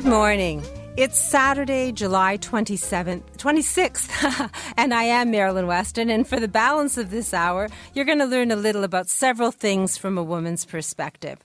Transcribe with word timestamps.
Good 0.00 0.08
morning. 0.08 0.64
It's 0.96 1.18
Saturday, 1.18 1.92
July 1.92 2.38
27th, 2.38 3.36
26th, 3.36 4.50
and 4.78 4.94
I 4.94 5.02
am 5.02 5.30
Marilyn 5.30 5.66
Weston. 5.66 6.08
And 6.08 6.26
for 6.26 6.40
the 6.40 6.48
balance 6.48 6.96
of 6.96 7.10
this 7.10 7.34
hour, 7.34 7.68
you're 7.92 8.06
going 8.06 8.20
to 8.20 8.24
learn 8.24 8.50
a 8.50 8.56
little 8.56 8.82
about 8.82 9.10
several 9.10 9.52
things 9.52 9.98
from 9.98 10.16
a 10.16 10.22
woman's 10.22 10.64
perspective. 10.64 11.38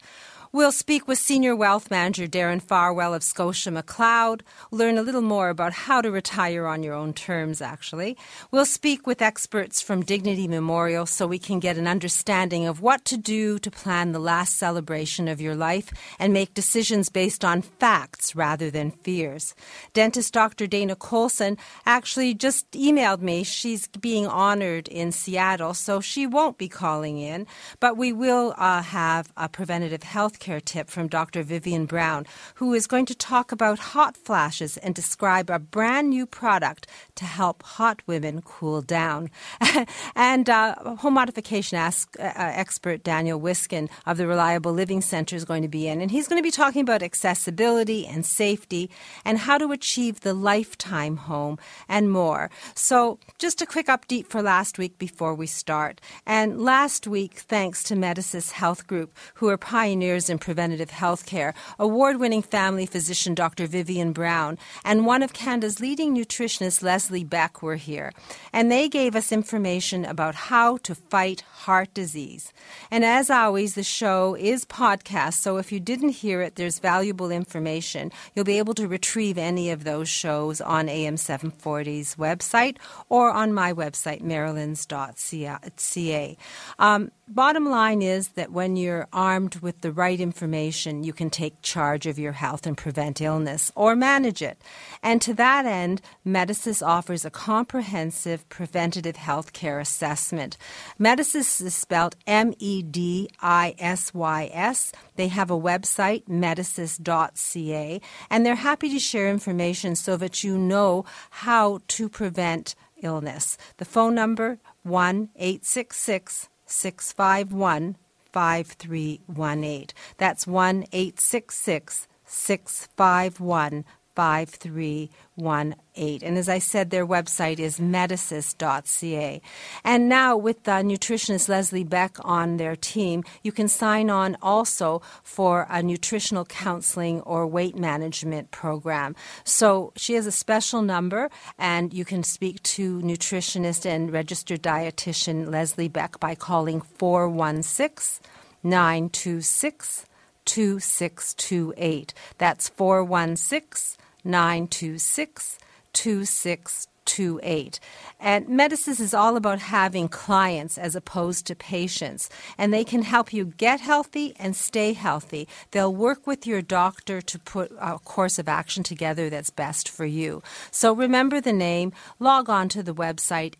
We'll 0.55 0.71
speak 0.71 1.05
with 1.05 1.17
Senior 1.19 1.53
Wealth 1.53 1.91
Manager 1.91 2.27
Darren 2.27 2.61
Farwell 2.61 3.13
of 3.13 3.23
Scotia 3.23 3.71
McLeod, 3.71 4.39
learn 4.71 4.97
a 4.97 5.01
little 5.01 5.21
more 5.21 5.49
about 5.49 5.73
how 5.73 5.99
to 5.99 6.09
retire 6.09 6.65
on 6.65 6.81
your 6.81 6.93
own 6.93 7.11
terms, 7.11 7.61
actually. 7.61 8.15
We'll 8.51 8.65
speak 8.65 9.05
with 9.05 9.21
experts 9.21 9.81
from 9.81 10.05
Dignity 10.05 10.47
Memorial 10.47 11.07
so 11.07 11.27
we 11.27 11.39
can 11.39 11.59
get 11.59 11.77
an 11.77 11.87
understanding 11.89 12.67
of 12.67 12.79
what 12.79 13.03
to 13.03 13.17
do 13.17 13.59
to 13.59 13.69
plan 13.69 14.13
the 14.13 14.19
last 14.19 14.55
celebration 14.57 15.27
of 15.27 15.41
your 15.41 15.55
life 15.55 15.91
and 16.19 16.31
make 16.31 16.53
decisions 16.53 17.09
based 17.09 17.43
on 17.43 17.61
facts 17.61 18.33
rather 18.33 18.71
than 18.71 18.91
fears. 18.91 19.55
Dentist 19.91 20.31
Dr. 20.31 20.67
Dana 20.67 20.95
Colson 20.95 21.57
actually 21.85 22.33
just 22.33 22.71
emailed 22.71 23.19
me. 23.19 23.43
She's 23.43 23.87
being 23.87 24.25
honored 24.25 24.87
in 24.87 25.11
Seattle, 25.11 25.73
so 25.73 25.99
she 25.99 26.25
won't 26.25 26.57
be 26.57 26.69
calling 26.69 27.17
in, 27.17 27.45
but 27.81 27.97
we 27.97 28.13
will 28.13 28.53
uh, 28.57 28.81
have 28.83 29.33
a 29.35 29.49
preventative 29.49 30.03
health 30.03 30.39
care 30.45 30.61
tip 30.61 30.91
from 30.91 31.07
Dr. 31.07 31.41
Vivian 31.41 31.87
Brown, 31.87 32.27
who 32.55 32.75
is 32.75 32.85
going 32.85 33.07
to 33.07 33.15
talk 33.15 33.51
about 33.51 33.79
hot 33.79 34.15
flashes 34.15 34.77
and 34.77 34.93
describe 34.93 35.49
a 35.49 35.57
brand 35.57 36.11
new 36.11 36.27
product 36.27 36.85
to 37.15 37.25
help 37.25 37.63
hot 37.63 38.03
women 38.05 38.43
cool 38.43 38.83
down. 38.83 39.31
and 40.15 40.47
uh, 40.47 40.75
home 40.97 41.15
modification 41.15 41.79
ask, 41.79 42.15
uh, 42.19 42.31
expert 42.35 43.03
Daniel 43.03 43.39
Wiskin 43.39 43.89
of 44.05 44.17
the 44.17 44.27
Reliable 44.27 44.71
Living 44.71 45.01
Center 45.01 45.35
is 45.35 45.45
going 45.45 45.63
to 45.63 45.67
be 45.67 45.87
in, 45.87 45.99
and 45.99 46.11
he's 46.11 46.27
going 46.27 46.39
to 46.39 46.43
be 46.43 46.51
talking 46.51 46.81
about 46.81 47.01
accessibility 47.01 48.05
and 48.05 48.23
safety 48.23 48.91
and 49.25 49.39
how 49.39 49.57
to 49.57 49.71
achieve 49.71 50.19
the 50.19 50.35
lifetime 50.35 51.17
home 51.17 51.57
and 51.89 52.11
more. 52.11 52.51
So, 52.75 53.17
just 53.39 53.63
a 53.63 53.65
quick 53.65 53.87
update 53.87 54.27
for 54.27 54.43
last 54.43 54.77
week 54.77 54.99
before 54.99 55.33
we 55.33 55.47
start. 55.47 55.99
And 56.27 56.61
last 56.61 57.07
week, 57.07 57.33
thanks 57.33 57.81
to 57.85 57.95
Medisys 57.95 58.51
Health 58.51 58.85
Group, 58.85 59.11
who 59.35 59.49
are 59.49 59.57
pioneers 59.57 60.24
in 60.29 60.39
preventative 60.39 60.91
health 60.91 61.25
care, 61.25 61.53
award 61.77 62.19
winning 62.19 62.41
family 62.41 62.85
physician 62.85 63.35
Dr. 63.35 63.67
Vivian 63.67 64.13
Brown, 64.13 64.57
and 64.83 65.05
one 65.05 65.23
of 65.23 65.33
Canada's 65.33 65.79
leading 65.79 66.15
nutritionists, 66.15 66.83
Leslie 66.83 67.23
Beck, 67.23 67.61
were 67.61 67.75
here. 67.75 68.11
And 68.53 68.71
they 68.71 68.89
gave 68.89 69.15
us 69.15 69.31
information 69.31 70.05
about 70.05 70.35
how 70.35 70.77
to 70.77 70.95
fight 70.95 71.41
heart 71.41 71.93
disease. 71.93 72.53
And 72.91 73.03
as 73.03 73.29
always, 73.29 73.75
the 73.75 73.83
show 73.83 74.35
is 74.35 74.65
podcast, 74.65 75.35
so 75.35 75.57
if 75.57 75.71
you 75.71 75.79
didn't 75.79 76.09
hear 76.09 76.41
it, 76.41 76.55
there's 76.55 76.79
valuable 76.79 77.31
information. 77.31 78.11
You'll 78.33 78.45
be 78.45 78.57
able 78.57 78.73
to 78.75 78.87
retrieve 78.87 79.37
any 79.37 79.71
of 79.71 79.83
those 79.83 80.09
shows 80.09 80.61
on 80.61 80.89
AM 80.89 81.15
740's 81.15 82.15
website 82.15 82.77
or 83.09 83.31
on 83.31 83.53
my 83.53 83.73
website, 83.73 84.21
marilyns.ca. 84.21 86.37
Um, 86.79 87.11
bottom 87.27 87.69
line 87.69 88.01
is 88.01 88.29
that 88.29 88.51
when 88.51 88.75
you're 88.75 89.07
armed 89.11 89.57
with 89.57 89.81
the 89.81 89.91
right 89.91 90.14
information, 90.21 91.03
you 91.03 91.13
can 91.13 91.29
take 91.29 91.61
charge 91.61 92.05
of 92.05 92.19
your 92.19 92.33
health 92.33 92.65
and 92.65 92.77
prevent 92.77 93.21
illness 93.21 93.71
or 93.75 93.95
manage 93.95 94.41
it. 94.41 94.61
And 95.01 95.21
to 95.21 95.33
that 95.35 95.65
end, 95.65 96.01
Medisys 96.25 96.85
offers 96.85 97.25
a 97.25 97.29
comprehensive 97.29 98.47
preventative 98.49 99.15
health 99.15 99.53
care 99.53 99.79
assessment. 99.79 100.57
Medisys 100.99 101.61
is 101.61 101.73
spelled 101.73 102.15
M 102.27 102.53
E 102.59 102.81
D 102.81 103.29
I 103.41 103.75
S 103.77 104.13
Y 104.13 104.49
S. 104.53 104.91
They 105.15 105.27
have 105.27 105.51
a 105.51 105.59
website, 105.59 106.25
medisys.ca, 106.25 108.01
and 108.29 108.45
they're 108.45 108.55
happy 108.55 108.89
to 108.89 108.99
share 108.99 109.29
information 109.29 109.95
so 109.95 110.17
that 110.17 110.43
you 110.43 110.57
know 110.57 111.05
how 111.29 111.81
to 111.89 112.09
prevent 112.09 112.75
illness. 113.01 113.57
The 113.77 113.85
phone 113.85 114.15
number 114.15 114.59
1 114.83 115.29
866 115.35 116.49
651 116.65 117.97
5318. 118.35 119.93
That's 120.17 120.45
1 120.45 120.83
866 120.91 122.07
651 122.25 123.85
5318. 124.15 126.23
And 126.23 126.37
as 126.37 126.49
I 126.49 126.59
said, 126.59 126.89
their 126.89 127.05
website 127.05 127.59
is 127.59 127.79
medisys.ca. 127.79 129.41
And 129.83 130.09
now, 130.09 130.37
with 130.37 130.63
the 130.63 130.71
nutritionist 130.71 131.49
Leslie 131.49 131.83
Beck 131.83 132.17
on 132.21 132.57
their 132.57 132.75
team, 132.75 133.23
you 133.43 133.51
can 133.51 133.67
sign 133.67 134.09
on 134.09 134.37
also 134.41 135.01
for 135.23 135.67
a 135.69 135.83
nutritional 135.83 136.45
counseling 136.45 137.21
or 137.21 137.45
weight 137.45 137.77
management 137.77 138.49
program. 138.51 139.15
So 139.43 139.91
she 139.95 140.13
has 140.13 140.25
a 140.25 140.31
special 140.31 140.81
number, 140.81 141.29
and 141.57 141.93
you 141.93 142.05
can 142.05 142.23
speak 142.23 142.63
to 142.63 143.01
nutritionist 143.01 143.85
and 143.85 144.11
registered 144.11 144.63
dietitian 144.63 145.51
Leslie 145.51 145.89
Beck 145.89 146.19
by 146.19 146.35
calling 146.35 146.81
416 146.81 148.21
926 148.63 150.05
2628. 150.45 152.13
That's 152.37 152.69
416 152.69 153.97
926 154.25 155.59
2628. 155.93 157.79
And 158.19 158.47
Medisys 158.47 158.99
is 158.99 159.13
all 159.13 159.37
about 159.37 159.59
having 159.59 160.09
clients 160.09 160.77
as 160.77 160.95
opposed 160.95 161.47
to 161.47 161.55
patients, 161.55 162.29
and 162.57 162.73
they 162.73 162.83
can 162.83 163.03
help 163.03 163.31
you 163.31 163.45
get 163.45 163.79
healthy 163.79 164.35
and 164.37 164.55
stay 164.55 164.93
healthy. 164.93 165.47
They'll 165.71 165.93
work 165.95 166.27
with 166.27 166.45
your 166.47 166.61
doctor 166.61 167.21
to 167.21 167.39
put 167.39 167.71
a 167.79 167.99
course 167.99 168.39
of 168.39 168.49
action 168.49 168.83
together 168.83 169.29
that's 169.29 169.51
best 169.51 169.87
for 169.87 170.05
you. 170.05 170.43
So 170.71 170.93
remember 170.93 171.39
the 171.39 171.53
name, 171.53 171.93
log 172.19 172.49
on 172.49 172.67
to 172.69 172.83
the 172.83 172.95
website 172.95 173.53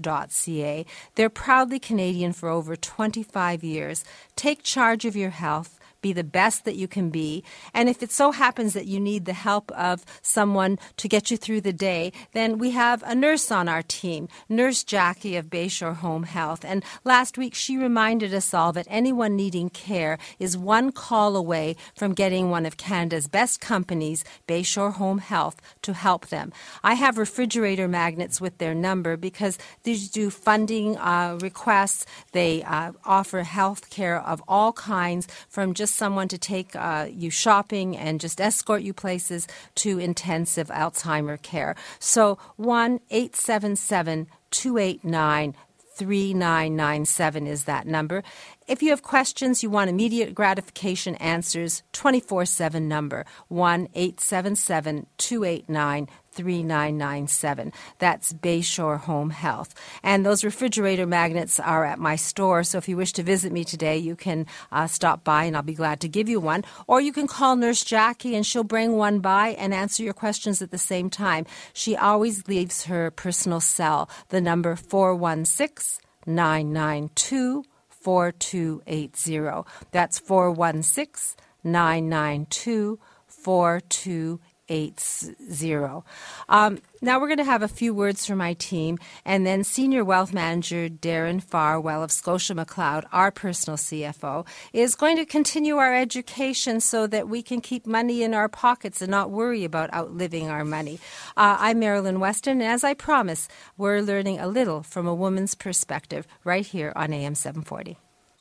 medisys.ca. 0.00 0.86
They're 1.14 1.30
proudly 1.30 1.78
Canadian 1.78 2.32
for 2.32 2.48
over 2.48 2.76
25 2.76 3.64
years. 3.64 4.04
Take 4.34 4.62
charge 4.62 5.04
of 5.04 5.16
your 5.16 5.30
health 5.30 5.75
be 6.00 6.12
the 6.12 6.24
best 6.24 6.64
that 6.64 6.76
you 6.76 6.88
can 6.88 7.10
be. 7.10 7.44
And 7.74 7.88
if 7.88 8.02
it 8.02 8.10
so 8.10 8.32
happens 8.32 8.72
that 8.74 8.86
you 8.86 9.00
need 9.00 9.24
the 9.24 9.32
help 9.32 9.70
of 9.72 10.04
someone 10.22 10.78
to 10.96 11.08
get 11.08 11.30
you 11.30 11.36
through 11.36 11.62
the 11.62 11.72
day, 11.72 12.12
then 12.32 12.58
we 12.58 12.70
have 12.70 13.02
a 13.02 13.14
nurse 13.14 13.50
on 13.50 13.68
our 13.68 13.82
team, 13.82 14.28
Nurse 14.48 14.84
Jackie 14.84 15.36
of 15.36 15.46
Bayshore 15.46 15.96
Home 15.96 16.24
Health. 16.24 16.64
And 16.64 16.84
last 17.04 17.38
week 17.38 17.54
she 17.54 17.76
reminded 17.76 18.32
us 18.34 18.54
all 18.54 18.72
that 18.72 18.86
anyone 18.88 19.36
needing 19.36 19.70
care 19.70 20.18
is 20.38 20.56
one 20.56 20.92
call 20.92 21.36
away 21.36 21.76
from 21.94 22.14
getting 22.14 22.50
one 22.50 22.66
of 22.66 22.76
Canada's 22.76 23.28
best 23.28 23.60
companies, 23.60 24.24
Bayshore 24.48 24.94
Home 24.94 25.18
Health, 25.18 25.60
to 25.82 25.92
help 25.92 26.26
them. 26.28 26.52
I 26.82 26.94
have 26.94 27.18
refrigerator 27.18 27.88
magnets 27.88 28.40
with 28.40 28.58
their 28.58 28.74
number 28.74 29.16
because 29.16 29.58
these 29.82 30.08
do 30.08 30.30
funding 30.30 30.96
uh, 30.98 31.38
requests. 31.40 32.06
They 32.32 32.62
uh, 32.62 32.92
offer 33.04 33.42
health 33.42 33.90
care 33.90 34.20
of 34.20 34.42
all 34.48 34.72
kinds 34.72 35.28
from 35.48 35.74
just 35.74 35.85
someone 35.90 36.28
to 36.28 36.38
take 36.38 36.74
uh, 36.76 37.06
you 37.10 37.30
shopping 37.30 37.96
and 37.96 38.20
just 38.20 38.40
escort 38.40 38.82
you 38.82 38.92
places 38.92 39.46
to 39.76 39.98
intensive 39.98 40.68
Alzheimer 40.68 41.40
care. 41.40 41.76
So 41.98 42.38
1 42.56 43.00
877 43.10 44.28
289 44.50 45.54
3997 45.96 47.46
is 47.46 47.64
that 47.64 47.86
number. 47.86 48.22
if 48.68 48.82
you 48.82 48.90
have 48.90 49.02
questions, 49.02 49.62
you 49.62 49.70
want 49.70 49.88
immediate 49.88 50.34
gratification 50.34 51.14
answers, 51.16 51.82
24 51.92 52.44
7 52.44 52.86
number 52.86 53.24
1 53.48 53.88
877 53.94 55.06
289 55.16 56.08
3997. 56.36 57.72
That's 57.98 58.32
Bayshore 58.32 59.00
Home 59.00 59.30
Health. 59.30 59.74
And 60.02 60.24
those 60.24 60.44
refrigerator 60.44 61.06
magnets 61.06 61.58
are 61.58 61.84
at 61.84 61.98
my 61.98 62.16
store, 62.16 62.62
so 62.62 62.78
if 62.78 62.88
you 62.88 62.96
wish 62.96 63.12
to 63.14 63.22
visit 63.22 63.52
me 63.52 63.64
today, 63.64 63.96
you 63.96 64.14
can 64.14 64.46
uh, 64.70 64.86
stop 64.86 65.24
by 65.24 65.44
and 65.44 65.56
I'll 65.56 65.62
be 65.62 65.74
glad 65.74 66.00
to 66.00 66.08
give 66.08 66.28
you 66.28 66.38
one. 66.38 66.64
Or 66.86 67.00
you 67.00 67.12
can 67.12 67.26
call 67.26 67.56
Nurse 67.56 67.82
Jackie 67.82 68.36
and 68.36 68.44
she'll 68.44 68.64
bring 68.64 68.92
one 68.92 69.20
by 69.20 69.48
and 69.48 69.72
answer 69.72 70.02
your 70.02 70.14
questions 70.14 70.60
at 70.60 70.70
the 70.70 70.78
same 70.78 71.10
time. 71.10 71.46
She 71.72 71.96
always 71.96 72.46
leaves 72.46 72.84
her 72.84 73.10
personal 73.10 73.60
cell, 73.60 74.08
the 74.28 74.40
number 74.40 74.76
416 74.76 76.00
992 76.26 77.64
4280. 77.88 79.68
That's 79.90 80.18
416 80.18 81.36
992 81.64 82.98
4280 83.26 84.45
eight 84.68 85.00
zero. 85.00 86.04
Um, 86.48 86.78
now 87.00 87.20
we're 87.20 87.28
going 87.28 87.38
to 87.38 87.44
have 87.44 87.62
a 87.62 87.68
few 87.68 87.94
words 87.94 88.26
from 88.26 88.38
my 88.38 88.54
team, 88.54 88.98
and 89.24 89.46
then 89.46 89.64
Senior 89.64 90.04
Wealth 90.04 90.32
Manager 90.32 90.88
Darren 90.88 91.42
Farwell 91.42 92.02
of 92.02 92.10
Scotia 92.10 92.54
McLeod, 92.54 93.04
our 93.12 93.30
personal 93.30 93.76
CFO, 93.76 94.46
is 94.72 94.94
going 94.94 95.16
to 95.16 95.24
continue 95.24 95.76
our 95.76 95.94
education 95.94 96.80
so 96.80 97.06
that 97.06 97.28
we 97.28 97.42
can 97.42 97.60
keep 97.60 97.86
money 97.86 98.22
in 98.22 98.34
our 98.34 98.48
pockets 98.48 99.02
and 99.02 99.10
not 99.10 99.30
worry 99.30 99.64
about 99.64 99.92
outliving 99.92 100.48
our 100.48 100.64
money. 100.64 100.98
Uh, 101.36 101.56
I'm 101.60 101.78
Marilyn 101.78 102.20
Weston, 102.20 102.60
and 102.60 102.70
as 102.70 102.82
I 102.82 102.94
promised, 102.94 103.50
we're 103.76 104.00
learning 104.00 104.38
a 104.38 104.48
little 104.48 104.82
from 104.82 105.06
a 105.06 105.14
woman's 105.14 105.54
perspective 105.54 106.26
right 106.44 106.66
here 106.66 106.92
on 106.96 107.12
AM 107.12 107.34
740. 107.34 107.98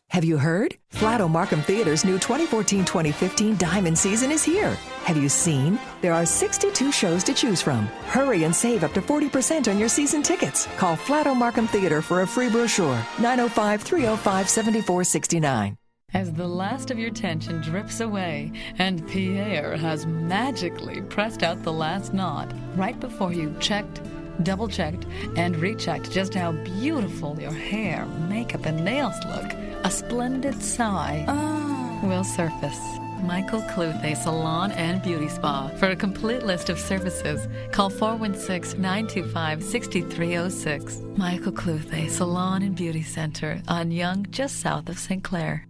Have 0.10 0.24
you 0.24 0.38
heard? 0.38 0.76
Flato 0.94 1.30
Markham 1.30 1.62
Theater's 1.62 2.06
new 2.06 2.14
2014 2.14 2.86
2015 2.86 3.58
Diamond 3.58 3.98
Season 3.98 4.32
is 4.32 4.44
here. 4.44 4.76
Have 5.04 5.18
you 5.18 5.28
seen? 5.28 5.78
There 6.02 6.14
are 6.14 6.26
62 6.26 6.92
shows 6.92 7.24
to 7.26 7.34
choose 7.34 7.62
from. 7.62 7.88
Hurry 8.08 8.44
and 8.44 8.56
save 8.56 8.84
up 8.84 8.94
to 8.94 9.02
40% 9.02 9.68
on 9.68 9.78
your 9.78 9.90
season 9.90 10.24
tickets. 10.24 10.68
Call 10.78 10.96
Flato 10.96 11.36
Markham 11.36 11.68
Theater 11.68 12.02
for 12.02 12.22
a 12.22 12.28
free 12.28 12.50
brochure. 12.50 13.04
905 13.20 13.82
305 13.82 14.50
7469. 14.50 15.78
As 16.14 16.32
the 16.32 16.48
last 16.48 16.92
of 16.92 17.00
your 17.00 17.10
tension 17.10 17.60
drips 17.62 18.00
away 18.00 18.52
and 18.78 19.06
Pierre 19.10 19.76
has 19.76 20.06
magically 20.06 21.02
pressed 21.02 21.44
out 21.44 21.62
the 21.64 21.74
last 21.74 22.14
knot 22.14 22.54
right 22.76 22.98
before 23.00 23.34
you 23.34 23.54
checked 23.60 24.00
double 24.44 24.68
checked, 24.68 25.06
and 25.36 25.56
rechecked 25.58 26.12
just 26.12 26.34
how 26.34 26.52
beautiful 26.52 27.40
your 27.40 27.52
hair, 27.52 28.06
makeup, 28.30 28.66
and 28.66 28.84
nails 28.84 29.16
look, 29.26 29.52
a 29.86 29.92
splendid 29.92 30.60
sigh 30.64 31.24
oh. 31.28 32.08
will 32.08 32.24
surface. 32.24 32.82
Michael 33.22 33.62
Cluthe 33.62 34.18
Salon 34.18 34.72
and 34.72 35.02
Beauty 35.04 35.30
Spa. 35.30 35.68
For 35.78 35.90
a 35.90 35.96
complete 35.96 36.42
list 36.42 36.70
of 36.70 36.80
services, 36.80 37.48
call 37.72 37.92
416 37.92 38.82
925 38.82 39.64
6306. 39.64 41.02
Michael 41.16 41.52
Cluthe 41.52 42.10
Salon 42.10 42.64
and 42.64 42.76
Beauty 42.76 43.04
Center 43.04 43.62
on 43.68 43.92
Yonge, 43.92 44.32
just 44.32 44.60
south 44.60 44.90
of 44.90 44.98
St. 44.98 45.24
Clair. 45.24 45.68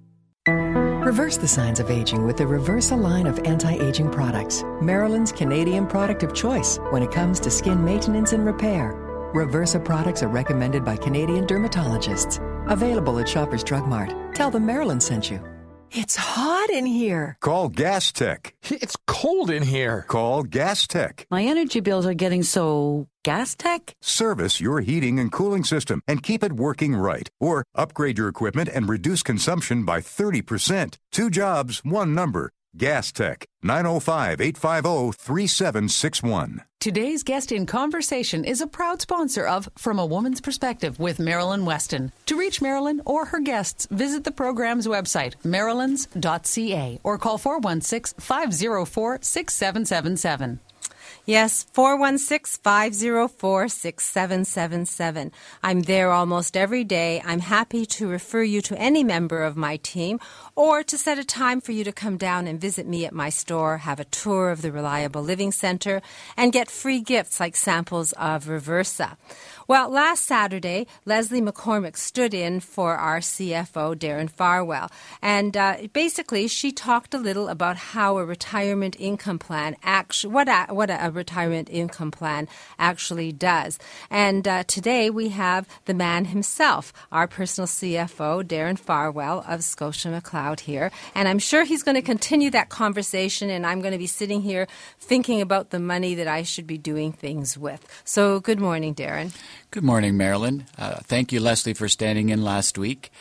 Reverse 0.48 1.36
the 1.36 1.48
signs 1.48 1.82
of 1.82 1.92
aging 1.92 2.26
with 2.26 2.38
the 2.38 2.46
Reversa 2.46 2.98
line 2.98 3.28
of 3.28 3.40
anti-aging 3.40 4.12
products. 4.12 4.64
Marilyn's 4.82 5.34
Canadian 5.34 5.88
product 5.88 6.24
of 6.24 6.34
choice 6.34 6.78
when 6.92 7.04
it 7.04 7.12
comes 7.12 7.42
to 7.42 7.52
skin 7.52 7.84
maintenance 7.84 8.32
and 8.32 8.46
repair. 8.46 8.94
Reversa 9.36 9.84
products 9.84 10.24
are 10.24 10.30
recommended 10.30 10.86
by 10.86 10.96
Canadian 10.96 11.46
dermatologists. 11.46 12.55
Available 12.68 13.20
at 13.20 13.28
Shoppers 13.28 13.64
Drug 13.64 13.88
Mart. 13.88 14.14
Tell 14.36 14.52
them 14.52 14.66
Marilyn 14.66 15.00
sent 15.02 15.32
you. 15.32 15.40
It's 15.92 16.16
hot 16.16 16.70
in 16.70 16.86
here. 16.86 17.38
Call 17.40 17.70
Gas 17.70 18.12
Tech. 18.12 18.54
It's 18.64 18.98
cold 19.08 19.50
in 19.50 19.64
here. 19.64 20.04
Call 20.08 20.44
Gas 20.44 20.88
Tech. 20.88 21.26
My 21.30 21.44
energy 21.44 21.80
bills 21.80 22.06
are 22.06 22.14
getting 22.14 22.44
so 22.44 23.08
Gas 23.24 23.56
Tech? 23.56 23.96
Service 24.02 24.60
your 24.60 24.82
heating 24.82 25.20
and 25.20 25.32
cooling 25.32 25.64
system 25.64 26.02
and 26.08 26.22
keep 26.22 26.44
it 26.44 26.54
working 26.54 26.96
right. 26.96 27.28
Or 27.40 27.64
upgrade 27.74 28.20
your 28.20 28.28
equipment 28.28 28.70
and 28.72 28.88
reduce 28.88 29.24
consumption 29.24 29.84
by 29.84 30.00
30%. 30.02 30.98
Two 31.12 31.30
jobs, 31.30 31.82
one 31.84 32.14
number. 32.14 32.52
Gas 32.78 33.14
Tech, 33.14 33.46
905 33.64 34.42
850 34.42 35.18
3761. 35.18 36.62
Today's 36.82 37.24
guest 37.24 37.54
in 37.54 37.66
conversation 37.66 38.44
is 38.44 38.60
a 38.60 38.68
proud 38.68 39.02
sponsor 39.02 39.48
of 39.48 39.70
From 39.78 39.98
a 39.98 40.06
Woman's 40.06 40.42
Perspective 40.42 41.00
with 41.00 41.18
Marilyn 41.18 41.64
Weston. 41.64 42.12
To 42.26 42.38
reach 42.38 42.62
Marilyn 42.62 43.02
or 43.06 43.26
her 43.26 43.40
guests, 43.40 43.88
visit 43.90 44.26
the 44.26 44.32
program's 44.32 44.88
website, 44.88 45.36
marilyns.ca, 45.44 47.00
or 47.04 47.18
call 47.18 47.38
416 47.38 48.20
504 48.20 49.20
6777. 49.22 50.60
Yes, 51.28 51.66
416 51.74 52.62
504 52.62 53.68
6777. 53.68 55.32
I'm 55.64 55.82
there 55.82 56.12
almost 56.12 56.56
every 56.56 56.84
day. 56.84 57.20
I'm 57.26 57.40
happy 57.40 57.88
to 57.98 58.08
refer 58.08 58.44
you 58.44 58.62
to 58.62 58.78
any 58.78 59.04
member 59.04 59.42
of 59.42 59.58
my 59.58 59.78
team 59.78 60.20
or 60.56 60.84
to 60.84 61.00
set 61.00 61.18
a 61.18 61.24
time 61.24 61.62
for 61.62 61.72
you 61.72 61.84
to 61.84 61.92
come 61.92 62.18
down 62.18 62.46
and 62.46 62.62
visit 62.62 62.86
me 62.86 63.08
at 63.08 63.14
my 63.14 63.30
store, 63.30 63.80
have 63.80 64.00
a 64.00 64.06
tour 64.06 64.52
of 64.52 64.62
the 64.62 64.72
Reliable 64.72 65.24
Living 65.24 65.52
Center, 65.52 66.04
and 66.38 66.54
get 66.54 66.70
free 66.70 67.00
gifts 67.00 67.40
like 67.40 67.56
samples 67.56 68.12
of 68.14 68.46
Reversa. 68.46 69.18
Well, 69.68 69.90
last 69.90 70.26
Saturday, 70.26 70.86
Leslie 71.06 71.42
McCormick 71.42 71.98
stood 71.98 72.36
in 72.36 72.60
for 72.60 72.98
our 72.98 73.20
CFO, 73.20 73.96
Darren 73.96 74.30
Farwell. 74.30 74.92
And 75.24 75.58
uh, 75.58 75.88
basically, 75.92 76.48
she 76.48 76.72
talked 76.72 77.16
a 77.16 77.18
little 77.18 77.48
about 77.48 77.76
how 77.76 78.20
a 78.20 78.26
retirement 78.26 78.96
income 79.00 79.40
plan 79.40 79.76
actually, 79.82 80.36
what 80.36 80.48
a, 80.48 80.68
what 80.70 80.92
a 80.92 81.10
retirement 81.12 81.68
income 81.72 82.12
plan 82.12 82.48
actually 82.78 83.32
does. 83.32 83.80
And 84.12 84.48
uh, 84.48 84.66
today 84.66 85.10
we 85.10 85.30
have 85.30 85.68
the 85.86 85.96
man 85.96 86.26
himself, 86.26 86.94
our 87.12 87.28
personal 87.28 87.68
CFO, 87.68 88.44
Darren 88.44 88.78
Farwell 88.78 89.44
of 89.48 89.64
Scotia 89.64 90.10
McLeod 90.10 90.60
here. 90.60 90.92
And 91.16 91.28
I'm 91.28 91.40
sure 91.40 91.64
he's 91.64 91.82
going 91.82 91.96
to 91.96 92.04
continue 92.04 92.52
that 92.52 92.70
conversation, 92.70 93.50
and 93.50 93.66
I'm 93.66 93.82
going 93.82 93.94
to 93.94 93.98
be 93.98 94.06
sitting 94.06 94.44
here 94.44 94.68
thinking 95.00 95.42
about 95.42 95.72
the 95.72 95.80
money 95.80 96.14
that 96.14 96.28
I 96.28 96.44
should 96.44 96.68
be 96.68 96.78
doing 96.78 97.12
things 97.12 97.58
with. 97.58 97.84
So, 98.04 98.40
good 98.40 98.60
morning, 98.60 98.94
Darren. 98.94 99.34
Good 99.72 99.84
morning, 99.84 100.18
Marilyn. 100.18 100.66
Uh, 100.78 100.96
thank 101.04 101.32
you, 101.32 101.40
Leslie, 101.40 101.74
for 101.74 101.90
standing 101.90 102.30
in 102.30 102.44
last 102.44 102.78
week. 102.78 103.12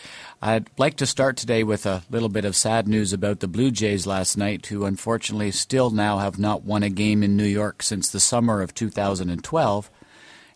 I'd 0.40 0.68
like 0.78 0.96
to 0.96 1.06
start 1.06 1.36
today 1.36 1.64
with 1.64 1.86
a 1.86 2.02
little 2.10 2.28
bit 2.28 2.44
of 2.44 2.54
sad 2.54 2.86
news 2.86 3.12
about 3.12 3.40
the 3.40 3.48
Blue 3.48 3.70
Jays 3.70 4.06
last 4.06 4.36
night, 4.36 4.66
who 4.66 4.84
unfortunately 4.84 5.50
still 5.50 5.90
now 5.90 6.18
have 6.18 6.38
not 6.38 6.62
won 6.62 6.82
a 6.82 6.90
game 6.90 7.22
in 7.22 7.36
New 7.36 7.44
York 7.44 7.82
since 7.82 8.10
the 8.10 8.20
summer 8.20 8.60
of 8.60 8.74
2012. 8.74 9.90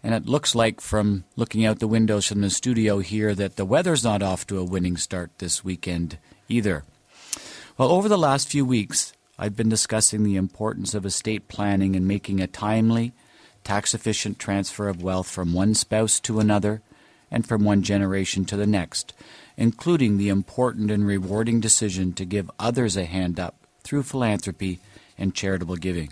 And 0.03 0.15
it 0.15 0.27
looks 0.27 0.55
like, 0.55 0.81
from 0.81 1.25
looking 1.37 1.65
out 1.65 1.81
the 1.81 1.89
windows 1.89 2.27
from 2.27 2.43
the 2.43 2.51
studio 2.51 3.01
here, 3.01 3.35
that 3.35 3.57
the 3.57 3.65
weather's 3.65 4.05
not 4.05 4.23
off 4.23 4.47
to 4.47 4.59
a 4.59 4.65
winning 4.65 4.97
start 4.97 5.31
this 5.39 5.65
weekend 5.65 6.19
either. 6.49 6.85
Well, 7.77 7.91
over 7.91 8.09
the 8.09 8.19
last 8.19 8.49
few 8.49 8.65
weeks, 8.65 9.13
I've 9.39 9.57
been 9.57 9.69
discussing 9.69 10.23
the 10.23 10.37
importance 10.37 10.95
of 10.95 11.07
estate 11.07 11.49
planning 11.49 11.97
and 11.97 12.07
making 12.07 12.41
a 12.41 12.47
timely, 12.47 13.13
tax 13.69 13.93
efficient 13.93 14.39
transfer 14.39 14.89
of 14.89 15.03
wealth 15.03 15.29
from 15.29 15.53
one 15.53 15.75
spouse 15.75 16.19
to 16.21 16.41
another 16.41 16.81
and 17.31 17.47
from 17.47 17.65
one 17.65 17.83
generation 17.83 18.47
to 18.47 18.57
the 18.57 18.67
next, 18.67 19.13
including 19.59 20.17
the 20.17 20.31
important 20.31 20.91
and 20.91 21.07
rewarding 21.07 21.61
decision 21.61 22.15
to 22.15 22.25
give 22.25 22.51
others 22.59 22.97
a 22.97 23.05
hand 23.05 23.39
up 23.39 23.57
through 23.83 24.03
philanthropy 24.03 24.79
and 25.19 25.35
charitable 25.35 25.77
giving. 25.77 26.11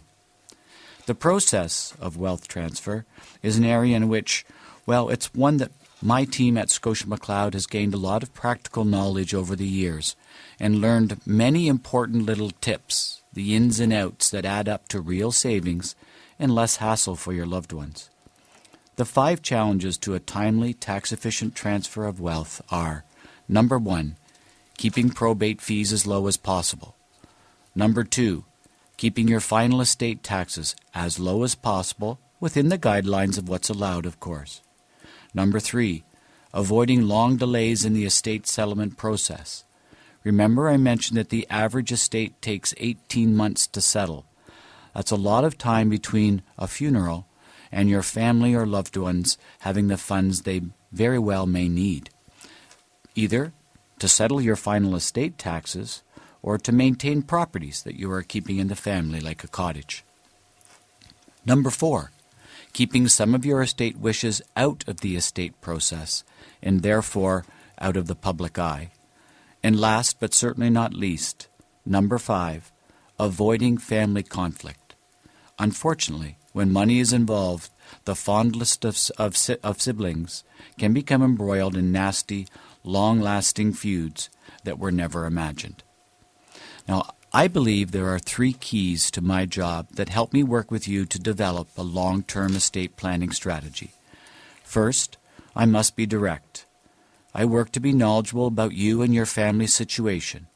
The 1.07 1.15
process 1.15 1.95
of 1.99 2.19
wealth 2.19 2.47
transfer 2.47 3.07
is 3.43 3.57
an 3.57 3.65
area 3.65 3.97
in 3.97 4.11
which, 4.11 4.45
well, 4.85 5.09
it's 5.09 5.33
one 5.33 5.57
that 5.57 5.73
my 6.03 6.27
team 6.27 6.59
at 6.59 6.69
Scotia 6.69 7.07
McLeod 7.07 7.55
has 7.55 7.67
gained 7.67 7.95
a 7.95 8.09
lot 8.11 8.23
of 8.23 8.35
practical 8.35 8.85
knowledge 8.85 9.33
over 9.33 9.57
the 9.57 9.65
years 9.65 10.15
and 10.61 10.83
learned 10.83 11.27
many 11.27 11.69
important 11.69 12.27
little 12.27 12.51
tips, 12.51 13.23
the 13.33 13.57
ins 13.57 13.81
and 13.81 13.95
outs 13.95 14.29
that 14.29 14.45
add 14.45 14.69
up 14.69 14.89
to 14.89 15.01
real 15.01 15.33
savings 15.33 15.97
and 16.39 16.55
less 16.55 16.77
hassle 16.77 17.17
for 17.17 17.33
your 17.33 17.47
loved 17.47 17.73
ones. 17.73 18.11
The 18.97 19.05
five 19.05 19.43
challenges 19.43 19.99
to 19.99 20.15
a 20.15 20.21
timely, 20.21 20.73
tax 20.73 21.13
efficient 21.13 21.55
transfer 21.55 22.07
of 22.07 22.21
wealth 22.21 22.63
are 22.71 23.05
number 23.49 23.79
one, 23.79 24.17
keeping 24.79 25.11
probate 25.11 25.61
fees 25.61 25.93
as 25.93 26.07
low 26.07 26.27
as 26.27 26.37
possible. 26.37 26.97
Number 27.75 28.05
two, 28.05 28.45
keeping 28.97 29.29
your 29.29 29.41
final 29.41 29.81
estate 29.81 30.23
taxes 30.23 30.75
as 30.95 31.19
low 31.19 31.43
as 31.43 31.55
possible 31.55 32.19
within 32.41 32.69
the 32.69 32.79
guidelines 32.79 33.37
of 33.37 33.49
what's 33.49 33.69
allowed, 33.69 34.07
of 34.07 34.19
course. 34.21 34.63
Number 35.35 35.61
three, 35.61 36.05
avoiding 36.55 37.03
long 37.03 37.37
delays 37.37 37.85
in 37.85 37.93
the 37.93 38.07
estate 38.07 38.47
settlement 38.47 38.97
process. 38.97 39.65
Remember, 40.25 40.69
I 40.69 40.79
mentioned 40.79 41.19
that 41.19 41.29
the 41.29 41.47
average 41.51 41.93
estate 41.93 42.41
takes 42.41 42.75
18 42.79 43.37
months 43.37 43.67
to 43.69 43.81
settle. 43.81 44.25
That's 44.97 45.11
a 45.11 45.17
lot 45.17 45.45
of 45.45 45.59
time 45.59 45.91
between 45.91 46.41
a 46.57 46.67
funeral 46.67 47.27
and 47.71 47.91
your 47.91 48.03
family 48.03 48.55
or 48.55 48.65
loved 48.65 48.97
ones 48.97 49.37
having 49.59 49.89
the 49.89 49.99
funds 49.99 50.43
they 50.43 50.63
very 50.91 51.19
well 51.19 51.47
may 51.47 51.69
need. 51.69 52.09
Either 53.15 53.53
to 53.99 54.09
settle 54.09 54.41
your 54.41 54.57
final 54.57 54.97
estate 54.97 55.37
taxes, 55.37 56.03
or 56.43 56.57
to 56.57 56.73
maintain 56.73 57.21
properties 57.21 57.83
that 57.83 57.99
you 57.99 58.11
are 58.11 58.23
keeping 58.23 58.59
in 58.59 58.69
the 58.69 58.77
family, 58.77 59.21
like 59.21 59.43
a 59.43 59.49
cottage. 59.49 60.05
Number 61.45 61.71
four, 61.71 62.13
keeping 62.73 63.09
some 63.09 63.35
of 63.35 63.45
your 63.45 63.61
estate 63.63 63.99
wishes 63.99 64.41
out 64.57 64.83
of 64.87 65.01
the 65.01 65.17
estate 65.17 65.61
process 65.61 66.25
and 66.63 66.83
therefore 66.83 67.45
out 67.81 67.97
of 67.97 68.07
the 68.07 68.15
public 68.15 68.59
eye. 68.59 68.93
And 69.63 69.79
last 69.79 70.21
but 70.21 70.33
certainly 70.33 70.71
not 70.71 70.95
least, 70.95 71.49
number 71.85 72.19
five, 72.19 72.73
avoiding 73.19 73.77
family 73.77 74.23
conflict. 74.23 74.86
Unfortunately, 75.59 76.37
when 76.53 76.73
money 76.73 77.01
is 77.01 77.13
involved, 77.13 77.71
the 78.05 78.15
fondest 78.15 78.85
of, 78.85 78.99
of, 79.19 79.37
of 79.63 79.81
siblings 79.81 80.45
can 80.79 80.93
become 80.93 81.23
embroiled 81.23 81.77
in 81.77 81.93
nasty, 81.93 82.47
long 82.85 83.21
lasting 83.21 83.73
feuds 83.73 84.29
that 84.65 84.79
were 84.79 84.93
never 84.93 85.25
imagined. 85.25 85.83
Now, 86.87 87.15
I 87.33 87.49
believe 87.49 87.91
there 87.91 88.09
are 88.09 88.19
three 88.19 88.53
keys 88.53 89.11
to 89.11 89.21
my 89.21 89.47
job 89.47 89.89
that 89.93 90.09
help 90.09 90.33
me 90.33 90.43
work 90.43 90.71
with 90.71 90.87
you 90.87 91.05
to 91.07 91.19
develop 91.19 91.69
a 91.77 91.83
long 91.83 92.23
term 92.23 92.55
estate 92.55 92.97
planning 92.97 93.31
strategy. 93.31 93.93
First, 94.63 95.19
I 95.55 95.65
must 95.67 95.97
be 95.97 96.07
direct. 96.07 96.67
I 97.35 97.45
work 97.45 97.73
to 97.73 97.81
be 97.81 97.93
knowledgeable 97.93 98.47
about 98.47 98.73
you 98.73 99.03
and 99.03 99.15
your 99.15 99.27
family 99.27 99.67
situation. 99.67 100.47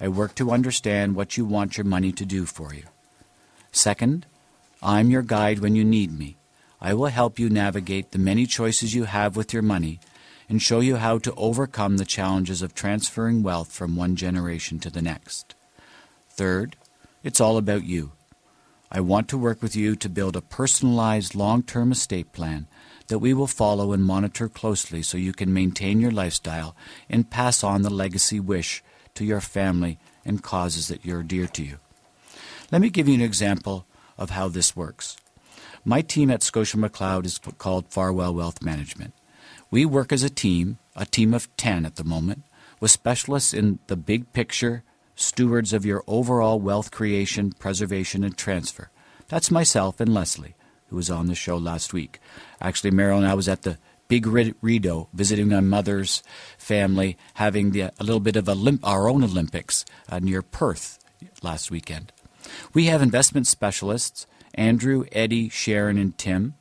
I 0.00 0.08
work 0.08 0.34
to 0.36 0.50
understand 0.50 1.14
what 1.14 1.36
you 1.36 1.44
want 1.44 1.76
your 1.76 1.84
money 1.84 2.12
to 2.12 2.24
do 2.24 2.46
for 2.46 2.74
you. 2.74 2.84
Second, 3.70 4.26
I'm 4.82 5.10
your 5.10 5.22
guide 5.22 5.60
when 5.60 5.74
you 5.74 5.84
need 5.84 6.16
me. 6.16 6.36
I 6.80 6.94
will 6.94 7.06
help 7.06 7.38
you 7.38 7.48
navigate 7.48 8.10
the 8.10 8.18
many 8.18 8.46
choices 8.46 8.94
you 8.94 9.04
have 9.04 9.36
with 9.36 9.52
your 9.52 9.62
money 9.62 9.98
and 10.48 10.62
show 10.62 10.80
you 10.80 10.96
how 10.96 11.18
to 11.18 11.34
overcome 11.34 11.96
the 11.96 12.04
challenges 12.04 12.62
of 12.62 12.74
transferring 12.74 13.42
wealth 13.42 13.72
from 13.72 13.96
one 13.96 14.16
generation 14.16 14.78
to 14.80 14.90
the 14.90 15.02
next. 15.02 15.54
Third, 16.28 16.76
it's 17.24 17.40
all 17.40 17.56
about 17.56 17.84
you. 17.84 18.12
I 18.92 19.00
want 19.00 19.28
to 19.28 19.38
work 19.38 19.62
with 19.62 19.74
you 19.74 19.96
to 19.96 20.08
build 20.08 20.36
a 20.36 20.42
personalized 20.42 21.34
long 21.34 21.62
term 21.62 21.90
estate 21.90 22.32
plan 22.32 22.68
that 23.08 23.18
we 23.18 23.34
will 23.34 23.46
follow 23.46 23.92
and 23.92 24.04
monitor 24.04 24.48
closely 24.48 25.02
so 25.02 25.16
you 25.16 25.32
can 25.32 25.52
maintain 25.52 26.00
your 26.00 26.10
lifestyle 26.10 26.76
and 27.08 27.30
pass 27.30 27.64
on 27.64 27.82
the 27.82 27.90
legacy 27.90 28.38
wish 28.38 28.82
to 29.14 29.24
your 29.24 29.40
family 29.40 29.98
and 30.24 30.42
causes 30.42 30.88
that 30.88 31.06
are 31.06 31.22
dear 31.22 31.46
to 31.46 31.64
you. 31.64 31.78
Let 32.70 32.80
me 32.80 32.90
give 32.90 33.08
you 33.08 33.14
an 33.14 33.20
example 33.20 33.85
of 34.18 34.30
how 34.30 34.48
this 34.48 34.76
works. 34.76 35.16
My 35.84 36.02
team 36.02 36.30
at 36.30 36.42
Scotia 36.42 36.76
McLeod 36.76 37.26
is 37.26 37.38
called 37.58 37.88
Farwell 37.88 38.34
Wealth 38.34 38.62
Management. 38.62 39.14
We 39.70 39.84
work 39.84 40.12
as 40.12 40.22
a 40.22 40.30
team, 40.30 40.78
a 40.94 41.06
team 41.06 41.34
of 41.34 41.54
10 41.56 41.86
at 41.86 41.96
the 41.96 42.04
moment, 42.04 42.42
with 42.80 42.90
specialists 42.90 43.54
in 43.54 43.78
the 43.86 43.96
big 43.96 44.32
picture, 44.32 44.82
stewards 45.14 45.72
of 45.72 45.86
your 45.86 46.02
overall 46.06 46.58
wealth 46.58 46.90
creation, 46.90 47.52
preservation, 47.52 48.24
and 48.24 48.36
transfer. 48.36 48.90
That's 49.28 49.50
myself 49.50 50.00
and 50.00 50.12
Leslie, 50.12 50.54
who 50.88 50.96
was 50.96 51.10
on 51.10 51.26
the 51.26 51.34
show 51.34 51.56
last 51.56 51.92
week. 51.92 52.20
Actually, 52.60 52.90
Marilyn, 52.92 53.24
and 53.24 53.32
I 53.32 53.34
was 53.34 53.48
at 53.48 53.62
the 53.62 53.78
Big 54.08 54.26
Rideau, 54.26 55.08
visiting 55.12 55.48
my 55.48 55.60
mother's 55.60 56.22
family, 56.58 57.16
having 57.34 57.72
the, 57.72 57.82
a 57.82 57.92
little 58.00 58.20
bit 58.20 58.36
of 58.36 58.44
Olymp- 58.44 58.80
our 58.84 59.08
own 59.08 59.24
Olympics 59.24 59.84
uh, 60.08 60.20
near 60.20 60.42
Perth 60.42 60.98
last 61.42 61.70
weekend. 61.70 62.12
We 62.74 62.86
have 62.86 63.02
investment 63.02 63.46
specialists 63.46 64.26
Andrew, 64.54 65.04
Eddie, 65.12 65.48
Sharon, 65.48 65.98
and 65.98 66.16
Tim. 66.16 66.54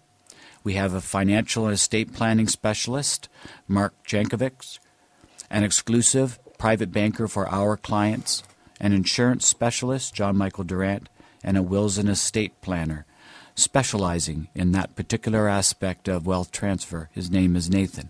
We 0.64 0.74
have 0.74 0.94
a 0.94 1.02
financial 1.02 1.66
and 1.66 1.74
estate 1.74 2.14
planning 2.14 2.48
specialist, 2.48 3.30
Mark 3.68 3.94
Jankovic, 4.06 4.80
an 5.50 5.64
exclusive 5.64 6.40
private 6.58 6.92
banker 6.92 7.28
for 7.28 7.48
our 7.48 7.78
clients, 7.78 8.44
an 8.80 8.92
insurance 8.92 9.46
specialist, 9.46 10.14
John 10.14 10.36
Michael 10.36 10.64
Durant, 10.64 11.08
and 11.44 11.58
a 11.58 11.64
wills 11.64 11.98
and 11.98 12.10
estate 12.10 12.60
planner, 12.62 13.06
specializing 13.54 14.50
in 14.56 14.72
that 14.72 14.96
particular 14.96 15.48
aspect 15.48 16.08
of 16.08 16.26
wealth 16.26 16.52
transfer. 16.52 17.10
His 17.14 17.30
name 17.30 17.56
is 17.56 17.70
Nathan. 17.70 18.10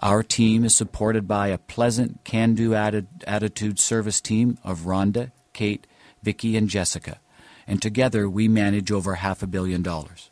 Our 0.00 0.22
team 0.22 0.64
is 0.64 0.76
supported 0.76 1.26
by 1.26 1.48
a 1.48 1.58
pleasant, 1.58 2.24
can 2.24 2.54
do 2.54 2.74
attitude 2.74 3.78
service 3.78 4.20
team 4.20 4.58
of 4.62 4.80
Rhonda, 4.80 5.32
Kate, 5.52 5.86
Vicky, 6.22 6.56
and 6.56 6.68
Jessica, 6.68 7.20
and 7.66 7.80
together 7.80 8.28
we 8.28 8.48
manage 8.48 8.90
over 8.90 9.16
half 9.16 9.42
a 9.42 9.46
billion 9.46 9.82
dollars. 9.82 10.30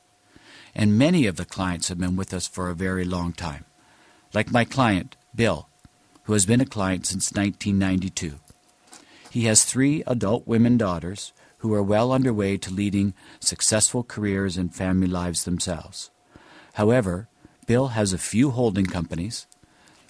And 0.75 0.99
many 0.99 1.26
of 1.26 1.37
the 1.37 1.45
clients 1.45 1.88
have 1.88 1.99
been 1.99 2.16
with 2.16 2.33
us 2.33 2.47
for 2.47 2.68
a 2.68 2.75
very 2.75 3.04
long 3.04 3.33
time. 3.33 3.64
Like 4.35 4.52
my 4.52 4.64
client, 4.64 5.16
Bill, 5.35 5.68
who 6.25 6.35
has 6.35 6.47
been 6.47 6.61
a 6.61 6.66
client 6.66 7.07
since 7.07 7.33
1992. 7.33 8.38
He 9.30 9.45
has 9.45 9.64
three 9.64 10.02
adult 10.07 10.47
women 10.47 10.76
daughters 10.76 11.33
who 11.59 11.75
are 11.75 11.83
well 11.83 12.12
underway 12.12 12.57
to 12.59 12.73
leading 12.73 13.14
successful 13.40 14.04
careers 14.04 14.57
and 14.57 14.75
family 14.75 15.07
lives 15.07 15.45
themselves. 15.45 16.11
However, 16.75 17.28
Bill 17.66 17.88
has 17.88 18.12
a 18.12 18.18
few 18.18 18.50
holding 18.50 18.87
companies, 18.87 19.47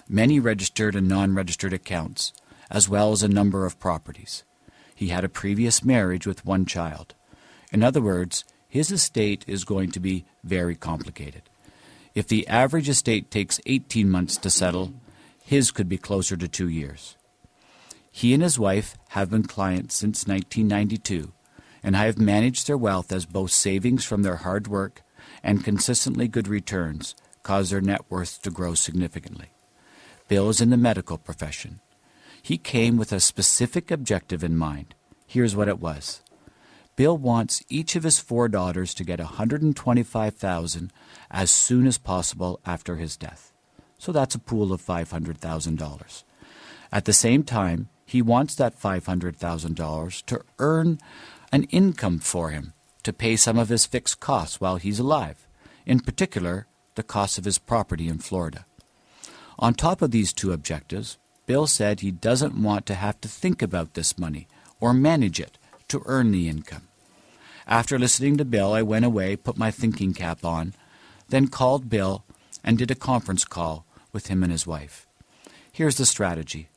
many 0.07 0.39
registered 0.39 0.95
and 0.95 1.07
non 1.07 1.35
registered 1.35 1.73
accounts, 1.73 2.33
as 2.69 2.87
well 2.87 3.11
as 3.11 3.23
a 3.23 3.27
number 3.27 3.65
of 3.65 3.79
properties. 3.79 4.43
He 4.99 5.07
had 5.07 5.23
a 5.23 5.29
previous 5.29 5.81
marriage 5.81 6.27
with 6.27 6.43
one 6.43 6.65
child. 6.65 7.15
In 7.71 7.83
other 7.83 8.01
words, 8.01 8.43
his 8.67 8.91
estate 8.91 9.45
is 9.47 9.63
going 9.63 9.91
to 9.91 9.99
be 10.01 10.25
very 10.43 10.75
complicated. 10.75 11.43
If 12.13 12.27
the 12.27 12.45
average 12.49 12.89
estate 12.89 13.31
takes 13.31 13.61
18 13.65 14.09
months 14.09 14.35
to 14.35 14.49
settle, 14.49 14.91
his 15.41 15.71
could 15.71 15.87
be 15.87 15.97
closer 15.97 16.35
to 16.35 16.49
two 16.49 16.67
years. 16.67 17.15
He 18.11 18.33
and 18.33 18.43
his 18.43 18.59
wife 18.59 18.97
have 19.11 19.29
been 19.29 19.43
clients 19.43 19.95
since 19.95 20.27
1992 20.27 21.31
and 21.81 21.95
I 21.95 22.03
have 22.07 22.19
managed 22.19 22.67
their 22.67 22.77
wealth 22.77 23.13
as 23.13 23.25
both 23.25 23.51
savings 23.51 24.03
from 24.03 24.23
their 24.23 24.35
hard 24.35 24.67
work 24.67 25.01
and 25.41 25.63
consistently 25.63 26.27
good 26.27 26.49
returns 26.49 27.15
cause 27.41 27.69
their 27.69 27.79
net 27.79 28.01
worth 28.09 28.41
to 28.41 28.51
grow 28.51 28.73
significantly. 28.73 29.51
Bill 30.27 30.49
is 30.49 30.59
in 30.59 30.71
the 30.71 30.75
medical 30.75 31.17
profession. 31.17 31.79
He 32.49 32.57
came 32.57 32.97
with 32.97 33.11
a 33.11 33.19
specific 33.19 33.91
objective 33.91 34.43
in 34.43 34.57
mind. 34.57 34.95
Here's 35.27 35.55
what 35.55 35.67
it 35.67 35.79
was. 35.79 36.23
Bill 36.95 37.15
wants 37.15 37.63
each 37.69 37.95
of 37.95 38.01
his 38.01 38.17
four 38.17 38.47
daughters 38.47 38.95
to 38.95 39.03
get 39.03 39.19
125,000 39.19 40.91
as 41.29 41.51
soon 41.51 41.85
as 41.85 41.99
possible 41.99 42.59
after 42.65 42.95
his 42.95 43.17
death. 43.17 43.53
So 43.99 44.11
that's 44.11 44.33
a 44.33 44.39
pool 44.39 44.73
of 44.73 44.81
$500,000. 44.81 46.23
At 46.91 47.05
the 47.05 47.13
same 47.13 47.43
time, 47.43 47.89
he 48.07 48.19
wants 48.19 48.55
that 48.55 48.81
$500,000 48.81 50.25
to 50.25 50.41
earn 50.57 50.97
an 51.51 51.65
income 51.65 52.17
for 52.17 52.49
him 52.49 52.73
to 53.03 53.13
pay 53.13 53.35
some 53.35 53.59
of 53.59 53.69
his 53.69 53.85
fixed 53.85 54.19
costs 54.19 54.59
while 54.59 54.77
he's 54.77 54.97
alive, 54.97 55.47
in 55.85 55.99
particular, 55.99 56.65
the 56.95 57.03
cost 57.03 57.37
of 57.37 57.45
his 57.45 57.59
property 57.59 58.07
in 58.07 58.17
Florida. 58.17 58.65
On 59.59 59.75
top 59.75 60.01
of 60.01 60.09
these 60.09 60.33
two 60.33 60.51
objectives, 60.51 61.19
Bill 61.49 61.65
said 61.65 62.01
he 62.01 62.11
doesn't 62.11 62.61
want 62.61 62.85
to 62.85 62.93
have 62.93 63.19
to 63.21 63.27
think 63.27 63.63
about 63.63 63.95
this 63.95 64.19
money 64.19 64.47
or 64.79 64.93
manage 64.93 65.39
it 65.39 65.57
to 65.87 66.03
earn 66.05 66.29
the 66.29 66.47
income. 66.47 66.87
After 67.65 67.97
listening 67.97 68.37
to 68.37 68.45
Bill, 68.45 68.71
I 68.71 68.83
went 68.83 69.03
away, 69.03 69.35
put 69.35 69.57
my 69.57 69.71
thinking 69.71 70.13
cap 70.13 70.45
on, 70.45 70.75
then 71.29 71.47
called 71.47 71.89
Bill 71.89 72.23
and 72.63 72.77
did 72.77 72.91
a 72.91 72.95
conference 73.09 73.45
call 73.45 73.83
with 74.13 74.27
him 74.27 74.43
and 74.43 74.51
his 74.51 74.67
wife. 74.67 75.07
Here's 75.71 75.97
the 75.97 76.05
strategy 76.05 76.69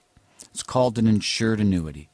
it's 0.50 0.62
called 0.62 0.96
an 0.96 1.06
insured 1.06 1.60
annuity. 1.60 2.08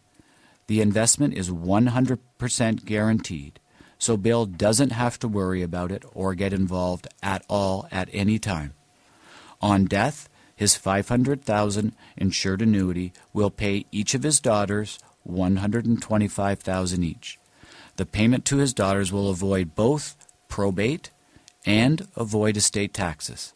The 0.67 0.81
investment 0.81 1.35
is 1.35 1.51
100% 1.51 2.85
guaranteed, 2.85 3.61
so 4.01 4.17
Bill 4.17 4.47
doesn't 4.47 4.91
have 4.91 5.17
to 5.21 5.29
worry 5.29 5.63
about 5.63 5.93
it 5.93 6.03
or 6.13 6.35
get 6.35 6.53
involved 6.53 7.07
at 7.23 7.45
all 7.49 7.87
at 7.93 8.09
any 8.13 8.41
time. 8.41 8.75
On 9.63 9.85
death, 9.85 10.29
his 10.59 10.75
500,000 10.75 11.93
insured 12.17 12.63
annuity 12.63 13.13
will 13.33 13.49
pay 13.49 13.87
each 13.93 14.13
of 14.13 14.25
his 14.25 14.41
daughters 14.41 14.99
125,000 15.23 17.05
each. 17.05 17.39
The 17.95 18.05
payment 18.05 18.45
to 18.47 18.57
his 18.57 18.75
daughters 18.75 19.13
will 19.13 19.31
avoid 19.31 19.77
both 19.77 20.17
probate 20.49 21.11
and 21.65 22.09
avoid 22.17 22.57
estate 22.57 22.93
taxes. 22.93 23.53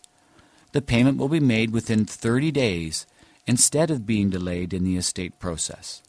The 0.71 0.81
payment 0.81 1.19
will 1.19 1.29
be 1.29 1.41
made 1.41 1.73
within 1.73 2.05
30 2.05 2.53
days 2.53 3.05
instead 3.49 3.91
of 3.91 4.07
being 4.07 4.31
delayed 4.31 4.73
in 4.73 4.85
the 4.85 4.97
estate 4.97 5.41
process. 5.41 6.03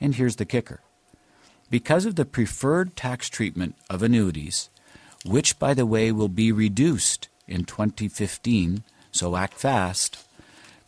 And 0.00 0.14
here's 0.14 0.36
the 0.36 0.44
kicker 0.44 0.78
because 1.68 2.06
of 2.06 2.14
the 2.14 2.24
preferred 2.24 2.94
tax 2.94 3.28
treatment 3.28 3.74
of 3.90 4.00
annuities, 4.00 4.70
which, 5.24 5.58
by 5.58 5.74
the 5.74 5.86
way, 5.86 6.12
will 6.12 6.28
be 6.28 6.52
reduced 6.52 7.28
in 7.48 7.64
2015, 7.64 8.84
so 9.10 9.34
act 9.34 9.54
fast, 9.54 10.25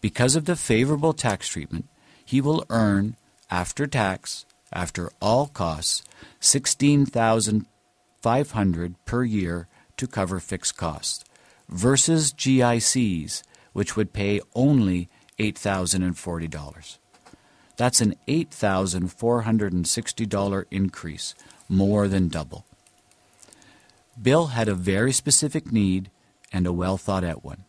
because 0.01 0.37
of 0.37 0.45
the 0.45 0.55
favorable 0.57 1.13
tax 1.13 1.49
treatment, 1.49 1.89
he 2.25 2.41
will 2.41 2.65
earn, 2.71 3.17
after 3.51 3.87
tax, 3.87 4.47
after 4.73 5.11
all 5.21 5.47
costs, 5.47 6.03
16500 6.41 9.05
per 9.05 9.25
year 9.25 9.69
to 9.97 10.07
cover 10.07 10.41
fixed 10.41 10.77
costs, 10.77 11.25
versus 11.69 12.33
GICs, 12.33 13.43
which 13.73 13.97
would 13.97 14.13
pay 14.13 14.41
only 14.55 15.09
$8,040. 15.39 16.99
That's 17.77 18.01
an 18.01 18.15
$8,460 18.27 20.65
increase, 20.71 21.35
more 21.69 22.09
than 22.09 22.29
double. 22.29 22.65
Bill 24.21 24.49
had 24.49 24.69
a 24.69 24.75
very 24.75 25.13
specific 25.13 25.71
need 25.71 26.11
and 26.53 26.67
a 26.67 26.73
well 26.73 26.97
thought 26.97 27.23
out 27.23 27.45
one. 27.45 27.63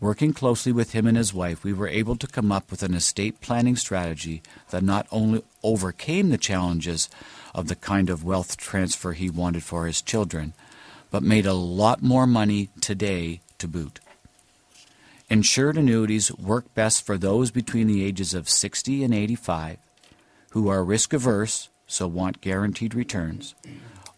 Working 0.00 0.32
closely 0.32 0.70
with 0.70 0.92
him 0.92 1.08
and 1.08 1.16
his 1.16 1.34
wife, 1.34 1.64
we 1.64 1.72
were 1.72 1.88
able 1.88 2.14
to 2.16 2.28
come 2.28 2.52
up 2.52 2.70
with 2.70 2.84
an 2.84 2.94
estate 2.94 3.40
planning 3.40 3.74
strategy 3.74 4.42
that 4.70 4.84
not 4.84 5.08
only 5.10 5.42
overcame 5.64 6.30
the 6.30 6.38
challenges 6.38 7.08
of 7.52 7.66
the 7.66 7.74
kind 7.74 8.08
of 8.08 8.22
wealth 8.22 8.56
transfer 8.56 9.12
he 9.12 9.28
wanted 9.28 9.64
for 9.64 9.86
his 9.86 10.00
children, 10.00 10.54
but 11.10 11.24
made 11.24 11.46
a 11.46 11.52
lot 11.52 12.00
more 12.00 12.28
money 12.28 12.68
today 12.80 13.40
to 13.58 13.66
boot. 13.66 13.98
Insured 15.28 15.76
annuities 15.76 16.32
work 16.36 16.72
best 16.74 17.04
for 17.04 17.18
those 17.18 17.50
between 17.50 17.88
the 17.88 18.04
ages 18.04 18.34
of 18.34 18.48
60 18.48 19.02
and 19.02 19.12
85 19.12 19.78
who 20.50 20.68
are 20.68 20.84
risk 20.84 21.12
averse, 21.12 21.70
so 21.88 22.06
want 22.06 22.40
guaranteed 22.40 22.94
returns, 22.94 23.54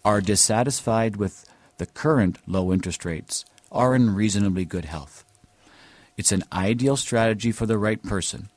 are 0.04 0.20
dissatisfied 0.20 1.16
with 1.16 1.48
the 1.78 1.86
current 1.86 2.38
low 2.46 2.70
interest 2.70 3.04
rates, 3.04 3.44
are 3.72 3.94
in 3.94 4.14
reasonably 4.14 4.64
good 4.66 4.84
health. 4.84 5.24
It's 6.20 6.32
an 6.32 6.44
ideal 6.52 6.98
strategy 6.98 7.50
for 7.50 7.64
the 7.64 7.78
right 7.78 8.02
person, 8.02 8.50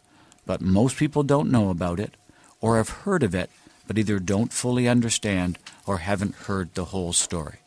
but 0.46 0.60
most 0.60 0.98
people 0.98 1.24
don't 1.24 1.50
know 1.50 1.70
about 1.70 1.98
it 1.98 2.17
or 2.60 2.75
have 2.75 2.89
heard 3.08 3.24
of 3.24 3.34
it 3.34 3.50
but 3.88 3.98
either 3.98 4.20
don't 4.20 4.51
fully 4.51 4.86
understand 4.89 5.58
or 5.88 6.00
haven't 6.00 6.36
heard 6.36 6.74
the 6.74 6.84
whole 6.91 7.13
story. 7.13 7.60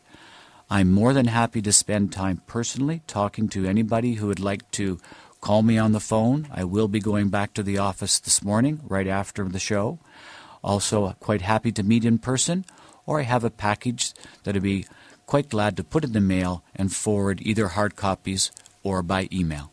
I'm 0.69 0.91
more 0.91 1.13
than 1.13 1.25
happy 1.25 1.63
to 1.63 1.73
spend 1.73 2.11
time 2.11 2.43
personally 2.45 3.01
talking 3.07 3.49
to 3.49 3.65
anybody 3.65 4.13
who 4.13 4.27
would 4.27 4.39
like 4.39 4.69
to 4.73 4.99
call 5.41 5.63
me 5.63 5.79
on 5.79 5.93
the 5.93 5.99
phone. 5.99 6.47
I 6.53 6.63
will 6.63 6.87
be 6.87 6.99
going 6.99 7.29
back 7.29 7.55
to 7.55 7.63
the 7.63 7.79
office 7.79 8.19
this 8.19 8.43
morning 8.43 8.81
right 8.83 9.07
after 9.07 9.45
the 9.45 9.57
show. 9.57 9.97
Also, 10.63 11.15
quite 11.19 11.41
happy 11.41 11.71
to 11.71 11.81
meet 11.81 12.05
in 12.05 12.19
person, 12.19 12.65
or 13.07 13.19
I 13.19 13.23
have 13.23 13.43
a 13.43 13.49
package 13.49 14.13
that 14.43 14.55
I'd 14.55 14.61
be 14.61 14.85
quite 15.25 15.49
glad 15.49 15.75
to 15.77 15.83
put 15.83 16.03
in 16.03 16.13
the 16.13 16.21
mail 16.21 16.63
and 16.75 16.93
forward 16.93 17.41
either 17.41 17.69
hard 17.69 17.95
copies 17.95 18.51
or 18.83 19.01
by 19.01 19.27
email. 19.31 19.71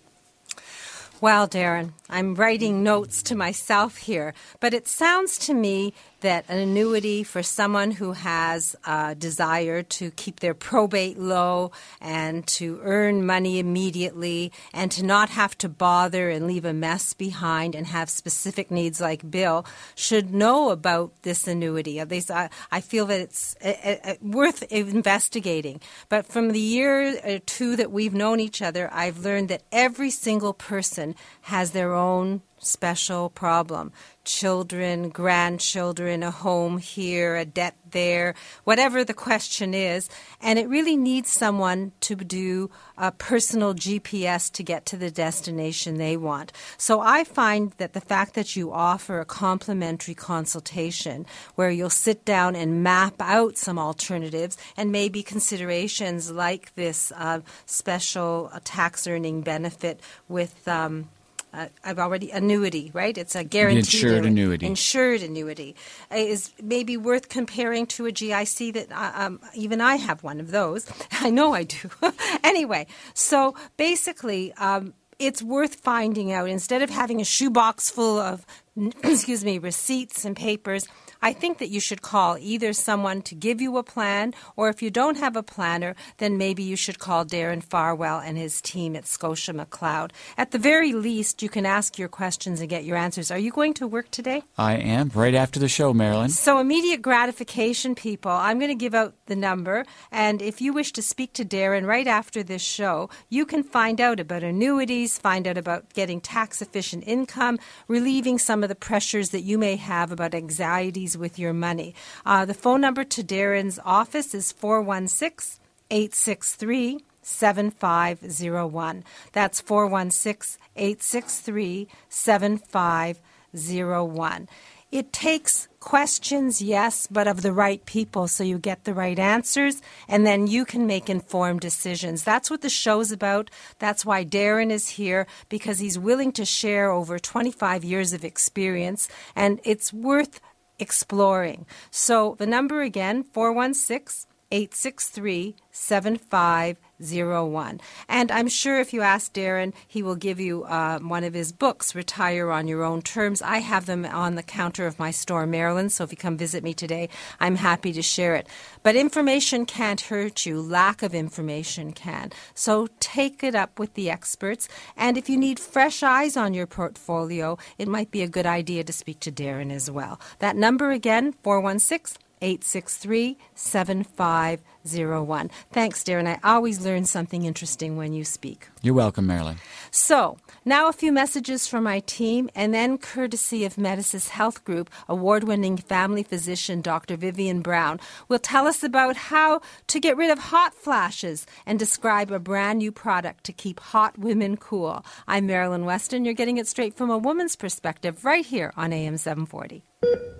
Well, 1.25 1.49
Darren, 1.49 1.93
I'm 2.11 2.35
writing 2.35 2.83
notes 2.83 3.23
to 3.23 3.35
myself 3.35 3.97
here, 3.97 4.35
but 4.61 4.75
it 4.75 4.87
sounds 4.87 5.39
to 5.47 5.55
me 5.55 5.95
that 6.25 6.47
an 6.49 6.59
annuity 6.59 7.23
for 7.23 7.43
someone 7.43 7.91
who 7.91 8.13
has 8.13 8.75
a 8.87 9.15
desire 9.15 9.83
to 9.83 10.11
keep 10.13 10.41
their 10.41 10.55
probate 10.55 11.19
low 11.19 11.71
and 12.01 12.47
to 12.47 12.81
earn 12.83 13.27
money 13.27 13.59
immediately 13.59 14.51
and 14.73 14.91
to 14.91 15.05
not 15.05 15.29
have 15.29 15.57
to 15.59 15.69
bother 15.69 16.31
and 16.31 16.47
leave 16.47 16.65
a 16.65 16.73
mess 16.73 17.13
behind 17.13 17.75
and 17.75 17.87
have 17.87 18.09
specific 18.09 18.71
needs 18.71 19.03
like 19.03 19.31
Bill 19.31 19.67
should 19.95 20.33
know 20.35 20.71
about 20.71 21.13
this 21.23 21.47
annuity. 21.47 22.01
At 22.01 22.09
least 22.09 22.31
I, 22.31 22.49
I 22.73 22.81
feel 22.81 23.05
that 23.07 23.21
it's 23.21 23.55
uh, 23.63 23.97
uh, 24.03 24.15
worth 24.23 24.63
investigating. 24.73 25.79
But 26.09 26.25
from 26.25 26.53
the 26.53 26.59
year 26.59 27.21
or 27.23 27.39
two 27.39 27.77
that 27.77 27.93
we've 27.93 28.15
known 28.15 28.41
each 28.41 28.63
other, 28.63 28.89
I've 28.91 29.19
learned 29.19 29.51
that 29.51 29.63
every 29.71 30.11
single 30.11 30.55
person 30.55 31.17
has 31.43 31.73
their 31.73 31.93
own 31.93 32.41
special 32.67 33.31
problem 33.31 33.93
children, 34.25 35.11
grandchildren, 35.11 36.23
a 36.23 36.31
home 36.31 36.79
here, 36.79 37.37
a 37.37 37.45
debt 37.45 37.77
there, 37.91 38.35
whatever 38.65 39.05
the 39.05 39.15
question 39.15 39.75
is. 39.75 40.09
And 40.41 40.59
it 40.59 40.69
really 40.69 40.97
needs 40.97 41.31
someone 41.31 41.93
to 42.01 42.17
do 42.17 42.71
a 42.97 43.13
personal 43.13 43.75
GPS 43.75 44.51
to 44.53 44.63
get 44.63 44.87
to 44.87 44.97
the 44.97 45.11
destination 45.11 45.97
they 45.97 46.17
want. 46.17 46.53
So 46.79 47.01
I 47.01 47.25
find 47.25 47.73
that 47.79 47.93
the 47.93 48.01
fact 48.01 48.35
that 48.35 48.57
you 48.57 48.73
offer 48.73 49.21
a 49.21 49.25
complimentary 49.25 50.15
consultation 50.15 51.27
where 51.55 51.71
you'll 51.71 51.91
sit 51.91 52.25
down 52.25 52.57
and 52.57 52.83
map 52.83 53.21
out 53.21 53.57
some 53.57 53.79
alternatives 53.79 54.57
and 54.77 54.91
maybe 54.91 55.23
considerations 55.23 56.31
like 56.31 56.75
this 56.75 57.13
uh, 57.17 57.41
special 57.67 58.51
uh, 58.53 58.61
tax 58.65 59.07
earning 59.07 59.43
benefit 59.43 60.01
with. 60.29 60.67
Um, 60.67 61.09
uh, 61.55 61.69
I've 61.85 61.99
already 61.99 62.31
annuity, 62.31 62.91
right? 62.93 63.17
It's 63.17 63.35
a 63.35 63.45
guaranteed 63.45 63.95
insured 63.95 64.27
annuity. 64.27 64.67
Insured 64.67 65.23
annuity 65.23 65.77
uh, 66.11 66.17
is 66.17 66.51
maybe 66.63 66.97
worth 66.97 67.29
comparing 67.29 67.87
to 67.87 68.07
a 68.07 68.13
GIC 68.13 68.75
that 68.75 68.93
uh, 68.93 69.13
um, 69.15 69.41
even 69.55 69.81
I 69.81 69.97
have 69.97 70.23
one 70.23 70.41
of 70.41 70.51
those. 70.51 70.91
I 71.13 71.31
know 71.31 71.55
I 71.55 71.65
do. 71.65 71.91
anyway, 72.45 72.87
so 73.15 73.55
basically. 73.77 74.53
Um, 74.55 74.95
it's 75.21 75.41
worth 75.41 75.77
finding 75.77 76.33
out 76.33 76.49
instead 76.49 76.83
of 76.83 76.91
having 76.91 77.21
a 77.21 77.25
shoebox 77.25 77.89
full 77.89 78.19
of 78.19 78.45
excuse 79.05 79.45
me 79.45 79.59
receipts 79.59 80.25
and 80.25 80.37
papers 80.37 80.89
I 81.25 81.33
think 81.33 81.57
that 81.57 81.71
you 81.71 81.81
should 81.81 82.03
call 82.03 82.37
either 82.39 82.75
someone 82.75 83.23
to 83.23 83.35
give 83.35 83.59
you 83.59 83.79
a 83.79 83.83
plan, 83.83 84.35
or 84.57 84.69
if 84.69 84.83
you 84.83 84.91
don't 84.91 85.17
have 85.17 85.37
a 85.37 85.43
planner, 85.43 85.97
then 86.19 86.37
maybe 86.37 86.63
you 86.63 86.77
should 86.77 86.99
call 86.99 87.25
Darren 87.25 87.63
Farwell 87.63 88.19
and 88.19 88.37
his 88.37 88.61
team 88.61 88.95
at 88.95 89.07
Scotia 89.07 89.55
McLeod. 89.55 90.11
At 90.37 90.51
the 90.51 90.59
very 90.59 90.93
least, 90.93 91.43
you 91.43 91.49
can 91.49 91.65
ask 91.65 91.99
your 91.99 92.09
questions 92.09 92.61
and 92.61 92.69
get 92.69 92.85
your 92.85 92.99
answers. 92.99 93.31
Are 93.31 93.39
you 93.39 93.51
going 93.53 93.73
to 93.75 93.87
work 93.87 94.11
today? 94.11 94.43
I 94.59 94.75
am, 94.75 95.11
right 95.15 95.35
after 95.35 95.59
the 95.59 95.67
show, 95.67 95.95
Marilyn. 95.95 96.29
So, 96.29 96.59
immediate 96.59 97.01
gratification, 97.01 97.95
people, 97.95 98.31
I'm 98.31 98.59
going 98.59 98.69
to 98.69 98.75
give 98.75 98.95
out 98.95 99.15
the 99.25 99.35
number, 99.35 99.87
and 100.13 100.43
if 100.43 100.61
you 100.61 100.75
wish 100.75 100.93
to 100.93 101.01
speak 101.01 101.33
to 101.35 101.45
Darren 101.47 101.87
right 101.87 102.07
after 102.07 102.43
this 102.43 102.61
show, 102.61 103.09
you 103.31 103.47
can 103.47 103.63
find 103.63 103.99
out 103.99 104.21
about 104.21 104.43
annuities, 104.43 105.19
find 105.19 105.49
out 105.49 105.57
about 105.57 105.95
getting 105.95 106.21
tax 106.21 106.61
efficient 106.61 107.03
income, 107.07 107.59
relieving 107.89 108.37
some 108.39 108.63
of 108.63 108.69
the 108.69 108.75
pressures 108.75 109.31
that 109.31 109.41
you 109.41 109.57
may 109.57 109.77
have 109.77 110.13
about 110.13 110.35
anxieties 110.35 111.14
with 111.17 111.39
your 111.39 111.53
money. 111.53 111.95
Uh, 112.25 112.45
the 112.45 112.55
phone 112.55 112.81
number 112.81 113.05
to 113.05 113.23
Darren's 113.23 113.79
office 113.85 114.35
is 114.35 114.51
416 114.53 115.61
863 115.91 117.05
7501. 117.23 119.05
That's 119.33 119.61
416 119.61 120.61
863 120.77 121.89
7501. 122.09 124.49
It 124.95 125.13
takes 125.13 125.67
questions, 125.81 126.63
yes, 126.63 127.09
but 127.11 127.27
of 127.27 127.43
the 127.43 127.53
right 127.53 127.85
people 127.85 128.29
so 128.29 128.45
you 128.45 128.59
get 128.59 128.85
the 128.85 128.95
right 128.95 129.19
answers 129.19 129.83
and 130.07 130.25
then 130.25 130.47
you 130.47 130.65
can 130.65 130.87
make 130.87 131.11
informed 131.11 131.63
decisions. 131.63 132.23
That's 132.23 132.49
what 132.49 132.61
the 132.61 132.69
show's 132.69 133.11
about. 133.11 133.51
That's 133.81 134.07
why 134.07 134.25
Darren 134.25 134.71
is 134.71 134.91
here 134.91 135.27
because 135.49 135.81
he's 135.81 135.99
willing 135.99 136.31
to 136.33 136.45
share 136.45 136.93
over 136.93 137.19
25 137.19 137.83
years 137.83 138.13
of 138.13 138.25
experience 138.25 139.09
and 139.35 139.61
it's 139.65 139.93
worth 139.93 140.41
exploring. 140.85 141.65
So 141.91 142.37
the 142.39 142.47
number 142.57 142.83
again, 142.83 143.17
416 143.25 144.29
863 144.55 145.57
7501. 145.73 147.81
And 148.09 148.31
I'm 148.31 148.47
sure 148.47 148.79
if 148.79 148.93
you 148.93 149.03
ask 149.03 149.33
Darren, 149.33 149.75
he 149.89 150.01
will 150.01 150.15
give 150.15 150.39
you 150.39 150.63
uh, 150.63 151.01
one 151.01 151.25
of 151.25 151.35
his 151.35 151.51
books, 151.51 151.97
Retire 151.97 152.53
on 152.53 152.69
Your 152.69 152.85
Own 152.85 153.03
Terms. 153.03 153.43
I 153.43 153.59
have 153.59 153.87
them 153.87 154.05
on 154.05 154.37
the 154.37 154.45
counter 154.45 154.87
of 154.87 155.01
my 155.01 155.11
store, 155.11 155.45
Marilyn's, 155.45 155.95
so 155.95 156.05
if 156.05 156.13
you 156.13 156.17
come 156.17 156.37
visit 156.37 156.63
me 156.63 156.73
today, 156.73 157.09
I'm 157.41 157.57
happy 157.57 157.93
to 157.95 158.03
share 158.03 158.37
it. 158.37 158.47
But 158.85 158.95
information 158.95 159.67
can't 159.67 160.03
hurt 160.03 160.47
you, 160.47 160.63
lack 160.63 161.03
of 161.03 161.17
information 161.17 161.91
can. 161.91 162.31
So 162.55 162.87
take 163.01 163.43
it 163.43 163.57
up 163.57 163.81
with 163.81 163.95
the 163.95 164.09
experts. 164.09 164.69
And 164.97 165.19
if 165.19 165.29
you 165.29 165.37
need 165.37 165.59
fresh 165.59 166.05
eyes 166.05 166.37
on 166.37 166.55
your 166.55 166.69
portfolio, 166.69 167.59
it 167.77 167.89
might 167.89 168.13
be 168.13 168.23
a 168.23 168.29
good 168.29 168.47
idea 168.47 168.85
to 168.85 168.93
speak 168.93 169.19
to 169.21 169.33
Darren 169.33 169.73
as 169.73 169.91
well. 169.91 170.21
That 170.39 170.55
number 170.55 170.93
again, 170.93 171.33
416 171.43 172.24
863 172.45 173.39
7501. 173.55 175.51
Thanks, 175.73 176.05
Darren. 176.05 176.27
I 176.29 176.39
always 176.45 176.85
learn 176.85 177.07
something 177.07 177.47
interesting 177.47 177.97
when 177.97 178.13
you 178.13 178.23
speak. 178.23 178.69
You're 178.83 178.93
welcome, 178.93 179.27
Marilyn. 179.27 179.57
So, 179.91 180.37
now 180.67 180.89
a 180.89 180.93
few 180.93 181.11
messages 181.11 181.67
from 181.67 181.85
my 181.85 182.01
team, 182.01 182.51
and 182.55 182.75
then 182.75 182.99
courtesy 182.99 183.65
of 183.65 183.77
Medisys 183.77 184.29
Health 184.29 184.63
Group, 184.63 184.91
award 185.09 185.45
winning 185.45 185.79
family 185.79 186.23
physician 186.23 186.83
Dr. 186.83 187.17
Vivian 187.17 187.63
Brown 187.63 187.99
will 188.29 188.39
tell 188.39 188.67
us 188.67 188.83
about 188.83 189.17
how 189.17 189.63
to 189.87 189.99
get 189.99 190.19
rid 190.19 190.31
of 190.31 190.39
hot 190.39 190.75
flashes 190.75 191.47
and 191.65 191.79
describe 191.79 192.31
a 192.31 192.39
brand 192.39 192.81
new 192.81 192.93
product 192.93 193.45
to 193.45 193.53
keep 193.55 193.81
hot 193.81 194.19
women 194.19 194.59
cool. 194.59 195.03
I'm 195.27 195.47
Marilyn 195.47 195.87
Weston. 195.87 196.27
You're 196.27 196.35
getting 196.35 196.59
it 196.59 196.69
straight 196.69 196.95
from 196.95 197.09
a 197.09 197.17
woman's 197.17 197.57
perspective 197.57 198.23
right 198.23 198.45
here 198.45 198.71
on 198.77 198.93
AM 198.93 199.17
740. 199.17 199.83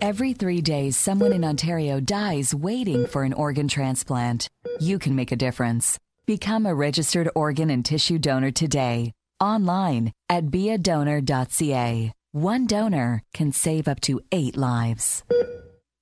Every 0.01 0.35
three 0.35 0.61
days, 0.61 0.97
someone 0.97 1.33
in 1.33 1.45
Ontario 1.45 2.01
dies 2.01 2.55
waiting 2.55 3.07
for 3.07 3.23
an 3.23 3.33
organ 3.33 3.69
transplant. 3.69 4.49
You 4.81 4.99
can 4.99 5.15
make 5.15 5.33
a 5.33 5.37
difference. 5.37 5.99
Become 6.27 6.67
a 6.67 6.75
registered 6.75 7.29
organ 7.35 7.71
and 7.71 7.85
tissue 7.85 8.19
donor 8.19 8.51
today. 8.51 9.13
Online 9.41 10.13
at 10.29 10.47
beadonor.ca. 10.47 12.13
One 12.33 12.67
donor 12.67 13.23
can 13.33 13.53
save 13.53 13.89
up 13.89 14.01
to 14.03 14.21
eight 14.33 14.57
lives. 14.57 15.23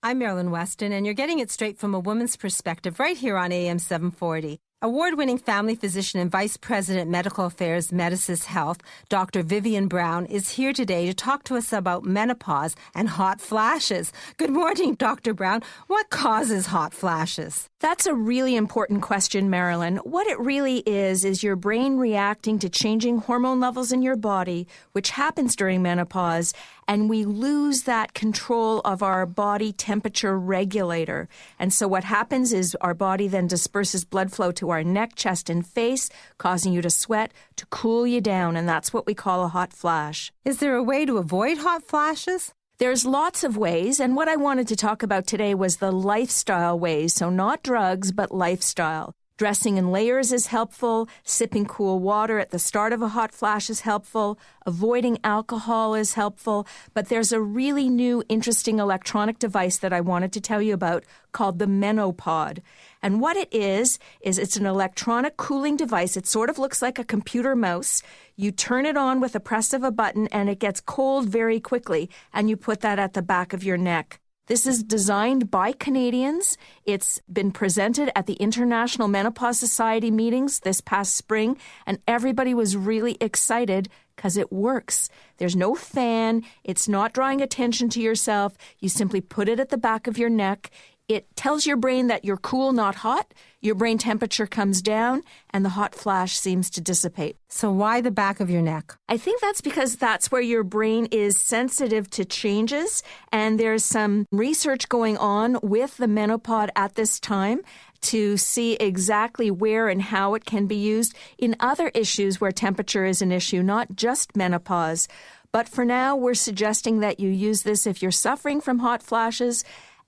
I'm 0.03 0.19
Marilyn 0.19 0.51
Weston, 0.51 0.93
and 0.93 1.07
you're 1.07 1.15
getting 1.15 1.39
it 1.39 1.51
straight 1.51 1.79
from 1.79 1.95
a 1.95 2.01
woman's 2.01 2.37
perspective 2.37 2.99
right 2.99 3.17
here 3.17 3.37
on 3.37 3.53
AM 3.53 3.79
740. 3.79 4.59
Award 4.85 5.17
winning 5.17 5.39
family 5.39 5.77
physician 5.77 6.19
and 6.19 6.29
Vice 6.29 6.57
President 6.57 7.09
Medical 7.09 7.47
Affairs 7.47 7.93
Medisys 7.93 8.47
Health, 8.47 8.79
Dr. 9.09 9.45
Vivian 9.45 9.87
Brown, 9.87 10.27
is 10.27 10.51
here 10.51 10.73
today 10.73 11.07
to 11.07 11.15
talk 11.15 11.45
to 11.45 11.55
us 11.55 11.73
about 11.73 12.05
menopause 12.05 12.75
and 12.93 13.09
hot 13.09 13.41
flashes. 13.41 14.13
Good 14.39 14.51
morning, 14.51 14.95
Dr. 14.95 15.35
Brown. 15.35 15.63
What 15.87 16.11
causes 16.11 16.67
hot 16.67 16.95
flashes? 16.95 17.69
That's 17.79 18.07
a 18.07 18.15
really 18.15 18.57
important 18.57 19.03
question, 19.03 19.51
Marilyn. 19.51 19.99
What 19.99 20.27
it 20.27 20.41
really 20.41 20.79
is, 20.79 21.25
is 21.25 21.45
your 21.45 21.55
brain 21.55 21.97
reacting 21.97 22.59
to 22.59 22.69
changing 22.69 23.19
hormone 23.19 23.61
levels 23.61 23.93
in 23.93 24.03
your 24.03 24.17
body, 24.17 24.67
which 24.93 25.11
happens 25.11 25.55
during 25.55 25.83
menopause, 25.83 26.55
and 26.87 27.09
we 27.09 27.25
lose 27.25 27.83
that 27.83 28.15
control 28.15 28.81
of 28.85 29.03
our 29.03 29.27
body 29.27 29.73
temperature 29.73 30.39
regulator. 30.39 31.29
And 31.59 31.73
so 31.73 31.89
what 31.89 32.05
happens 32.05 32.53
is 32.53 32.77
our 32.81 32.95
body 32.95 33.29
then 33.29 33.47
disperses 33.47 34.05
blood 34.05 34.33
flow 34.33 34.53
to 34.53 34.71
our 34.71 34.85
neck, 34.85 35.15
chest, 35.15 35.49
and 35.49 35.67
face, 35.67 36.11
causing 36.39 36.73
you 36.73 36.83
to 36.83 36.91
sweat 36.91 37.33
to 37.57 37.67
cool 37.67 38.07
you 38.07 38.21
down, 38.21 38.57
and 38.57 38.69
that's 38.69 38.93
what 38.93 39.07
we 39.07 39.15
call 39.15 39.45
a 39.45 39.49
hot 39.49 39.73
flash. 39.73 40.33
Is 40.45 40.59
there 40.59 40.77
a 40.77 40.83
way 40.83 41.05
to 41.07 41.19
avoid 41.19 41.59
hot 41.59 41.85
flashes? 41.85 42.53
There's 42.79 43.07
lots 43.07 43.45
of 43.45 43.57
ways, 43.57 44.01
and 44.01 44.17
what 44.17 44.29
I 44.29 44.37
wanted 44.37 44.67
to 44.69 44.77
talk 44.77 45.03
about 45.03 45.27
today 45.27 45.55
was 45.55 45.77
the 45.77 45.93
lifestyle 45.93 46.79
ways. 46.79 47.15
So, 47.15 47.31
not 47.31 47.63
drugs, 47.63 48.11
but 48.11 48.33
lifestyle. 48.33 49.15
Dressing 49.39 49.79
in 49.79 49.91
layers 49.91 50.31
is 50.31 50.49
helpful. 50.49 51.09
Sipping 51.25 51.65
cool 51.65 51.99
water 51.99 52.39
at 52.39 52.51
the 52.51 52.59
start 52.59 52.93
of 52.93 53.01
a 53.01 53.09
hot 53.09 53.33
flash 53.33 53.71
is 53.71 53.81
helpful. 53.81 54.39
Avoiding 54.67 55.19
alcohol 55.25 55.95
is 55.95 56.15
helpful. 56.15 56.67
But 56.93 57.09
there's 57.09 57.33
a 57.33 57.41
really 57.41 57.89
new, 57.89 58.23
interesting 58.29 58.79
electronic 58.79 59.39
device 59.39 59.79
that 59.79 59.93
I 59.93 60.01
wanted 60.03 60.33
to 60.35 60.41
tell 60.41 60.61
you 60.61 60.75
about 60.75 61.05
called 61.33 61.59
the 61.59 61.67
Menopod. 61.67 62.59
And 63.03 63.21
what 63.21 63.37
it 63.37 63.53
is, 63.53 63.99
is 64.21 64.39
it's 64.39 64.57
an 64.57 64.67
electronic 64.67 65.37
cooling 65.37 65.77
device. 65.77 66.17
It 66.17 66.27
sort 66.27 66.51
of 66.51 66.59
looks 66.59 66.83
like 66.83 66.99
a 66.99 67.05
computer 67.05 67.57
mouse. 67.57 68.03
You 68.37 68.53
turn 68.53 68.87
it 68.87 68.97
on 68.97 69.21
with 69.21 69.35
a 69.35 69.41
press 69.41 69.73
of 69.73 69.83
a 69.83 69.91
button 69.91 70.29
and 70.29 70.51
it 70.51 70.59
gets 70.59 70.81
cold 70.81 71.29
very 71.29 71.59
quickly. 71.59 72.11
And 72.33 72.51
you 72.51 72.57
put 72.57 72.81
that 72.83 72.99
at 72.99 73.15
the 73.15 73.23
back 73.23 73.53
of 73.53 73.65
your 73.65 73.79
neck. 73.79 74.22
This 74.49 74.67
is 74.67 74.83
designed 74.83 75.53
by 75.53 75.71
Canadians. 75.71 76.59
It's 76.85 77.21
been 77.33 77.53
presented 77.53 78.11
at 78.17 78.27
the 78.27 78.35
International 78.35 79.07
Menopause 79.07 79.57
Society 79.61 80.11
meetings 80.11 80.59
this 80.61 80.81
past 80.81 81.15
spring, 81.15 81.57
and 81.87 82.01
everybody 82.09 82.53
was 82.53 82.77
really 82.77 83.17
excited 83.21 83.89
because 84.17 84.37
it 84.37 84.53
works. 84.53 85.09
There's 85.37 85.55
no 85.55 85.77
fan, 85.77 86.43
it's 86.65 86.89
not 86.89 87.13
drawing 87.13 87.41
attention 87.41 87.89
to 87.91 88.01
yourself. 88.01 88.57
You 88.81 88.89
simply 88.89 89.21
put 89.21 89.49
it 89.49 89.61
at 89.61 89.69
the 89.69 89.79
back 89.79 90.09
of 90.09 90.19
your 90.19 90.31
neck. 90.31 90.71
It 91.07 91.37
tells 91.37 91.65
your 91.65 91.77
brain 91.77 92.09
that 92.09 92.25
you're 92.25 92.37
cool, 92.37 92.73
not 92.73 92.97
hot. 92.97 93.33
Your 93.65 93.77
brain 93.77 93.97
temperature 93.97 94.49
comes 94.49 94.83
down 94.83 95.23
and 95.51 95.65
the 95.65 95.69
hot 95.69 95.95
flash 95.95 96.37
seems 96.37 96.69
to 96.71 96.81
dissipate. 96.81 97.37
So, 97.49 97.71
why 97.71 98.01
the 98.01 98.11
back 98.11 98.41
of 98.41 98.51
your 98.51 98.61
neck? 98.61 98.97
I 99.09 99.17
think 99.17 99.41
that's 99.41 99.61
because 99.61 99.95
that's 99.95 100.33
where 100.33 100.41
your 100.41 100.65
brain 100.65 101.07
is 101.13 101.39
sensitive 101.39 102.11
to 102.11 102.25
changes. 102.25 103.05
And 103.31 103.61
there's 103.61 103.85
some 103.85 104.27
research 104.33 104.89
going 104.89 105.17
on 105.17 105.61
with 105.63 105.97
the 105.97 106.09
menopod 106.09 106.71
at 106.75 106.97
this 106.97 107.21
time 107.21 107.61
to 108.01 108.37
see 108.37 108.75
exactly 108.75 109.49
where 109.49 109.89
and 109.89 110.03
how 110.03 110.35
it 110.35 110.45
can 110.45 110.67
be 110.67 110.75
used 110.75 111.15
in 111.39 111.55
other 111.61 111.93
issues 111.95 112.41
where 112.41 112.51
temperature 112.51 113.05
is 113.05 113.23
an 113.23 113.31
issue, 113.31 113.63
not 113.63 113.95
just 113.95 114.37
menopause. 114.37 115.07
But 115.53 115.69
for 115.69 115.85
now, 115.85 116.17
we're 116.17 116.35
suggesting 116.35 116.99
that 116.99 117.21
you 117.21 117.29
use 117.29 117.63
this 117.63 117.87
if 117.87 118.03
you're 118.03 118.11
suffering 118.11 118.61
from 118.61 118.81
hot 118.81 119.05
flashes 119.05 119.63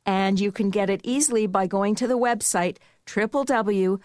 and 0.04 0.40
you 0.40 0.50
can 0.50 0.70
get 0.70 0.90
it 0.90 1.00
easily 1.04 1.46
by 1.46 1.66
going 1.68 1.94
to 1.94 2.08
the 2.08 2.18
website 2.18 2.78
www.menopod, 3.06 4.00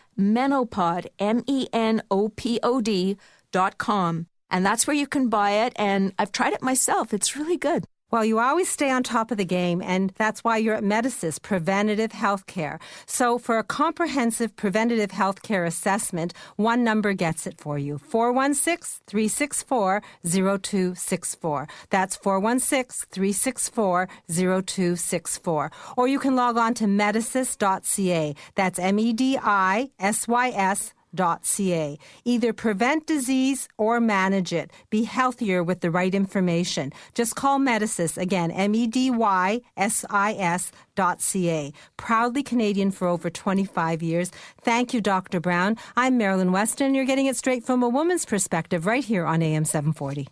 M-E-N-O-P-O-D 1.19 3.17
dot 3.51 3.77
com. 3.77 4.27
And 4.49 4.65
that's 4.65 4.88
where 4.88 4.95
you 4.95 5.07
can 5.07 5.29
buy 5.29 5.51
it. 5.51 5.73
And 5.75 6.13
I've 6.17 6.31
tried 6.31 6.53
it 6.53 6.62
myself. 6.62 7.13
It's 7.13 7.35
really 7.35 7.57
good. 7.57 7.85
Well, 8.12 8.26
you 8.26 8.39
always 8.39 8.67
stay 8.67 8.89
on 8.89 9.04
top 9.04 9.30
of 9.30 9.38
the 9.38 9.45
game, 9.45 9.84
and 9.84 10.12
that's 10.17 10.43
why 10.43 10.58
you're 10.58 10.74
at 10.74 10.84
Medisys 10.84 11.39
Preventative 11.39 12.12
Healthcare. 12.12 12.80
So, 13.06 13.38
for 13.38 13.60
a 13.60 13.63
comprehensive 13.63 14.56
preventative 14.56 15.12
healthcare 15.12 15.67
assessment, 15.67 16.34
one 16.56 16.84
number 16.84 17.13
gets 17.13 17.45
it 17.45 17.60
for 17.60 17.78
you 17.78 18.00
416 18.00 19.04
364 19.06 20.02
0264. 20.26 21.67
That's 21.91 22.15
416 22.15 23.08
364 23.12 24.10
0264. 24.28 25.72
Or 25.95 26.08
you 26.08 26.17
can 26.17 26.36
log 26.36 26.58
on 26.58 26.74
to 26.76 26.86
medisys.ca. 26.86 28.36
That's 28.56 28.80
M 28.80 28.98
E 28.98 29.13
D 29.13 29.38
I 29.39 29.91
S 30.00 30.28
Y 30.28 30.50
S 30.50 30.93
Ca. 31.15 31.98
Either 32.26 32.54
prevent 32.54 33.08
disease 33.08 33.67
or 33.78 34.00
manage 34.00 34.54
it. 34.54 34.72
Be 34.89 35.04
healthier 35.04 35.63
with 35.63 35.82
the 35.82 35.91
right 35.91 36.13
information. 36.13 36.91
Just 37.13 37.36
call 37.36 37.60
Medisys 37.60 38.17
again, 38.17 38.52
M 38.52 38.76
E 38.76 38.88
D 38.88 39.12
Y 39.12 39.62
S 39.78 40.06
I 40.10 40.34
S 40.34 40.72
dot 40.95 41.22
ca. 41.22 41.72
Proudly 41.98 42.43
Canadian 42.43 42.91
for 42.91 43.08
over 43.08 43.30
25 43.30 44.02
years. 44.04 44.32
Thank 44.62 44.93
you, 44.93 45.02
Dr. 45.02 45.39
Brown. 45.39 45.78
I'm 45.95 46.17
Marilyn 46.17 46.52
Weston. 46.52 46.93
You're 46.93 47.06
getting 47.06 47.26
it 47.26 47.36
straight 47.36 47.63
from 47.63 47.84
a 47.84 47.89
woman's 47.89 48.26
perspective 48.26 48.86
right 48.86 49.04
here 49.04 49.26
on 49.26 49.41
AM 49.41 49.65
740. 49.65 50.28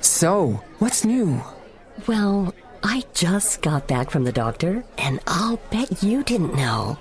So, 0.00 0.62
what's 0.78 1.04
new? 1.04 1.42
Well, 2.06 2.54
I 2.82 3.04
just 3.12 3.60
got 3.60 3.86
back 3.86 4.10
from 4.10 4.24
the 4.24 4.32
doctor, 4.32 4.84
and 4.96 5.20
I'll 5.26 5.58
bet 5.70 6.02
you 6.02 6.22
didn't 6.22 6.54
know. 6.54 6.98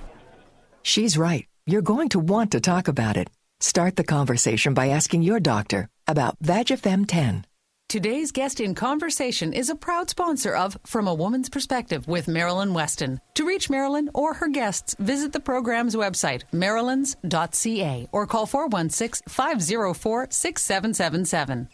She's 0.82 1.18
right. 1.18 1.49
You're 1.70 1.84
going 1.84 2.10
to 2.10 2.20
want 2.20 2.54
to 2.54 2.60
talk 2.60 2.88
about 2.88 3.16
it. 3.16 3.30
Start 3.60 3.96
the 3.96 4.04
conversation 4.04 4.74
by 4.74 4.88
asking 4.88 5.22
your 5.22 5.40
doctor 5.40 5.88
about 6.08 6.42
VagiFem 6.42 7.06
10. 7.08 7.46
Today's 7.88 8.32
guest 8.32 8.60
in 8.60 8.74
conversation 8.74 9.54
is 9.54 9.70
a 9.70 9.76
proud 9.76 10.10
sponsor 10.10 10.56
of 10.56 10.80
From 10.88 11.08
a 11.08 11.14
Woman's 11.14 11.48
Perspective 11.48 12.08
with 12.08 12.28
Marilyn 12.28 12.74
Weston. 12.74 13.22
To 13.36 13.46
reach 13.46 13.70
Marilyn 13.70 14.10
or 14.16 14.34
her 14.34 14.48
guests, 14.48 14.96
visit 14.98 15.32
the 15.32 15.40
program's 15.40 15.96
website, 15.96 16.42
marilyns.ca, 16.52 18.08
or 18.12 18.26
call 18.26 18.48
416 18.48 19.32
504 19.32 20.28
6777. 20.32 21.70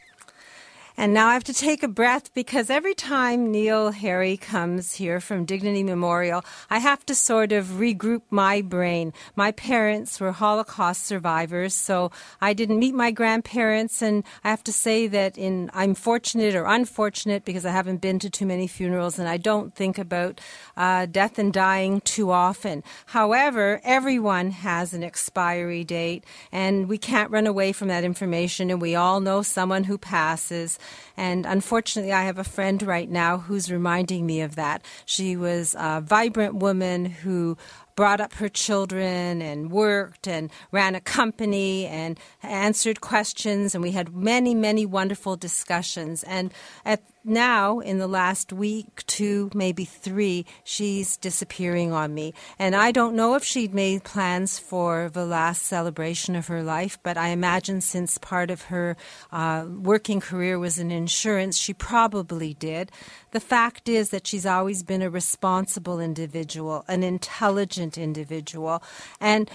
And 0.97 1.13
now 1.13 1.27
I 1.27 1.33
have 1.33 1.43
to 1.45 1.53
take 1.53 1.83
a 1.83 1.89
breath 1.89 2.33
because 2.33 2.69
every 2.69 2.95
time 2.95 3.51
Neil 3.51 3.91
Harry 3.91 4.37
comes 4.37 4.93
here 4.95 5.19
from 5.19 5.43
Dignity 5.43 5.83
Memorial, 5.83 6.45
I 6.69 6.79
have 6.79 7.05
to 7.07 7.15
sort 7.15 7.51
of 7.51 7.65
regroup 7.65 8.21
my 8.29 8.61
brain. 8.61 9.11
My 9.35 9.51
parents 9.51 10.21
were 10.21 10.31
Holocaust 10.31 11.03
survivors, 11.03 11.73
so 11.73 12.11
I 12.39 12.53
didn't 12.53 12.79
meet 12.79 12.95
my 12.95 13.11
grandparents, 13.11 14.01
and 14.01 14.23
I 14.45 14.49
have 14.49 14.63
to 14.63 14.73
say 14.73 15.07
that 15.07 15.37
in 15.37 15.69
I'm 15.73 15.95
fortunate 15.95 16.55
or 16.55 16.65
unfortunate 16.65 17.43
because 17.43 17.65
I 17.65 17.71
haven't 17.71 17.99
been 17.99 18.19
to 18.19 18.29
too 18.29 18.45
many 18.45 18.65
funerals, 18.65 19.19
and 19.19 19.27
I 19.27 19.35
don't 19.35 19.75
think 19.75 19.97
about 19.97 20.39
uh, 20.77 21.07
death 21.07 21.37
and 21.37 21.51
dying 21.51 21.99
too 22.01 22.31
often. 22.31 22.83
However, 23.07 23.81
everyone 23.83 24.51
has 24.51 24.93
an 24.93 25.03
expiry 25.03 25.83
date, 25.83 26.23
and 26.53 26.87
we 26.87 26.97
can't 26.97 27.31
run 27.31 27.47
away 27.47 27.73
from 27.73 27.89
that 27.89 28.05
information, 28.05 28.69
and 28.69 28.81
we 28.81 28.95
all 28.95 29.19
know 29.19 29.41
someone 29.41 29.83
who 29.83 29.97
passes. 29.97 30.79
And 31.17 31.45
unfortunately, 31.45 32.11
I 32.11 32.23
have 32.23 32.37
a 32.37 32.43
friend 32.43 32.81
right 32.83 33.09
now 33.09 33.37
who's 33.37 33.71
reminding 33.71 34.25
me 34.25 34.41
of 34.41 34.55
that. 34.55 34.83
She 35.05 35.35
was 35.37 35.75
a 35.77 36.01
vibrant 36.01 36.55
woman 36.55 37.05
who 37.05 37.57
brought 37.95 38.19
up 38.19 38.33
her 38.33 38.49
children 38.49 39.41
and 39.41 39.71
worked 39.71 40.27
and 40.27 40.51
ran 40.71 40.95
a 40.95 41.01
company 41.01 41.85
and 41.87 42.19
answered 42.43 42.99
questions 42.99 43.73
and 43.73 43.81
we 43.81 43.91
had 43.91 44.13
many 44.13 44.53
many 44.53 44.85
wonderful 44.85 45.37
discussions 45.37 46.21
and 46.23 46.53
at 46.83 47.01
now 47.25 47.79
in 47.79 47.97
the 47.97 48.07
last 48.07 48.53
week 48.53 49.05
two 49.07 49.49
maybe 49.53 49.85
three 49.85 50.45
she's 50.63 51.17
disappearing 51.17 51.91
on 51.91 52.13
me. 52.13 52.33
And 52.59 52.75
i 52.75 52.91
don't 52.91 53.15
know 53.15 53.35
if 53.35 53.43
she'd 53.43 53.73
made 53.73 54.03
plans 54.03 54.59
for 54.59 55.09
the 55.09 55.25
last 55.25 55.63
celebration 55.63 56.35
of 56.35 56.47
her 56.47 56.63
life 56.63 56.97
but 57.03 57.17
i 57.17 57.29
imagine 57.29 57.81
since 57.81 58.17
part 58.17 58.49
of 58.51 58.63
her 58.63 58.95
uh, 59.31 59.65
working 59.67 60.19
career 60.19 60.57
was 60.59 60.77
in 60.79 60.91
insurance 60.91 61.57
she 61.57 61.73
probably 61.73 62.53
did. 62.53 62.91
The 63.31 63.39
fact 63.39 63.89
is 63.89 64.09
that 64.09 64.27
she's 64.27 64.45
always 64.45 64.83
been 64.83 65.01
a 65.01 65.09
responsible 65.09 65.99
individual 65.99 66.85
an 66.87 67.03
intelligent 67.03 67.97
individual. 67.97 68.83
And 69.19 69.49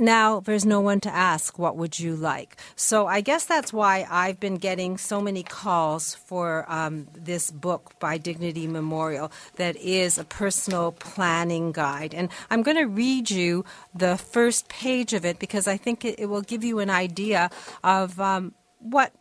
now 0.00 0.40
there's 0.40 0.66
no 0.66 0.80
one 0.80 1.00
to 1.00 1.14
ask 1.14 1.58
what 1.58 1.76
would 1.76 1.98
you 2.00 2.16
like? 2.16 2.56
So 2.76 3.06
i 3.06 3.20
guess 3.20 3.44
that's 3.44 3.72
why 3.72 4.06
i've 4.10 4.40
been 4.40 4.56
getting 4.56 4.96
so 4.98 5.20
many 5.20 5.42
calls 5.42 6.14
for 6.14 6.64
um, 6.68 7.06
this 7.14 7.50
book 7.50 7.98
by 7.98 8.18
dignity 8.18 8.66
memorial 8.66 9.30
that 9.56 9.76
is 9.76 10.18
a 10.18 10.24
personal 10.24 10.92
planning 10.92 11.72
guide. 11.72 12.14
And 12.14 12.28
i'm 12.50 12.62
going 12.62 12.76
to 12.76 12.84
read 12.84 13.30
you 13.30 13.64
the 13.94 14.16
first 14.16 14.68
page 14.68 15.12
of 15.12 15.24
it 15.24 15.38
because 15.38 15.66
i 15.68 15.76
think 15.76 16.04
it, 16.04 16.18
it 16.18 16.26
will 16.26 16.42
give 16.42 16.64
you 16.64 16.78
an 16.78 16.90
idea 16.90 17.50
of 17.84 18.18
um, 18.20 18.54
what 18.78 19.12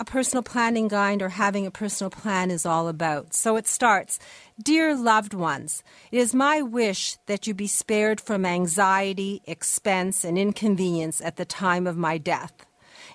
a 0.00 0.04
personal 0.04 0.42
planning 0.42 0.86
guide 0.86 1.22
or 1.22 1.30
having 1.30 1.66
a 1.66 1.72
personal 1.72 2.10
plan 2.10 2.50
is 2.50 2.64
all 2.64 2.88
about. 2.88 3.34
So 3.34 3.56
it 3.56 3.66
starts 3.66 4.18
Dear 4.62 4.96
loved 4.96 5.34
ones, 5.34 5.82
it 6.10 6.18
is 6.18 6.34
my 6.34 6.62
wish 6.62 7.16
that 7.26 7.46
you 7.46 7.54
be 7.54 7.68
spared 7.68 8.20
from 8.20 8.44
anxiety, 8.44 9.40
expense, 9.44 10.24
and 10.24 10.36
inconvenience 10.36 11.20
at 11.20 11.36
the 11.36 11.44
time 11.44 11.86
of 11.86 11.96
my 11.96 12.18
death. 12.18 12.52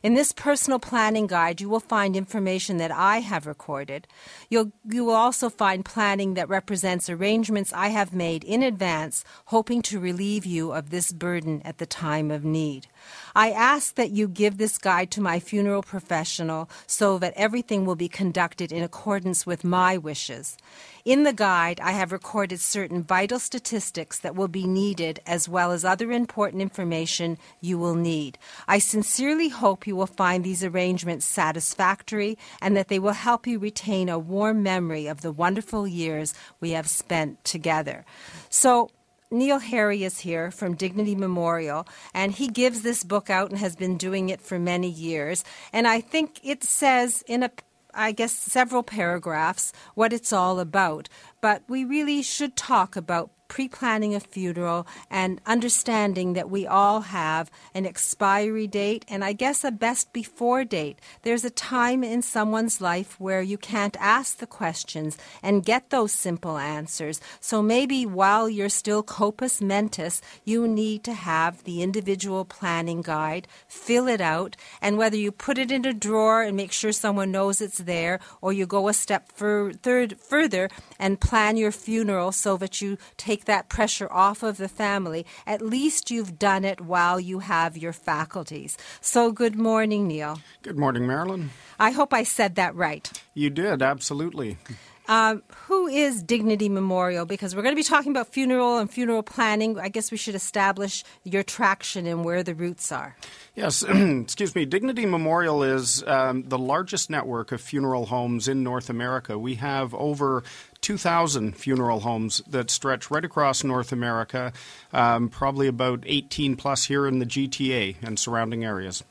In 0.01 0.15
this 0.15 0.33
personal 0.33 0.79
planning 0.79 1.27
guide, 1.27 1.61
you 1.61 1.69
will 1.69 1.79
find 1.79 2.15
information 2.15 2.77
that 2.77 2.91
I 2.91 3.19
have 3.19 3.47
recorded. 3.47 4.07
You'll, 4.49 4.73
you 4.85 5.05
will 5.05 5.15
also 5.15 5.49
find 5.49 5.85
planning 5.85 6.33
that 6.33 6.49
represents 6.49 7.09
arrangements 7.09 7.71
I 7.71 7.87
have 7.87 8.13
made 8.13 8.43
in 8.43 8.63
advance, 8.63 9.23
hoping 9.45 9.81
to 9.83 9.99
relieve 9.99 10.45
you 10.45 10.73
of 10.73 10.89
this 10.89 11.13
burden 11.13 11.61
at 11.63 11.77
the 11.77 11.85
time 11.85 12.31
of 12.31 12.43
need. 12.43 12.87
I 13.35 13.51
ask 13.51 13.95
that 13.95 14.11
you 14.11 14.27
give 14.27 14.57
this 14.57 14.77
guide 14.77 15.09
to 15.11 15.21
my 15.21 15.39
funeral 15.39 15.81
professional 15.81 16.69
so 16.85 17.17
that 17.17 17.33
everything 17.35 17.85
will 17.85 17.95
be 17.95 18.07
conducted 18.07 18.71
in 18.71 18.83
accordance 18.83 19.45
with 19.45 19.63
my 19.63 19.97
wishes. 19.97 20.57
In 21.03 21.23
the 21.23 21.33
guide, 21.33 21.79
I 21.81 21.91
have 21.91 22.11
recorded 22.11 22.59
certain 22.59 23.03
vital 23.03 23.39
statistics 23.39 24.19
that 24.19 24.35
will 24.35 24.47
be 24.47 24.65
needed 24.65 25.19
as 25.25 25.49
well 25.49 25.71
as 25.71 25.83
other 25.83 26.11
important 26.11 26.61
information 26.61 27.37
you 27.59 27.77
will 27.77 27.95
need. 27.95 28.37
I 28.67 28.79
sincerely 28.79 29.49
hope 29.49 29.85
you 29.85 29.95
will 29.95 30.07
find 30.07 30.43
these 30.43 30.63
arrangements 30.63 31.25
satisfactory 31.25 32.37
and 32.61 32.77
that 32.77 32.87
they 32.87 32.99
will 32.99 33.13
help 33.13 33.47
you 33.47 33.59
retain 33.59 34.09
a 34.09 34.19
warm 34.19 34.63
memory 34.63 35.07
of 35.07 35.21
the 35.21 35.31
wonderful 35.31 35.87
years 35.87 36.33
we 36.61 36.71
have 36.71 36.87
spent 36.87 37.43
together. 37.43 38.05
So, 38.49 38.89
Neil 39.33 39.57
Harry 39.57 40.03
is 40.03 40.19
here 40.19 40.51
from 40.51 40.75
Dignity 40.75 41.15
Memorial, 41.15 41.87
and 42.13 42.31
he 42.31 42.47
gives 42.47 42.83
this 42.83 43.03
book 43.03 43.31
out 43.31 43.49
and 43.49 43.59
has 43.59 43.75
been 43.75 43.97
doing 43.97 44.29
it 44.29 44.39
for 44.39 44.59
many 44.59 44.87
years. 44.87 45.43
And 45.73 45.87
I 45.87 46.01
think 46.01 46.39
it 46.43 46.63
says 46.63 47.23
in 47.27 47.41
a 47.41 47.49
I 47.95 48.11
guess 48.11 48.31
several 48.31 48.81
paragraphs 48.81 49.71
what 49.93 50.13
it's 50.13 50.33
all 50.33 50.59
about. 50.59 51.09
But 51.41 51.63
we 51.67 51.83
really 51.83 52.21
should 52.23 52.55
talk 52.55 52.95
about 52.95 53.32
pre 53.53 53.67
planning 53.67 54.15
a 54.15 54.19
funeral 54.19 54.87
and 55.11 55.39
understanding 55.45 56.33
that 56.33 56.49
we 56.49 56.65
all 56.65 57.01
have 57.01 57.51
an 57.75 57.85
expiry 57.85 58.65
date 58.65 59.05
and 59.07 59.23
I 59.23 59.33
guess 59.33 59.63
a 59.63 59.69
best 59.69 60.11
before 60.11 60.63
date. 60.63 60.97
There's 61.21 61.45
a 61.45 61.51
time 61.51 62.03
in 62.03 62.23
someone's 62.23 62.81
life 62.81 63.19
where 63.19 63.43
you 63.43 63.59
can't 63.59 63.95
ask 63.99 64.37
the 64.37 64.47
questions 64.47 65.19
and 65.43 65.63
get 65.63 65.91
those 65.91 66.11
simple 66.11 66.57
answers. 66.57 67.21
So 67.39 67.61
maybe 67.61 68.07
while 68.07 68.49
you're 68.49 68.69
still 68.69 69.03
corpus 69.03 69.61
mentis, 69.61 70.19
you 70.43 70.67
need 70.67 71.03
to 71.03 71.13
have 71.13 71.63
the 71.63 71.83
individual 71.83 72.45
planning 72.45 73.03
guide, 73.03 73.47
fill 73.67 74.07
it 74.07 74.19
out, 74.19 74.57
and 74.81 74.97
whether 74.97 75.15
you 75.17 75.31
put 75.31 75.59
it 75.59 75.71
in 75.71 75.85
a 75.85 75.93
drawer 75.93 76.41
and 76.41 76.57
make 76.57 76.71
sure 76.71 76.91
someone 76.91 77.29
knows 77.31 77.61
it's 77.61 77.77
there, 77.77 78.19
or 78.41 78.51
you 78.51 78.65
go 78.65 78.87
a 78.87 78.93
step 78.95 79.31
fur- 79.31 79.73
third, 79.73 80.17
further 80.19 80.71
and 80.97 81.21
plan 81.21 81.55
your 81.55 81.71
funeral 81.71 82.31
so 82.31 82.57
that 82.57 82.81
you 82.81 82.97
take 83.15 83.42
take 83.43 83.55
that 83.55 83.69
pressure 83.69 84.11
off 84.11 84.43
of 84.43 84.57
the 84.57 84.69
family, 84.69 85.25
at 85.45 85.61
least 85.61 86.11
you've 86.11 86.39
done 86.39 86.63
it 86.63 86.79
while 86.79 87.19
you 87.19 87.39
have 87.39 87.77
your 87.77 87.93
faculties. 87.93 88.77
So, 89.01 89.31
good 89.31 89.55
morning, 89.55 90.07
Neil. 90.07 90.39
Good 90.61 90.77
morning, 90.77 91.05
Marilyn. 91.05 91.49
I 91.79 91.91
hope 91.91 92.13
I 92.13 92.23
said 92.23 92.55
that 92.55 92.75
right. 92.75 93.11
You 93.33 93.49
did, 93.49 93.81
absolutely. 93.81 94.57
Uh, 95.07 95.37
who 95.67 95.87
is 95.87 96.23
Dignity 96.23 96.69
Memorial? 96.69 97.25
Because 97.25 97.55
we're 97.55 97.61
going 97.61 97.75
to 97.75 97.79
be 97.79 97.83
talking 97.83 98.11
about 98.11 98.27
funeral 98.27 98.77
and 98.77 98.89
funeral 98.89 99.23
planning. 99.23 99.77
I 99.79 99.89
guess 99.89 100.11
we 100.11 100.17
should 100.17 100.35
establish 100.35 101.03
your 101.23 101.43
traction 101.43 102.07
and 102.07 102.23
where 102.23 102.43
the 102.43 102.55
roots 102.55 102.91
are. 102.91 103.15
Yes, 103.55 103.83
excuse 103.87 104.55
me. 104.55 104.65
Dignity 104.65 105.05
Memorial 105.05 105.63
is 105.63 106.03
um, 106.07 106.43
the 106.43 106.57
largest 106.57 107.09
network 107.09 107.51
of 107.51 107.61
funeral 107.61 108.05
homes 108.05 108.47
in 108.47 108.63
North 108.63 108.89
America. 108.89 109.37
We 109.37 109.55
have 109.55 109.93
over 109.93 110.43
2,000 110.81 111.55
funeral 111.55 112.01
homes 112.01 112.41
that 112.47 112.69
stretch 112.69 113.11
right 113.11 113.23
across 113.23 113.63
North 113.63 113.91
America, 113.91 114.53
um, 114.91 115.29
probably 115.29 115.67
about 115.67 116.03
18 116.05 116.55
plus 116.55 116.85
here 116.85 117.07
in 117.07 117.19
the 117.19 117.25
GTA 117.25 117.95
and 118.01 118.19
surrounding 118.19 118.65
areas. 118.65 119.03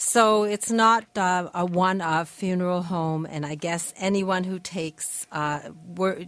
So 0.00 0.44
it's 0.44 0.70
not 0.70 1.04
uh, 1.16 1.50
a 1.52 1.66
one-off 1.66 2.28
funeral 2.28 2.82
home, 2.82 3.26
and 3.28 3.44
I 3.44 3.56
guess 3.56 3.92
anyone 3.96 4.44
who 4.44 4.60
takes 4.60 5.26
uh, 5.32 5.70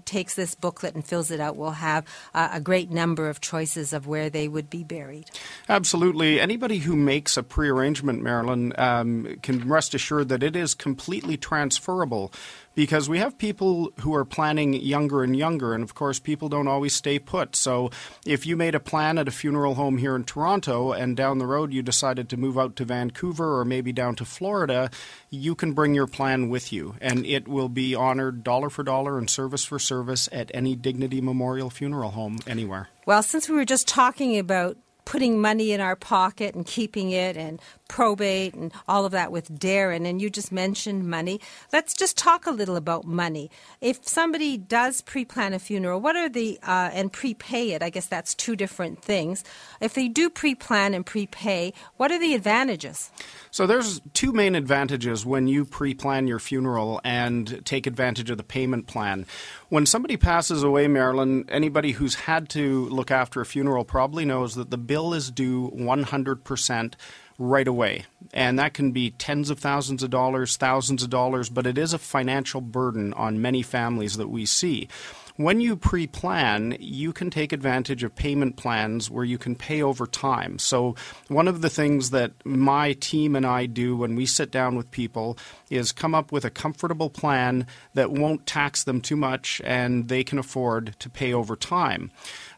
takes 0.04 0.34
this 0.34 0.56
booklet 0.56 0.96
and 0.96 1.04
fills 1.04 1.30
it 1.30 1.38
out 1.38 1.56
will 1.56 1.70
have 1.70 2.04
uh, 2.34 2.48
a 2.52 2.60
great 2.60 2.90
number 2.90 3.28
of 3.28 3.40
choices 3.40 3.92
of 3.92 4.08
where 4.08 4.28
they 4.28 4.48
would 4.48 4.70
be 4.70 4.82
buried. 4.82 5.30
Absolutely. 5.68 6.40
Anybody 6.40 6.78
who 6.78 6.96
makes 6.96 7.36
a 7.36 7.44
pre-arrangement, 7.44 8.22
Marilyn, 8.22 8.72
um, 8.76 9.38
can 9.40 9.68
rest 9.68 9.94
assured 9.94 10.28
that 10.30 10.42
it 10.42 10.56
is 10.56 10.74
completely 10.74 11.36
transferable 11.36 12.32
because 12.74 13.08
we 13.08 13.18
have 13.18 13.36
people 13.36 13.92
who 14.00 14.14
are 14.14 14.24
planning 14.24 14.74
younger 14.74 15.22
and 15.22 15.36
younger, 15.36 15.74
and 15.74 15.82
of 15.82 15.94
course, 15.94 16.18
people 16.18 16.48
don't 16.48 16.68
always 16.68 16.94
stay 16.94 17.18
put. 17.18 17.56
So, 17.56 17.90
if 18.24 18.46
you 18.46 18.56
made 18.56 18.74
a 18.74 18.80
plan 18.80 19.18
at 19.18 19.28
a 19.28 19.32
funeral 19.32 19.74
home 19.74 19.98
here 19.98 20.14
in 20.16 20.24
Toronto 20.24 20.92
and 20.92 21.16
down 21.16 21.38
the 21.38 21.46
road 21.46 21.72
you 21.72 21.82
decided 21.82 22.28
to 22.28 22.36
move 22.36 22.58
out 22.58 22.76
to 22.76 22.84
Vancouver 22.84 23.58
or 23.58 23.64
maybe 23.64 23.92
down 23.92 24.14
to 24.16 24.24
Florida, 24.24 24.90
you 25.30 25.54
can 25.54 25.72
bring 25.72 25.94
your 25.94 26.06
plan 26.06 26.48
with 26.48 26.72
you, 26.72 26.94
and 27.00 27.26
it 27.26 27.48
will 27.48 27.68
be 27.68 27.94
honored 27.94 28.44
dollar 28.44 28.70
for 28.70 28.82
dollar 28.82 29.18
and 29.18 29.28
service 29.28 29.64
for 29.64 29.78
service 29.78 30.28
at 30.32 30.50
any 30.54 30.76
Dignity 30.76 31.20
Memorial 31.20 31.70
Funeral 31.70 32.10
Home 32.10 32.38
anywhere. 32.46 32.88
Well, 33.06 33.22
since 33.22 33.48
we 33.48 33.56
were 33.56 33.64
just 33.64 33.88
talking 33.88 34.38
about 34.38 34.76
putting 35.04 35.40
money 35.40 35.72
in 35.72 35.80
our 35.80 35.96
pocket 35.96 36.54
and 36.54 36.64
keeping 36.64 37.10
it 37.10 37.36
and 37.36 37.60
probate 37.90 38.54
and 38.54 38.72
all 38.86 39.04
of 39.04 39.12
that 39.12 39.32
with 39.32 39.52
Darren, 39.58 40.08
and 40.08 40.22
you 40.22 40.30
just 40.30 40.52
mentioned 40.52 41.10
money. 41.10 41.40
Let's 41.72 41.92
just 41.92 42.16
talk 42.16 42.46
a 42.46 42.52
little 42.52 42.76
about 42.76 43.04
money. 43.04 43.50
If 43.80 44.06
somebody 44.06 44.56
does 44.56 45.02
pre 45.02 45.24
plan 45.24 45.52
a 45.52 45.58
funeral, 45.58 46.00
what 46.00 46.14
are 46.14 46.28
the, 46.28 46.58
uh, 46.62 46.90
and 46.92 47.12
prepay 47.12 47.72
it, 47.72 47.82
I 47.82 47.90
guess 47.90 48.06
that's 48.06 48.34
two 48.34 48.54
different 48.54 49.02
things. 49.02 49.42
If 49.80 49.94
they 49.94 50.06
do 50.06 50.30
pre 50.30 50.54
plan 50.54 50.94
and 50.94 51.04
prepay, 51.04 51.72
what 51.96 52.12
are 52.12 52.18
the 52.18 52.34
advantages? 52.34 53.10
So 53.52 53.66
there's 53.66 54.00
two 54.14 54.32
main 54.32 54.54
advantages 54.54 55.26
when 55.26 55.48
you 55.48 55.64
pre-plan 55.64 56.28
your 56.28 56.38
funeral 56.38 57.00
and 57.02 57.64
take 57.66 57.88
advantage 57.88 58.30
of 58.30 58.36
the 58.36 58.44
payment 58.44 58.86
plan. 58.86 59.26
When 59.70 59.86
somebody 59.86 60.16
passes 60.16 60.62
away, 60.62 60.86
Marilyn, 60.86 61.46
anybody 61.48 61.92
who's 61.92 62.14
had 62.14 62.48
to 62.50 62.88
look 62.90 63.10
after 63.10 63.40
a 63.40 63.46
funeral 63.46 63.84
probably 63.84 64.24
knows 64.24 64.54
that 64.54 64.70
the 64.70 64.78
bill 64.78 65.14
is 65.14 65.32
due 65.32 65.70
100% 65.70 66.94
right 67.40 67.66
away. 67.66 68.04
And 68.32 68.58
that 68.58 68.74
can 68.74 68.92
be 68.92 69.10
tens 69.12 69.50
of 69.50 69.58
thousands 69.58 70.02
of 70.02 70.10
dollars, 70.10 70.56
thousands 70.56 71.02
of 71.02 71.10
dollars, 71.10 71.48
but 71.48 71.66
it 71.66 71.78
is 71.78 71.92
a 71.92 71.98
financial 71.98 72.60
burden 72.60 73.14
on 73.14 73.42
many 73.42 73.62
families 73.62 74.18
that 74.18 74.28
we 74.28 74.46
see. 74.46 74.88
When 75.36 75.62
you 75.62 75.74
pre 75.74 76.06
plan, 76.06 76.76
you 76.80 77.14
can 77.14 77.30
take 77.30 77.54
advantage 77.54 78.04
of 78.04 78.14
payment 78.14 78.56
plans 78.56 79.10
where 79.10 79.24
you 79.24 79.38
can 79.38 79.56
pay 79.56 79.82
over 79.82 80.06
time. 80.06 80.58
So, 80.58 80.96
one 81.28 81.48
of 81.48 81.62
the 81.62 81.70
things 81.70 82.10
that 82.10 82.32
my 82.44 82.92
team 82.92 83.34
and 83.34 83.46
I 83.46 83.64
do 83.64 83.96
when 83.96 84.16
we 84.16 84.26
sit 84.26 84.50
down 84.50 84.76
with 84.76 84.90
people 84.90 85.38
is 85.70 85.92
come 85.92 86.14
up 86.14 86.30
with 86.30 86.44
a 86.44 86.50
comfortable 86.50 87.08
plan 87.08 87.66
that 87.94 88.12
won't 88.12 88.46
tax 88.46 88.84
them 88.84 89.00
too 89.00 89.16
much 89.16 89.62
and 89.64 90.08
they 90.08 90.24
can 90.24 90.38
afford 90.38 90.94
to 90.98 91.08
pay 91.08 91.32
over 91.32 91.56
time. 91.56 92.10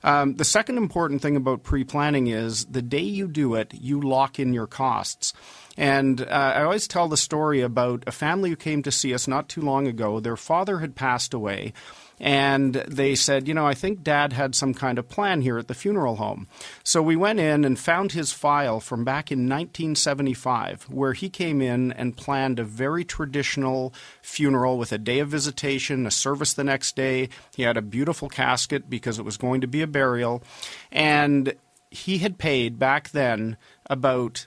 Um, 0.04 0.34
the 0.34 0.44
second 0.44 0.78
important 0.78 1.22
thing 1.22 1.36
about 1.36 1.62
pre 1.62 1.84
planning 1.84 2.26
is 2.26 2.64
the 2.66 2.82
day 2.82 3.02
you 3.02 3.28
do 3.28 3.54
it, 3.54 3.72
you 3.74 4.00
lock 4.00 4.38
in 4.38 4.52
your 4.52 4.66
costs. 4.66 5.32
And 5.76 6.20
uh, 6.20 6.24
I 6.56 6.62
always 6.64 6.86
tell 6.86 7.08
the 7.08 7.16
story 7.16 7.60
about 7.60 8.04
a 8.06 8.12
family 8.12 8.50
who 8.50 8.56
came 8.56 8.82
to 8.82 8.90
see 8.90 9.14
us 9.14 9.26
not 9.26 9.48
too 9.48 9.62
long 9.62 9.86
ago. 9.86 10.20
Their 10.20 10.36
father 10.36 10.80
had 10.80 10.94
passed 10.94 11.32
away 11.32 11.72
and 12.22 12.74
they 12.74 13.16
said, 13.16 13.48
you 13.48 13.52
know, 13.52 13.66
I 13.66 13.74
think 13.74 14.04
dad 14.04 14.32
had 14.32 14.54
some 14.54 14.74
kind 14.74 14.96
of 14.96 15.08
plan 15.08 15.40
here 15.40 15.58
at 15.58 15.66
the 15.66 15.74
funeral 15.74 16.16
home. 16.16 16.46
So 16.84 17.02
we 17.02 17.16
went 17.16 17.40
in 17.40 17.64
and 17.64 17.76
found 17.76 18.12
his 18.12 18.32
file 18.32 18.78
from 18.78 19.04
back 19.04 19.32
in 19.32 19.48
1975, 19.48 20.84
where 20.84 21.14
he 21.14 21.28
came 21.28 21.60
in 21.60 21.90
and 21.90 22.16
planned 22.16 22.60
a 22.60 22.64
very 22.64 23.04
traditional 23.04 23.92
funeral 24.22 24.78
with 24.78 24.92
a 24.92 24.98
day 24.98 25.18
of 25.18 25.30
visitation, 25.30 26.06
a 26.06 26.12
service 26.12 26.54
the 26.54 26.62
next 26.62 26.94
day. 26.94 27.28
He 27.56 27.64
had 27.64 27.76
a 27.76 27.82
beautiful 27.82 28.28
casket 28.28 28.88
because 28.88 29.18
it 29.18 29.24
was 29.24 29.36
going 29.36 29.60
to 29.60 29.66
be 29.66 29.82
a 29.82 29.88
burial. 29.88 30.44
And 30.92 31.54
he 31.90 32.18
had 32.18 32.38
paid 32.38 32.78
back 32.78 33.10
then 33.10 33.56
about 33.86 34.46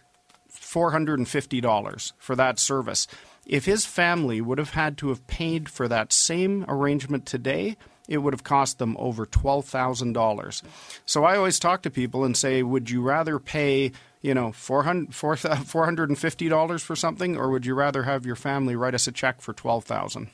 $450 0.49 2.13
for 2.17 2.35
that 2.37 2.57
service. 2.57 3.05
If 3.45 3.65
his 3.65 3.85
family 3.85 4.41
would 4.41 4.57
have 4.57 4.71
had 4.71 4.97
to 4.97 5.09
have 5.09 5.25
paid 5.27 5.69
for 5.69 5.87
that 5.87 6.11
same 6.11 6.65
arrangement 6.67 7.25
today, 7.25 7.77
it 8.07 8.19
would 8.19 8.33
have 8.33 8.43
cost 8.43 8.79
them 8.79 8.95
over 8.99 9.25
$12,000. 9.25 10.61
So 11.05 11.23
I 11.23 11.37
always 11.37 11.59
talk 11.59 11.81
to 11.83 11.89
people 11.89 12.23
and 12.23 12.37
say, 12.37 12.63
would 12.63 12.89
you 12.89 13.01
rather 13.01 13.39
pay, 13.39 13.91
you 14.21 14.33
know, 14.33 14.49
$450 14.49 16.81
for 16.85 16.95
something 16.95 17.37
or 17.37 17.49
would 17.49 17.65
you 17.65 17.75
rather 17.75 18.03
have 18.03 18.25
your 18.25 18.35
family 18.35 18.75
write 18.75 18.95
us 18.95 19.07
a 19.07 19.11
check 19.11 19.41
for 19.41 19.53
12000 19.53 20.29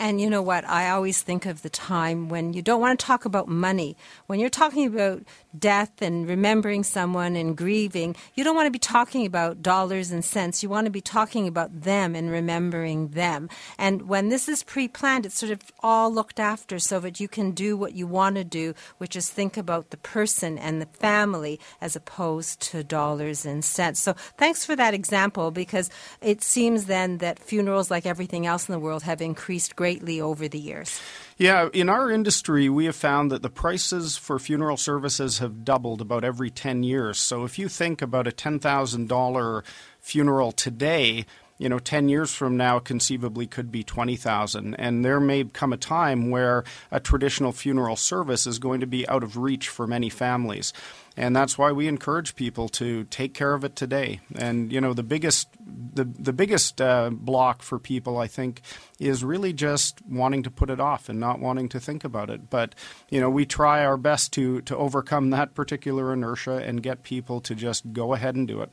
And 0.00 0.18
you 0.18 0.30
know 0.30 0.40
what? 0.40 0.66
I 0.66 0.88
always 0.88 1.20
think 1.20 1.44
of 1.44 1.60
the 1.60 1.68
time 1.68 2.30
when 2.30 2.54
you 2.54 2.62
don't 2.62 2.80
want 2.80 2.98
to 2.98 3.04
talk 3.04 3.26
about 3.26 3.48
money. 3.48 3.98
When 4.28 4.40
you're 4.40 4.48
talking 4.48 4.86
about 4.86 5.24
death 5.58 6.00
and 6.00 6.26
remembering 6.26 6.84
someone 6.84 7.36
and 7.36 7.54
grieving, 7.54 8.16
you 8.34 8.42
don't 8.42 8.56
want 8.56 8.66
to 8.66 8.70
be 8.70 8.78
talking 8.78 9.26
about 9.26 9.60
dollars 9.60 10.10
and 10.10 10.24
cents. 10.24 10.62
You 10.62 10.70
want 10.70 10.86
to 10.86 10.90
be 10.90 11.02
talking 11.02 11.46
about 11.46 11.82
them 11.82 12.14
and 12.14 12.30
remembering 12.30 13.08
them. 13.08 13.50
And 13.76 14.08
when 14.08 14.30
this 14.30 14.48
is 14.48 14.62
pre 14.62 14.88
planned, 14.88 15.26
it's 15.26 15.36
sort 15.36 15.52
of 15.52 15.60
all 15.80 16.10
looked 16.10 16.40
after 16.40 16.78
so 16.78 16.98
that 17.00 17.20
you 17.20 17.28
can 17.28 17.50
do 17.50 17.76
what 17.76 17.92
you 17.92 18.06
want 18.06 18.36
to 18.36 18.44
do, 18.44 18.72
which 18.96 19.14
is 19.14 19.28
think 19.28 19.58
about 19.58 19.90
the 19.90 19.98
person 19.98 20.56
and 20.56 20.80
the 20.80 20.86
family 20.86 21.60
as 21.78 21.94
opposed 21.94 22.58
to 22.70 22.82
dollars 22.82 23.44
and 23.44 23.62
cents. 23.62 24.00
So 24.00 24.14
thanks 24.38 24.64
for 24.64 24.74
that 24.76 24.94
example 24.94 25.50
because 25.50 25.90
it 26.22 26.42
seems 26.42 26.86
then 26.86 27.18
that 27.18 27.38
funerals, 27.38 27.90
like 27.90 28.06
everything 28.06 28.46
else 28.46 28.66
in 28.66 28.72
the 28.72 28.78
world, 28.78 29.02
have 29.02 29.20
increased 29.20 29.76
greatly 29.76 29.89
over 30.20 30.48
the 30.48 30.58
years. 30.58 31.00
Yeah, 31.36 31.68
in 31.72 31.88
our 31.88 32.10
industry, 32.10 32.68
we 32.68 32.84
have 32.84 32.96
found 32.96 33.30
that 33.30 33.42
the 33.42 33.48
prices 33.48 34.16
for 34.16 34.38
funeral 34.38 34.76
services 34.76 35.38
have 35.38 35.64
doubled 35.64 36.00
about 36.00 36.22
every 36.22 36.50
10 36.50 36.82
years. 36.82 37.18
So 37.18 37.44
if 37.44 37.58
you 37.58 37.68
think 37.68 38.02
about 38.02 38.26
a 38.26 38.30
$10,000 38.30 39.64
funeral 39.98 40.52
today, 40.52 41.24
you 41.60 41.68
know, 41.68 41.78
10 41.78 42.08
years 42.08 42.32
from 42.32 42.56
now 42.56 42.78
conceivably 42.78 43.46
could 43.46 43.70
be 43.70 43.84
20,000 43.84 44.74
and 44.76 45.04
there 45.04 45.20
may 45.20 45.44
come 45.44 45.74
a 45.74 45.76
time 45.76 46.30
where 46.30 46.64
a 46.90 46.98
traditional 46.98 47.52
funeral 47.52 47.96
service 47.96 48.46
is 48.46 48.58
going 48.58 48.80
to 48.80 48.86
be 48.86 49.06
out 49.08 49.22
of 49.22 49.36
reach 49.36 49.68
for 49.68 49.86
many 49.86 50.08
families. 50.08 50.72
And 51.18 51.36
that's 51.36 51.58
why 51.58 51.70
we 51.72 51.86
encourage 51.86 52.34
people 52.34 52.70
to 52.70 53.04
take 53.04 53.34
care 53.34 53.52
of 53.52 53.62
it 53.62 53.76
today. 53.76 54.20
And 54.36 54.72
you 54.72 54.80
know, 54.80 54.94
the 54.94 55.02
biggest 55.02 55.48
the 55.92 56.04
the 56.04 56.32
biggest 56.32 56.80
uh, 56.80 57.10
block 57.12 57.60
for 57.60 57.78
people 57.78 58.16
I 58.16 58.26
think 58.26 58.62
is 58.98 59.22
really 59.22 59.52
just 59.52 60.00
wanting 60.06 60.42
to 60.44 60.50
put 60.50 60.70
it 60.70 60.80
off 60.80 61.10
and 61.10 61.20
not 61.20 61.40
wanting 61.40 61.68
to 61.70 61.80
think 61.80 62.04
about 62.04 62.30
it. 62.30 62.48
But 62.48 62.74
you 63.10 63.20
know, 63.20 63.28
we 63.28 63.44
try 63.44 63.84
our 63.84 63.98
best 63.98 64.32
to 64.34 64.62
to 64.62 64.76
overcome 64.76 65.28
that 65.30 65.54
particular 65.54 66.12
inertia 66.12 66.62
and 66.64 66.82
get 66.82 67.02
people 67.02 67.42
to 67.42 67.54
just 67.54 67.92
go 67.92 68.14
ahead 68.14 68.34
and 68.34 68.48
do 68.48 68.62
it. 68.62 68.70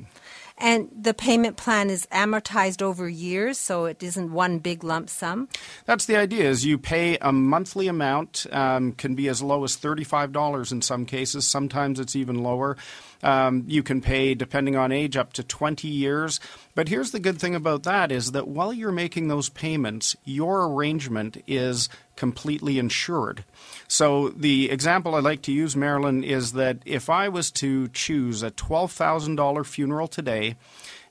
And 0.60 0.90
the 1.00 1.14
payment 1.14 1.56
plan 1.56 1.92
is 1.92 2.08
amortized 2.08 2.82
over 2.82 3.08
years, 3.08 3.60
so 3.60 3.86
it 3.86 4.02
isn't 4.02 4.32
one 4.32 4.58
big 4.58 4.84
lump 4.84 5.08
sum. 5.10 5.50
That's 5.86 6.06
the 6.08 6.16
idea. 6.16 6.50
Is 6.50 6.66
you 6.66 6.80
pay 6.80 7.18
a 7.22 7.32
monthly 7.32 7.88
amount, 7.88 8.48
um, 8.52 8.94
can 8.94 9.14
be 9.14 9.28
as 9.28 9.44
low 9.44 9.64
as 9.64 9.76
thirty-five 9.76 10.32
dollars 10.32 10.72
in 10.72 10.82
some 10.82 11.06
cases. 11.06 11.46
Sometimes 11.46 12.00
it's 12.00 12.16
even 12.16 12.42
lower. 12.42 12.76
Um, 13.24 13.64
you 13.68 13.84
can 13.84 14.02
pay, 14.02 14.36
depending 14.36 14.76
on 14.76 14.92
age, 14.92 15.18
up 15.18 15.34
to 15.34 15.44
20 15.44 15.88
years. 15.88 16.40
But 16.76 16.90
here's 16.90 17.12
the 17.12 17.20
good 17.20 17.40
thing 17.40 17.56
about 17.56 17.84
that 17.84 18.12
is 18.12 18.32
that 18.34 18.48
while 18.48 18.72
you're 18.72 18.92
making 18.92 19.28
those 19.28 19.50
payments, 19.50 20.16
your 20.24 20.68
arrangement 20.68 21.44
is 21.48 21.90
completely 22.16 22.80
insured. 22.80 23.44
So 23.88 24.30
the 24.30 24.70
example 24.70 25.16
I 25.16 25.20
like 25.20 25.42
to 25.44 25.52
use, 25.52 25.76
Marilyn, 25.76 26.24
is 26.24 26.54
that 26.54 26.80
if 26.86 27.10
I 27.10 27.30
was 27.30 27.52
to 27.52 27.88
choose 27.90 28.44
a 28.44 28.52
$12,000 28.52 29.66
funeral 29.66 30.08
today 30.08 30.56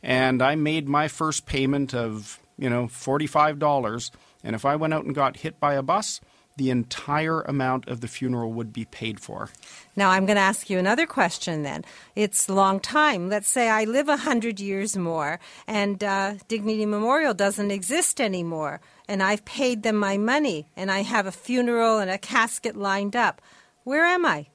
and 0.02 0.42
I 0.42 0.54
made 0.54 0.88
my 0.88 1.08
first 1.08 1.46
payment 1.46 1.94
of, 1.94 2.38
you 2.58 2.70
know, 2.70 2.86
$45, 2.86 4.10
and 4.44 4.54
if 4.54 4.64
I 4.64 4.76
went 4.76 4.94
out 4.94 5.04
and 5.04 5.14
got 5.14 5.38
hit 5.38 5.58
by 5.58 5.74
a 5.74 5.82
bus, 5.82 6.20
the 6.56 6.70
entire 6.70 7.42
amount 7.42 7.86
of 7.88 8.00
the 8.00 8.08
funeral 8.08 8.52
would 8.52 8.72
be 8.72 8.86
paid 8.86 9.20
for. 9.20 9.50
Now, 9.94 10.10
I'm 10.10 10.26
going 10.26 10.36
to 10.36 10.42
ask 10.42 10.70
you 10.70 10.78
another 10.78 11.06
question 11.06 11.62
then. 11.62 11.84
It's 12.14 12.48
a 12.48 12.54
long 12.54 12.80
time. 12.80 13.28
Let's 13.28 13.48
say 13.48 13.68
I 13.68 13.84
live 13.84 14.08
100 14.08 14.58
years 14.58 14.96
more 14.96 15.38
and 15.66 16.02
uh, 16.02 16.34
Dignity 16.48 16.86
Memorial 16.86 17.34
doesn't 17.34 17.70
exist 17.70 18.20
anymore, 18.20 18.80
and 19.08 19.22
I've 19.22 19.44
paid 19.44 19.82
them 19.82 19.96
my 19.96 20.16
money, 20.16 20.66
and 20.76 20.90
I 20.90 21.02
have 21.02 21.26
a 21.26 21.32
funeral 21.32 21.98
and 21.98 22.10
a 22.10 22.18
casket 22.18 22.76
lined 22.76 23.16
up. 23.16 23.42
Where 23.84 24.04
am 24.04 24.24
I? 24.24 24.46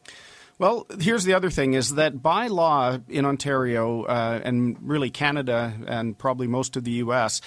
Well, 0.59 0.85
here's 0.99 1.23
the 1.23 1.33
other 1.33 1.49
thing 1.49 1.73
is 1.73 1.95
that 1.95 2.21
by 2.21 2.47
law 2.47 2.99
in 3.09 3.25
Ontario 3.25 4.03
uh, 4.03 4.41
and 4.43 4.77
really 4.81 5.09
Canada 5.09 5.73
and 5.87 6.17
probably 6.17 6.47
most 6.47 6.75
of 6.75 6.83
the 6.83 6.91
U.S., 6.91 7.41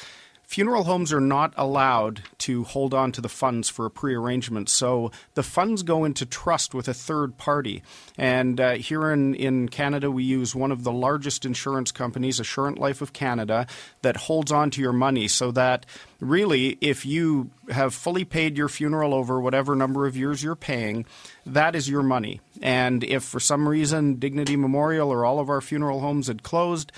Funeral 0.55 0.85
homes 0.85 1.13
are 1.13 1.21
not 1.21 1.53
allowed 1.57 2.23
to 2.39 2.63
hold 2.63 2.95
on 2.95 3.11
to 3.11 3.21
the 3.21 3.29
funds 3.29 3.69
for 3.69 3.87
a 3.87 3.91
prearrangement, 3.91 4.69
so 4.69 5.11
the 5.35 5.43
funds 5.43 5.83
go 5.83 6.05
into 6.05 6.25
trust 6.25 6.73
with 6.73 6.87
a 6.87 6.95
third 6.95 7.37
party. 7.37 7.83
And 8.17 8.61
uh, 8.61 8.75
here 8.75 9.11
in, 9.11 9.35
in 9.35 9.69
Canada, 9.69 10.13
we 10.13 10.23
use 10.23 10.55
one 10.55 10.71
of 10.71 10.85
the 10.85 10.93
largest 10.93 11.45
insurance 11.45 11.91
companies, 11.91 12.39
Assurant 12.39 12.79
Life 12.79 13.03
of 13.03 13.13
Canada, 13.13 13.67
that 14.03 14.17
holds 14.17 14.53
on 14.53 14.71
to 14.71 14.81
your 14.81 14.93
money 14.93 15.27
so 15.27 15.51
that 15.51 15.87
really, 16.21 16.79
if 16.81 17.05
you 17.05 17.51
have 17.71 17.93
fully 17.93 18.25
paid 18.25 18.57
your 18.57 18.69
funeral 18.69 19.13
over 19.13 19.41
whatever 19.41 19.75
number 19.75 20.07
of 20.07 20.17
years 20.17 20.45
you're 20.45 20.55
paying, 20.55 21.05
that 21.45 21.75
is 21.75 21.89
your 21.89 22.05
money. 22.05 22.41
And 22.63 23.03
if 23.03 23.25
for 23.25 23.41
some 23.41 23.69
reason 23.69 24.21
Dignity 24.21 24.55
Memorial 24.55 25.11
or 25.11 25.25
all 25.25 25.41
of 25.41 25.51
our 25.51 25.61
funeral 25.61 25.99
homes 25.99 26.29
had 26.29 26.45
closed, 26.45 26.93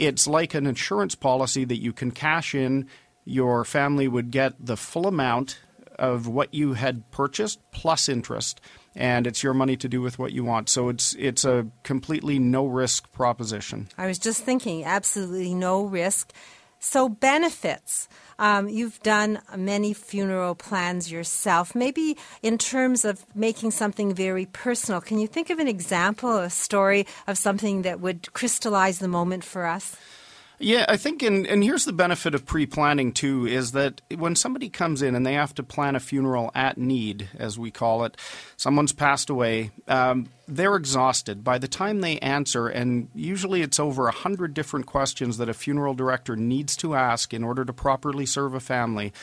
it's 0.00 0.26
like 0.26 0.54
an 0.54 0.66
insurance 0.66 1.14
policy 1.14 1.64
that 1.66 1.80
you 1.80 1.92
can 1.92 2.10
cash 2.10 2.54
in. 2.54 2.88
Your 3.26 3.64
family 3.66 4.08
would 4.08 4.30
get 4.30 4.54
the 4.58 4.76
full 4.76 5.06
amount 5.06 5.60
of 5.98 6.26
what 6.26 6.54
you 6.54 6.72
had 6.72 7.08
purchased 7.10 7.60
plus 7.70 8.08
interest, 8.08 8.62
and 8.96 9.26
it's 9.26 9.42
your 9.42 9.52
money 9.52 9.76
to 9.76 9.88
do 9.88 10.00
with 10.00 10.18
what 10.18 10.32
you 10.32 10.42
want. 10.42 10.70
So 10.70 10.88
it's 10.88 11.14
it's 11.18 11.44
a 11.44 11.66
completely 11.82 12.38
no 12.38 12.66
risk 12.66 13.12
proposition. 13.12 13.88
I 13.98 14.06
was 14.06 14.18
just 14.18 14.42
thinking, 14.42 14.84
absolutely 14.84 15.54
no 15.54 15.84
risk. 15.84 16.32
So 16.80 17.10
benefits. 17.10 18.08
Um, 18.38 18.70
you've 18.70 19.00
done 19.02 19.42
many 19.54 19.92
funeral 19.92 20.54
plans 20.54 21.12
yourself. 21.12 21.74
Maybe 21.74 22.16
in 22.42 22.56
terms 22.56 23.04
of 23.04 23.24
making 23.34 23.72
something 23.72 24.14
very 24.14 24.46
personal, 24.46 25.02
can 25.02 25.18
you 25.18 25.26
think 25.26 25.50
of 25.50 25.58
an 25.58 25.68
example, 25.68 26.38
a 26.38 26.48
story 26.48 27.06
of 27.26 27.36
something 27.36 27.82
that 27.82 28.00
would 28.00 28.32
crystallize 28.32 28.98
the 28.98 29.08
moment 29.08 29.44
for 29.44 29.66
us? 29.66 29.94
Yeah, 30.62 30.84
I 30.90 30.98
think, 30.98 31.22
and, 31.22 31.46
and 31.46 31.64
here's 31.64 31.86
the 31.86 31.92
benefit 31.92 32.34
of 32.34 32.44
pre 32.44 32.66
planning 32.66 33.12
too 33.12 33.46
is 33.46 33.72
that 33.72 34.02
when 34.14 34.36
somebody 34.36 34.68
comes 34.68 35.00
in 35.00 35.14
and 35.14 35.24
they 35.24 35.32
have 35.32 35.54
to 35.54 35.62
plan 35.62 35.96
a 35.96 36.00
funeral 36.00 36.50
at 36.54 36.76
need, 36.76 37.30
as 37.38 37.58
we 37.58 37.70
call 37.70 38.04
it, 38.04 38.18
someone's 38.58 38.92
passed 38.92 39.30
away, 39.30 39.70
um, 39.88 40.28
they're 40.46 40.76
exhausted. 40.76 41.42
By 41.42 41.56
the 41.56 41.66
time 41.66 42.02
they 42.02 42.18
answer, 42.18 42.68
and 42.68 43.08
usually 43.14 43.62
it's 43.62 43.80
over 43.80 44.06
a 44.06 44.12
hundred 44.12 44.52
different 44.52 44.84
questions 44.84 45.38
that 45.38 45.48
a 45.48 45.54
funeral 45.54 45.94
director 45.94 46.36
needs 46.36 46.76
to 46.76 46.94
ask 46.94 47.32
in 47.32 47.42
order 47.42 47.64
to 47.64 47.72
properly 47.72 48.26
serve 48.26 48.52
a 48.52 48.60
family 48.60 49.14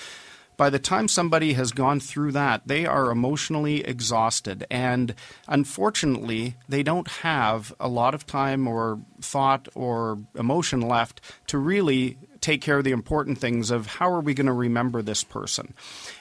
by 0.58 0.72
the 0.72 0.80
time 0.80 1.08
somebody 1.08 1.54
has 1.54 1.72
gone 1.72 2.00
through 2.00 2.32
that, 2.34 2.64
they 2.66 2.86
are 2.86 3.12
emotionally 3.12 3.86
exhausted. 3.86 4.66
And 4.72 5.14
unfortunately, 5.48 6.56
they 6.68 6.82
don't 6.82 7.08
have 7.08 7.74
a 7.80 7.88
lot 7.88 8.16
of 8.16 8.26
time 8.26 8.68
or 8.68 9.00
thought 9.22 9.68
or 9.76 10.20
emotion 10.36 10.82
left 10.82 11.22
to 11.48 11.60
really 11.60 12.18
take 12.42 12.62
care 12.62 12.80
of 12.80 12.84
the 12.84 12.92
important 12.92 13.38
things 13.38 13.72
of 13.72 13.86
how 13.86 14.12
are 14.12 14.22
we 14.22 14.34
going 14.34 14.48
to 14.48 14.54
remember 14.54 15.02
this 15.02 15.24
person. 15.24 15.74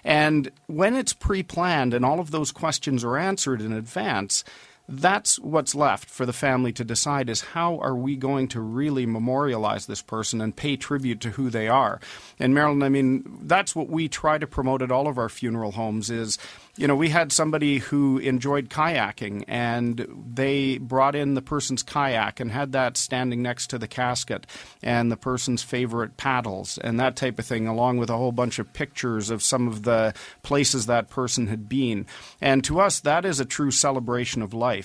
And 0.05 0.51
when 0.66 0.94
it's 0.94 1.12
pre 1.12 1.42
planned 1.42 1.94
and 1.94 2.05
all 2.05 2.20
of 2.20 2.31
those 2.31 2.53
questions 2.53 3.05
are 3.05 3.16
answered 3.16 3.62
in 3.62 3.72
advance, 3.72 4.44
that's 4.88 5.38
what's 5.40 5.75
left 5.75 6.09
for 6.09 6.27
the 6.27 6.33
family 6.33 6.72
to 6.72 6.85
decide 6.85 7.29
is 7.29 7.40
how 7.40 7.79
are 7.79 7.96
we 7.96 8.16
going 8.16 8.49
to 8.49 8.61
really 8.61 9.07
memorialize 9.07 9.87
this 9.87 10.03
person 10.03 10.40
and 10.40 10.55
pay 10.55 10.77
tribute 10.77 11.20
to 11.20 11.31
who 11.31 11.51
they 11.51 11.68
are. 11.68 12.01
And 12.38 12.55
Marilyn, 12.55 12.83
I 12.83 12.88
mean, 12.88 13.25
that's 13.42 13.75
what 13.75 13.88
we 13.88 14.09
try 14.09 14.38
to 14.38 14.46
promote 14.46 14.83
at 14.83 14.92
all 14.92 15.09
of 15.09 15.18
our 15.18 15.29
funeral 15.29 15.72
homes 15.72 16.11
is 16.11 16.38
you 16.77 16.87
know, 16.87 16.94
we 16.94 17.09
had 17.09 17.33
somebody 17.33 17.79
who 17.79 18.18
enjoyed 18.18 18.68
kayaking 18.68 19.44
and 19.49 20.07
they 20.35 20.77
brought 20.77 21.14
in 21.14 21.35
the 21.35 21.42
person's 21.42 21.83
kayak 21.83 22.38
and 22.38 22.53
had 22.53 22.72
that 22.72 22.99
standing 22.99 23.40
next 23.40 23.68
to 23.68 23.79
the 23.79 23.88
casket 23.88 24.46
and 24.83 25.11
the 25.11 25.16
person's 25.16 25.62
favorite 25.62 26.18
paddles 26.18 26.77
and 26.79 27.01
that 27.01 27.16
type 27.16 27.38
of 27.38 27.46
thing, 27.46 27.66
along 27.66 27.96
with 27.96 28.11
a 28.11 28.16
whole 28.16 28.33
bunch 28.33 28.59
of 28.59 28.72
pictures 28.75 29.31
of 29.31 29.42
some 29.42 29.66
of 29.68 29.85
the 29.85 30.12
places 30.42 30.85
that 30.87 31.09
person 31.09 31.46
had 31.46 31.66
been. 31.66 32.05
And 32.42 32.62
to 32.64 32.81
us, 32.81 33.01
that 33.01 33.25
is 33.25 33.40
a 33.40 33.46
true 33.46 33.70
celebration 33.70 34.42
of 34.42 34.53
life. 34.53 34.76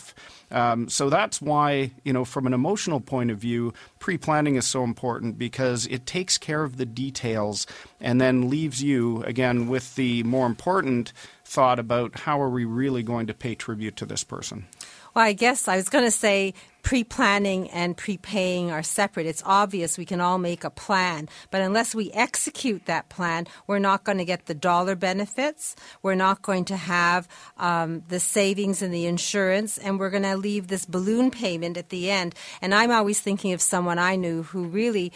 Um, 0.51 0.89
so 0.89 1.09
that's 1.09 1.41
why, 1.41 1.91
you 2.03 2.13
know, 2.13 2.25
from 2.25 2.45
an 2.47 2.53
emotional 2.53 2.99
point 2.99 3.31
of 3.31 3.37
view, 3.37 3.73
pre 3.99 4.17
planning 4.17 4.55
is 4.55 4.67
so 4.67 4.83
important 4.83 5.37
because 5.37 5.87
it 5.87 6.05
takes 6.05 6.37
care 6.37 6.63
of 6.63 6.77
the 6.77 6.85
details 6.85 7.67
and 7.99 8.19
then 8.19 8.49
leaves 8.49 8.83
you, 8.83 9.23
again, 9.23 9.67
with 9.67 9.95
the 9.95 10.23
more 10.23 10.45
important 10.45 11.13
thought 11.45 11.79
about 11.79 12.21
how 12.21 12.41
are 12.41 12.49
we 12.49 12.65
really 12.65 13.03
going 13.03 13.27
to 13.27 13.33
pay 13.33 13.55
tribute 13.55 13.95
to 13.97 14.05
this 14.05 14.23
person. 14.23 14.65
Well, 15.13 15.25
I 15.25 15.33
guess 15.33 15.67
I 15.67 15.75
was 15.75 15.89
going 15.89 16.05
to 16.05 16.11
say 16.11 16.53
pre 16.83 17.03
planning 17.03 17.69
and 17.69 17.97
prepaying 17.97 18.71
are 18.71 18.81
separate. 18.81 19.25
It's 19.25 19.43
obvious 19.45 19.97
we 19.97 20.05
can 20.05 20.21
all 20.21 20.37
make 20.37 20.63
a 20.63 20.69
plan, 20.69 21.27
but 21.51 21.61
unless 21.61 21.93
we 21.93 22.11
execute 22.11 22.85
that 22.85 23.09
plan, 23.09 23.45
we're 23.67 23.79
not 23.79 24.03
going 24.03 24.17
to 24.19 24.25
get 24.25 24.45
the 24.45 24.53
dollar 24.53 24.95
benefits, 24.95 25.75
we're 26.01 26.15
not 26.15 26.41
going 26.41 26.65
to 26.65 26.77
have 26.77 27.27
um, 27.57 28.03
the 28.07 28.19
savings 28.19 28.81
and 28.81 28.93
the 28.93 29.05
insurance, 29.05 29.77
and 29.77 29.99
we're 29.99 30.09
going 30.09 30.23
to 30.23 30.37
leave 30.37 30.67
this 30.67 30.85
balloon 30.85 31.29
payment 31.29 31.77
at 31.77 31.89
the 31.89 32.09
end. 32.09 32.33
And 32.61 32.73
I'm 32.73 32.91
always 32.91 33.19
thinking 33.19 33.51
of 33.53 33.61
someone 33.61 33.99
I 33.99 34.15
knew 34.15 34.43
who 34.43 34.65
really 34.65 35.11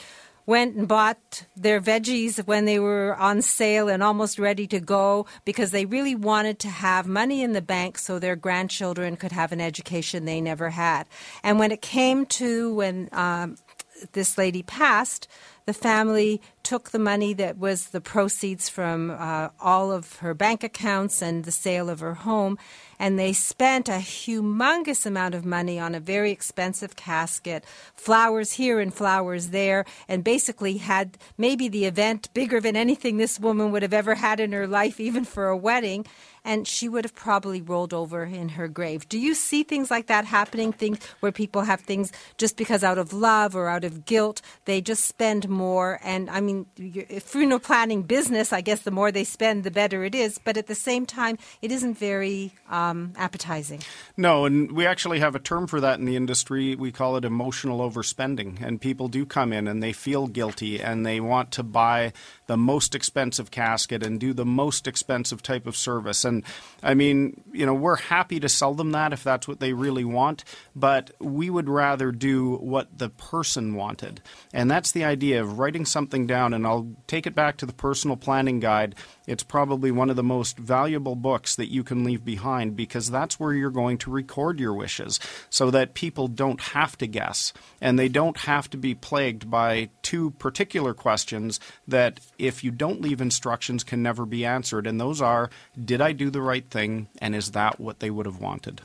went 0.45 0.75
and 0.75 0.87
bought 0.87 1.45
their 1.55 1.81
veggies 1.81 2.45
when 2.45 2.65
they 2.65 2.79
were 2.79 3.15
on 3.15 3.41
sale 3.41 3.89
and 3.89 4.03
almost 4.03 4.37
ready 4.37 4.67
to 4.67 4.79
go 4.79 5.25
because 5.43 5.71
they 5.71 5.85
really 5.85 6.15
wanted 6.15 6.59
to 6.59 6.67
have 6.67 7.07
money 7.07 7.41
in 7.41 7.53
the 7.53 7.61
bank 7.61 7.97
so 7.97 8.19
their 8.19 8.35
grandchildren 8.35 9.15
could 9.15 9.31
have 9.31 9.51
an 9.51 9.61
education 9.61 10.25
they 10.25 10.41
never 10.41 10.69
had. 10.69 11.07
And 11.43 11.59
when 11.59 11.71
it 11.71 11.81
came 11.81 12.25
to 12.27 12.73
when 12.75 13.09
um, 13.11 13.57
this 14.13 14.37
lady 14.37 14.63
passed, 14.63 15.27
the 15.65 15.73
family 15.73 16.41
took 16.65 16.89
the 16.89 16.99
money 16.99 17.31
that 17.33 17.57
was 17.57 17.89
the 17.89 18.01
proceeds 18.01 18.67
from 18.67 19.11
uh, 19.11 19.49
all 19.61 19.91
of 19.91 20.17
her 20.17 20.33
bank 20.33 20.63
accounts 20.63 21.21
and 21.21 21.45
the 21.45 21.51
sale 21.51 21.89
of 21.89 21.99
her 21.99 22.15
home, 22.15 22.57
and 22.97 23.19
they 23.19 23.31
spent 23.31 23.87
a 23.87 23.99
humongous 23.99 25.05
amount 25.05 25.35
of 25.35 25.45
money 25.45 25.79
on 25.79 25.93
a 25.93 25.99
very 25.99 26.31
expensive 26.31 26.95
casket, 26.95 27.63
flowers 27.95 28.53
here 28.53 28.79
and 28.79 28.93
flowers 28.93 29.49
there, 29.49 29.85
and 30.07 30.23
basically 30.23 30.77
had 30.77 31.17
maybe 31.37 31.67
the 31.67 31.85
event 31.85 32.33
bigger 32.33 32.59
than 32.59 32.75
anything 32.75 33.17
this 33.17 33.39
woman 33.39 33.71
would 33.71 33.83
have 33.83 33.93
ever 33.93 34.15
had 34.15 34.39
in 34.39 34.51
her 34.51 34.67
life, 34.67 34.99
even 34.99 35.23
for 35.23 35.47
a 35.47 35.57
wedding 35.57 36.05
and 36.45 36.67
she 36.67 36.87
would 36.87 37.03
have 37.03 37.15
probably 37.15 37.61
rolled 37.61 37.93
over 37.93 38.23
in 38.23 38.49
her 38.49 38.67
grave. 38.67 39.09
Do 39.09 39.19
you 39.19 39.33
see 39.33 39.63
things 39.63 39.91
like 39.91 40.07
that 40.07 40.23
happening? 40.23 40.71
Things 40.71 40.99
where 41.19 41.31
people 41.31 41.63
have 41.63 41.81
things 41.81 42.11
just 42.37 42.55
because 42.55 42.83
out 42.83 42.97
of 42.97 43.11
love 43.11 43.55
or 43.55 43.67
out 43.67 43.83
of 43.83 44.05
guilt, 44.05 44.41
they 44.65 44.79
just 44.79 45.05
spend 45.05 45.49
more. 45.49 45.99
And 46.03 46.29
I 46.29 46.39
mean, 46.39 46.67
funeral 47.19 47.59
planning 47.59 48.03
business, 48.03 48.53
I 48.53 48.61
guess 48.61 48.83
the 48.83 48.91
more 48.91 49.11
they 49.11 49.23
spend, 49.23 49.63
the 49.63 49.71
better 49.71 50.03
it 50.03 50.13
is. 50.13 50.37
But 50.37 50.55
at 50.55 50.67
the 50.67 50.75
same 50.75 51.05
time, 51.05 51.37
it 51.61 51.71
isn't 51.71 51.97
very 51.97 52.53
um, 52.69 53.13
appetizing. 53.17 53.81
No, 54.15 54.45
and 54.45 54.71
we 54.71 54.85
actually 54.85 55.19
have 55.19 55.35
a 55.35 55.39
term 55.39 55.65
for 55.65 55.81
that 55.81 55.99
in 55.99 56.05
the 56.05 56.15
industry. 56.15 56.75
We 56.75 56.91
call 56.91 57.17
it 57.17 57.25
emotional 57.25 57.79
overspending. 57.79 58.61
And 58.61 58.79
people 58.79 59.07
do 59.07 59.25
come 59.25 59.51
in 59.51 59.67
and 59.67 59.81
they 59.81 59.93
feel 59.93 60.27
guilty 60.27 60.79
and 60.79 61.05
they 61.05 61.19
want 61.19 61.51
to 61.53 61.63
buy 61.63 62.13
the 62.47 62.57
most 62.57 62.95
expensive 62.95 63.51
casket 63.51 64.03
and 64.03 64.19
do 64.19 64.33
the 64.33 64.45
most 64.45 64.87
expensive 64.87 65.41
type 65.41 65.65
of 65.65 65.75
service. 65.75 66.23
And 66.23 66.43
I 66.83 66.93
mean, 66.93 67.41
you 67.51 67.65
know, 67.65 67.73
we're 67.73 67.95
happy 67.95 68.39
to 68.39 68.49
sell 68.49 68.73
them 68.73 68.91
that 68.91 69.13
if 69.13 69.23
that's 69.23 69.47
what 69.47 69.59
they 69.59 69.73
really 69.73 70.05
want, 70.05 70.43
but 70.75 71.11
we 71.19 71.49
would 71.49 71.69
rather 71.69 72.11
do 72.11 72.55
what 72.57 72.97
the 72.97 73.09
person 73.09 73.75
wanted. 73.75 74.21
And 74.53 74.69
that's 74.69 74.91
the 74.91 75.03
idea 75.03 75.41
of 75.41 75.57
writing 75.57 75.85
something 75.85 76.27
down. 76.27 76.53
And 76.53 76.67
I'll 76.67 76.87
take 77.07 77.25
it 77.25 77.35
back 77.35 77.57
to 77.57 77.65
the 77.65 77.73
personal 77.73 78.17
planning 78.17 78.59
guide. 78.59 78.95
It's 79.27 79.43
probably 79.43 79.91
one 79.91 80.09
of 80.09 80.15
the 80.15 80.23
most 80.23 80.57
valuable 80.57 81.15
books 81.15 81.55
that 81.55 81.71
you 81.71 81.83
can 81.83 82.03
leave 82.03 82.23
behind 82.23 82.75
because 82.75 83.09
that's 83.09 83.39
where 83.39 83.53
you're 83.53 83.69
going 83.69 83.97
to 83.99 84.11
record 84.11 84.59
your 84.59 84.73
wishes 84.73 85.19
so 85.49 85.71
that 85.71 85.93
people 85.93 86.27
don't 86.27 86.61
have 86.61 86.97
to 86.97 87.07
guess 87.07 87.53
and 87.81 87.97
they 87.97 88.09
don't 88.09 88.37
have 88.37 88.69
to 88.71 88.77
be 88.77 88.93
plagued 88.93 89.49
by 89.49 89.89
two 90.01 90.31
particular 90.31 90.93
questions 90.93 91.59
that 91.87 92.19
if 92.37 92.63
you 92.63 92.71
don't 92.71 93.01
leave 93.01 93.21
instructions 93.21 93.83
can 93.83 94.03
never 94.03 94.25
be 94.25 94.45
answered 94.45 94.87
and 94.87 94.99
those 94.99 95.21
are 95.21 95.49
did 95.83 96.01
I 96.01 96.11
do 96.11 96.29
the 96.29 96.41
right 96.41 96.69
thing 96.69 97.07
and 97.19 97.35
is 97.35 97.51
that 97.51 97.79
what 97.79 97.99
they 97.99 98.09
would 98.09 98.25
have 98.25 98.39
wanted? 98.39 98.81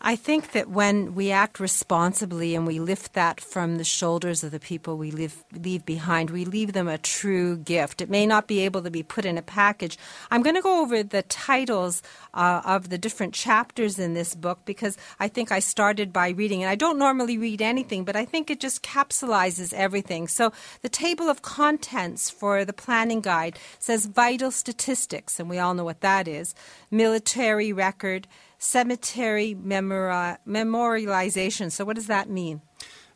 I 0.00 0.14
think 0.14 0.52
that 0.52 0.70
when 0.70 1.16
we 1.16 1.32
act 1.32 1.58
responsibly 1.58 2.54
and 2.54 2.66
we 2.66 2.78
lift 2.78 3.14
that 3.14 3.40
from 3.40 3.78
the 3.78 3.84
shoulders 3.84 4.44
of 4.44 4.52
the 4.52 4.60
people 4.60 4.96
we 4.96 5.10
leave, 5.10 5.44
leave 5.52 5.84
behind, 5.84 6.30
we 6.30 6.44
leave 6.44 6.72
them 6.72 6.86
a 6.86 6.98
true 6.98 7.56
gift. 7.56 8.00
It 8.00 8.08
may 8.08 8.24
not 8.24 8.46
be 8.46 8.60
able 8.60 8.82
to 8.82 8.92
be 8.92 9.02
put 9.02 9.24
in 9.24 9.36
a 9.36 9.42
package. 9.42 9.98
I'm 10.30 10.42
going 10.42 10.54
to 10.54 10.62
go 10.62 10.80
over 10.80 11.02
the 11.02 11.22
titles 11.22 12.00
uh, 12.32 12.62
of 12.64 12.90
the 12.90 12.98
different 12.98 13.34
chapters 13.34 13.98
in 13.98 14.14
this 14.14 14.36
book 14.36 14.60
because 14.64 14.96
I 15.18 15.26
think 15.26 15.50
I 15.50 15.58
started 15.58 16.12
by 16.12 16.28
reading, 16.28 16.62
and 16.62 16.70
I 16.70 16.76
don't 16.76 16.98
normally 16.98 17.36
read 17.36 17.60
anything, 17.60 18.04
but 18.04 18.14
I 18.14 18.24
think 18.24 18.50
it 18.50 18.60
just 18.60 18.84
capsulizes 18.84 19.72
everything. 19.72 20.28
So 20.28 20.52
the 20.82 20.88
table 20.88 21.28
of 21.28 21.42
contents 21.42 22.30
for 22.30 22.64
the 22.64 22.72
planning 22.72 23.20
guide 23.20 23.58
says 23.80 24.06
vital 24.06 24.52
statistics, 24.52 25.40
and 25.40 25.50
we 25.50 25.58
all 25.58 25.74
know 25.74 25.84
what 25.84 26.02
that 26.02 26.28
is, 26.28 26.54
military 26.88 27.72
record 27.72 28.28
cemetery 28.58 29.54
memori- 29.54 30.38
memorialization. 30.46 31.70
So, 31.70 31.84
what 31.84 31.96
does 31.96 32.08
that 32.08 32.28
mean? 32.28 32.60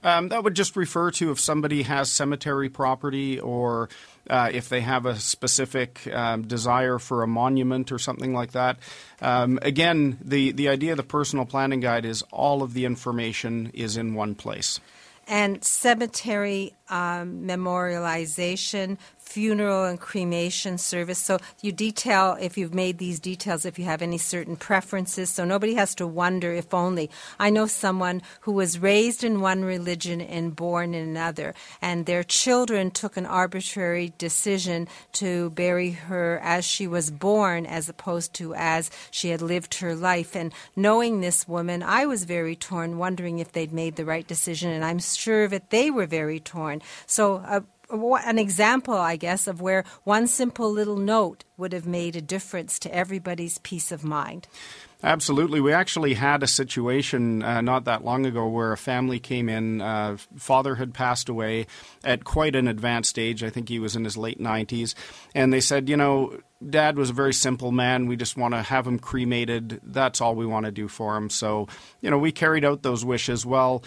Um, 0.04 0.28
that 0.28 0.42
would 0.42 0.54
just 0.54 0.76
refer 0.76 1.10
to 1.12 1.30
if 1.30 1.38
somebody 1.38 1.82
has 1.82 2.10
cemetery 2.10 2.68
property 2.68 3.38
or 3.38 3.88
uh, 4.28 4.50
if 4.52 4.68
they 4.68 4.80
have 4.80 5.06
a 5.06 5.16
specific 5.16 6.08
um, 6.12 6.42
desire 6.42 6.98
for 6.98 7.22
a 7.22 7.28
monument 7.28 7.92
or 7.92 7.98
something 7.98 8.32
like 8.32 8.52
that. 8.52 8.78
Um, 9.20 9.58
again, 9.62 10.18
the, 10.20 10.52
the 10.52 10.68
idea 10.68 10.92
of 10.92 10.96
the 10.96 11.04
personal 11.04 11.44
planning 11.44 11.80
guide 11.80 12.04
is 12.04 12.22
all 12.32 12.62
of 12.62 12.74
the 12.74 12.84
information 12.84 13.70
is 13.74 13.96
in 13.96 14.14
one 14.14 14.34
place. 14.34 14.80
And 15.28 15.62
cemetery 15.62 16.74
um, 16.88 17.42
memorialization, 17.44 18.98
funeral 19.18 19.84
and 19.84 19.98
cremation 19.98 20.76
service. 20.76 21.18
So 21.18 21.38
you 21.62 21.72
detail 21.72 22.36
if 22.38 22.58
you've 22.58 22.74
made 22.74 22.98
these 22.98 23.18
details, 23.18 23.64
if 23.64 23.78
you 23.78 23.86
have 23.86 24.02
any 24.02 24.18
certain 24.18 24.56
preferences. 24.56 25.30
So 25.30 25.44
nobody 25.44 25.74
has 25.74 25.94
to 25.94 26.06
wonder 26.06 26.52
if 26.52 26.74
only. 26.74 27.08
I 27.38 27.48
know 27.48 27.66
someone 27.66 28.20
who 28.40 28.52
was 28.52 28.78
raised 28.78 29.24
in 29.24 29.40
one 29.40 29.64
religion 29.64 30.20
and 30.20 30.54
born 30.54 30.92
in 30.92 31.08
another, 31.08 31.54
and 31.80 32.04
their 32.04 32.22
children 32.22 32.90
took 32.90 33.16
an 33.16 33.24
arbitrary 33.24 34.12
decision 34.18 34.86
to 35.12 35.50
bury 35.50 35.92
her 35.92 36.38
as 36.42 36.64
she 36.64 36.86
was 36.86 37.10
born 37.10 37.64
as 37.64 37.88
opposed 37.88 38.34
to 38.34 38.54
as 38.54 38.90
she 39.10 39.30
had 39.30 39.40
lived 39.40 39.74
her 39.76 39.94
life. 39.94 40.36
And 40.36 40.52
knowing 40.76 41.20
this 41.20 41.48
woman, 41.48 41.82
I 41.82 42.04
was 42.04 42.24
very 42.24 42.56
torn, 42.56 42.98
wondering 42.98 43.38
if 43.38 43.52
they'd 43.52 43.72
made 43.72 43.96
the 43.96 44.04
right 44.04 44.26
decision, 44.26 44.70
and 44.70 44.84
I'm 44.84 44.98
sure 44.98 45.48
that 45.48 45.70
they 45.70 45.90
were 45.90 46.06
very 46.06 46.40
torn. 46.40 46.81
So, 47.06 47.36
uh, 47.36 47.60
an 48.24 48.38
example, 48.38 48.94
I 48.94 49.16
guess, 49.16 49.46
of 49.46 49.60
where 49.60 49.84
one 50.04 50.26
simple 50.26 50.70
little 50.70 50.96
note 50.96 51.44
would 51.56 51.72
have 51.72 51.86
made 51.86 52.16
a 52.16 52.22
difference 52.22 52.78
to 52.80 52.94
everybody's 52.94 53.58
peace 53.58 53.92
of 53.92 54.02
mind. 54.02 54.48
Absolutely. 55.04 55.60
We 55.60 55.72
actually 55.72 56.14
had 56.14 56.44
a 56.44 56.46
situation 56.46 57.42
uh, 57.42 57.60
not 57.60 57.84
that 57.86 58.04
long 58.04 58.24
ago 58.24 58.46
where 58.46 58.72
a 58.72 58.76
family 58.76 59.18
came 59.18 59.48
in. 59.48 59.80
Uh, 59.80 60.16
father 60.36 60.76
had 60.76 60.94
passed 60.94 61.28
away 61.28 61.66
at 62.04 62.22
quite 62.22 62.54
an 62.54 62.68
advanced 62.68 63.18
age. 63.18 63.42
I 63.42 63.50
think 63.50 63.68
he 63.68 63.80
was 63.80 63.96
in 63.96 64.04
his 64.04 64.16
late 64.16 64.40
90s. 64.40 64.94
And 65.34 65.52
they 65.52 65.60
said, 65.60 65.88
you 65.88 65.96
know, 65.96 66.38
dad 66.70 66.96
was 66.96 67.10
a 67.10 67.14
very 67.14 67.34
simple 67.34 67.72
man. 67.72 68.06
We 68.06 68.14
just 68.14 68.36
want 68.36 68.54
to 68.54 68.62
have 68.62 68.86
him 68.86 69.00
cremated. 69.00 69.80
That's 69.82 70.20
all 70.20 70.36
we 70.36 70.46
want 70.46 70.66
to 70.66 70.72
do 70.72 70.86
for 70.86 71.16
him. 71.16 71.30
So, 71.30 71.66
you 72.00 72.08
know, 72.08 72.18
we 72.18 72.30
carried 72.30 72.64
out 72.64 72.82
those 72.82 73.04
wishes. 73.04 73.44
Well, 73.44 73.82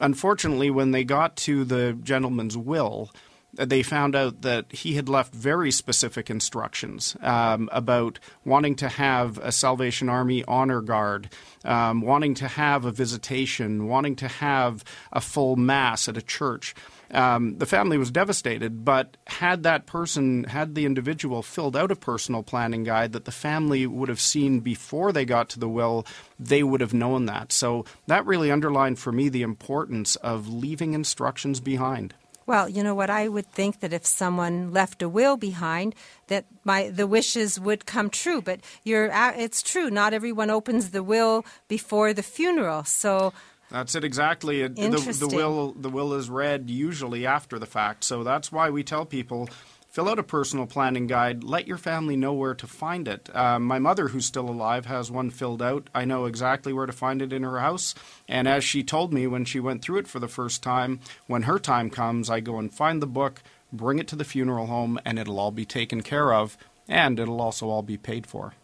unfortunately, 0.00 0.70
when 0.70 0.90
they 0.90 1.04
got 1.04 1.36
to 1.36 1.64
the 1.64 1.92
gentleman's 2.02 2.56
will, 2.56 3.10
they 3.56 3.82
found 3.82 4.16
out 4.16 4.42
that 4.42 4.70
he 4.72 4.94
had 4.94 5.08
left 5.08 5.32
very 5.34 5.70
specific 5.70 6.30
instructions 6.30 7.16
um, 7.20 7.68
about 7.72 8.18
wanting 8.44 8.74
to 8.76 8.88
have 8.88 9.38
a 9.38 9.52
Salvation 9.52 10.08
Army 10.08 10.44
honor 10.46 10.80
guard, 10.80 11.28
um, 11.64 12.00
wanting 12.00 12.34
to 12.34 12.48
have 12.48 12.84
a 12.84 12.90
visitation, 12.90 13.86
wanting 13.86 14.16
to 14.16 14.28
have 14.28 14.84
a 15.12 15.20
full 15.20 15.56
mass 15.56 16.08
at 16.08 16.16
a 16.16 16.22
church. 16.22 16.74
Um, 17.10 17.58
the 17.58 17.66
family 17.66 17.98
was 17.98 18.10
devastated, 18.10 18.84
but 18.84 19.16
had 19.26 19.62
that 19.62 19.86
person, 19.86 20.44
had 20.44 20.74
the 20.74 20.86
individual 20.86 21.42
filled 21.42 21.76
out 21.76 21.90
a 21.90 21.96
personal 21.96 22.42
planning 22.42 22.84
guide 22.84 23.12
that 23.12 23.24
the 23.24 23.32
family 23.32 23.86
would 23.86 24.08
have 24.08 24.20
seen 24.20 24.60
before 24.60 25.12
they 25.12 25.24
got 25.24 25.48
to 25.50 25.60
the 25.60 25.68
will, 25.68 26.06
they 26.38 26.62
would 26.62 26.80
have 26.80 26.94
known 26.94 27.26
that. 27.26 27.52
So 27.52 27.84
that 28.06 28.26
really 28.26 28.50
underlined 28.50 28.98
for 28.98 29.12
me 29.12 29.28
the 29.28 29.42
importance 29.42 30.16
of 30.16 30.48
leaving 30.48 30.94
instructions 30.94 31.60
behind. 31.60 32.14
Well, 32.46 32.68
you 32.68 32.82
know 32.82 32.94
what 32.94 33.08
I 33.08 33.28
would 33.28 33.46
think 33.46 33.80
that 33.80 33.94
if 33.94 34.04
someone 34.04 34.70
left 34.70 35.02
a 35.02 35.08
will 35.08 35.36
behind, 35.36 35.94
that 36.26 36.44
my 36.62 36.90
the 36.90 37.06
wishes 37.06 37.58
would 37.58 37.86
come 37.86 38.10
true. 38.10 38.42
But 38.42 38.60
you're 38.82 39.10
it's 39.12 39.62
true. 39.62 39.90
Not 39.90 40.12
everyone 40.12 40.50
opens 40.50 40.90
the 40.90 41.02
will 41.02 41.46
before 41.68 42.12
the 42.12 42.22
funeral. 42.22 42.84
So 42.84 43.32
that's 43.74 43.94
it 43.94 44.04
exactly. 44.04 44.66
The, 44.66 45.26
the 45.28 45.36
will 45.36 45.72
the 45.72 45.90
will 45.90 46.14
is 46.14 46.30
read 46.30 46.70
usually 46.70 47.26
after 47.26 47.58
the 47.58 47.66
fact. 47.66 48.04
So 48.04 48.22
that's 48.22 48.52
why 48.52 48.70
we 48.70 48.84
tell 48.84 49.04
people 49.04 49.48
Fill 49.94 50.08
out 50.08 50.18
a 50.18 50.24
personal 50.24 50.66
planning 50.66 51.06
guide. 51.06 51.44
Let 51.44 51.68
your 51.68 51.78
family 51.78 52.16
know 52.16 52.32
where 52.32 52.56
to 52.56 52.66
find 52.66 53.06
it. 53.06 53.30
Uh, 53.32 53.60
my 53.60 53.78
mother, 53.78 54.08
who's 54.08 54.26
still 54.26 54.50
alive, 54.50 54.86
has 54.86 55.08
one 55.08 55.30
filled 55.30 55.62
out. 55.62 55.88
I 55.94 56.04
know 56.04 56.24
exactly 56.24 56.72
where 56.72 56.86
to 56.86 56.92
find 56.92 57.22
it 57.22 57.32
in 57.32 57.44
her 57.44 57.60
house. 57.60 57.94
And 58.26 58.48
as 58.48 58.64
she 58.64 58.82
told 58.82 59.12
me 59.12 59.28
when 59.28 59.44
she 59.44 59.60
went 59.60 59.82
through 59.82 59.98
it 59.98 60.08
for 60.08 60.18
the 60.18 60.26
first 60.26 60.64
time, 60.64 60.98
when 61.28 61.42
her 61.42 61.60
time 61.60 61.90
comes, 61.90 62.28
I 62.28 62.40
go 62.40 62.58
and 62.58 62.74
find 62.74 63.00
the 63.00 63.06
book, 63.06 63.40
bring 63.72 64.00
it 64.00 64.08
to 64.08 64.16
the 64.16 64.24
funeral 64.24 64.66
home, 64.66 64.98
and 65.04 65.16
it'll 65.16 65.38
all 65.38 65.52
be 65.52 65.64
taken 65.64 66.02
care 66.02 66.34
of, 66.34 66.58
and 66.88 67.20
it'll 67.20 67.40
also 67.40 67.68
all 67.68 67.82
be 67.82 67.96
paid 67.96 68.26
for. 68.26 68.54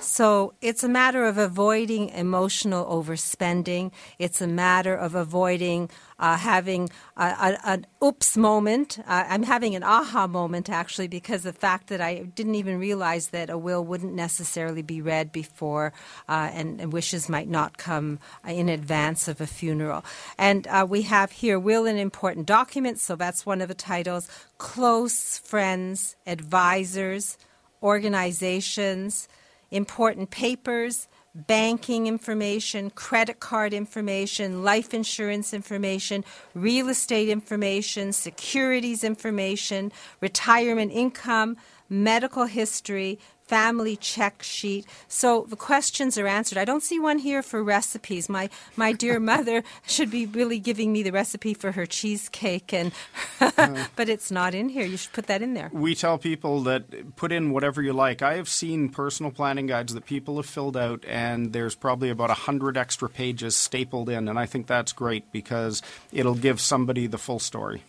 So 0.00 0.54
it's 0.62 0.82
a 0.82 0.88
matter 0.88 1.24
of 1.24 1.36
avoiding 1.36 2.08
emotional 2.10 2.86
overspending. 2.86 3.92
It's 4.18 4.40
a 4.40 4.46
matter 4.46 4.94
of 4.94 5.14
avoiding 5.14 5.90
uh, 6.18 6.38
having 6.38 6.88
an 7.16 7.86
oops 8.02 8.36
moment. 8.36 8.98
Uh, 9.00 9.24
I'm 9.28 9.42
having 9.42 9.74
an 9.74 9.82
aha 9.82 10.26
moment 10.26 10.70
actually 10.70 11.08
because 11.08 11.42
the 11.42 11.52
fact 11.52 11.88
that 11.88 12.00
I 12.00 12.22
didn't 12.34 12.54
even 12.54 12.78
realize 12.78 13.28
that 13.28 13.50
a 13.50 13.58
will 13.58 13.84
wouldn't 13.84 14.14
necessarily 14.14 14.82
be 14.82 15.02
read 15.02 15.32
before 15.32 15.92
uh, 16.28 16.50
and, 16.52 16.80
and, 16.80 16.92
wishes 16.92 17.28
might 17.28 17.48
not 17.48 17.76
come 17.76 18.18
in 18.48 18.68
advance 18.68 19.28
of 19.28 19.40
a 19.40 19.46
funeral. 19.46 20.04
And 20.38 20.66
uh, 20.68 20.86
we 20.88 21.02
have 21.02 21.32
here 21.32 21.58
will 21.58 21.84
and 21.86 21.98
important 21.98 22.46
documents, 22.46 23.02
so 23.02 23.16
that's 23.16 23.44
one 23.44 23.60
of 23.60 23.68
the 23.68 23.74
titles. 23.74 24.28
Close 24.56 25.38
friends, 25.38 26.16
advisors, 26.26 27.36
organizations, 27.82 29.28
important 29.70 30.30
papers 30.30 31.08
banking 31.34 32.06
information, 32.06 32.88
credit 32.90 33.40
card 33.40 33.74
information, 33.74 34.64
life 34.64 34.94
insurance 34.94 35.52
information, 35.52 36.24
real 36.54 36.88
estate 36.88 37.28
information, 37.28 38.12
securities 38.12 39.04
information, 39.04 39.92
retirement 40.22 40.90
income, 40.92 41.56
medical 41.90 42.46
history, 42.46 43.18
family 43.46 43.96
check 43.96 44.42
sheet. 44.42 44.86
So 45.08 45.46
the 45.48 45.56
questions 45.56 46.18
are 46.18 46.26
answered. 46.26 46.58
I 46.58 46.64
don't 46.64 46.82
see 46.82 46.98
one 46.98 47.18
here 47.18 47.42
for 47.42 47.62
recipes. 47.62 48.28
My 48.28 48.50
my 48.76 48.92
dear 48.92 49.20
mother 49.32 49.62
should 49.86 50.10
be 50.10 50.26
really 50.26 50.58
giving 50.58 50.92
me 50.92 51.02
the 51.02 51.12
recipe 51.12 51.54
for 51.54 51.72
her 51.72 51.86
cheesecake, 51.86 52.72
and 52.72 52.92
uh-huh. 53.40 53.86
but 53.96 54.08
it's 54.08 54.30
not 54.30 54.54
in 54.54 54.68
here. 54.68 54.84
You 54.84 54.96
should 54.96 55.12
put 55.12 55.26
that 55.26 55.42
in 55.42 55.54
there. 55.54 55.70
We 55.72 55.94
tell 55.94 56.18
people 56.18 56.62
that 56.64 57.16
put 57.16 57.32
in 57.32 57.52
whatever 57.52 57.82
you 57.82 57.92
like. 57.92 58.22
I 58.22 58.34
have 58.34 58.48
seen 58.48 58.88
personal 58.88 59.32
planning 59.32 59.66
guides 59.66 59.94
that 59.94 60.06
people 60.06 60.36
have 60.36 60.46
filled 60.46 60.76
out, 60.76 61.04
and 61.06 61.52
there's 61.52 61.74
probably 61.74 62.10
about 62.10 62.30
a 62.30 62.34
hundred 62.34 62.76
extra 62.76 63.08
pages 63.08 63.56
stapled 63.56 64.08
in, 64.08 64.28
and 64.28 64.38
I 64.38 64.46
think 64.46 64.66
that's 64.66 64.92
great 64.92 65.30
because 65.32 65.82
it'll 66.12 66.34
give 66.34 66.60
somebody 66.60 67.06
the 67.06 67.18
full 67.18 67.38
story. 67.38 67.82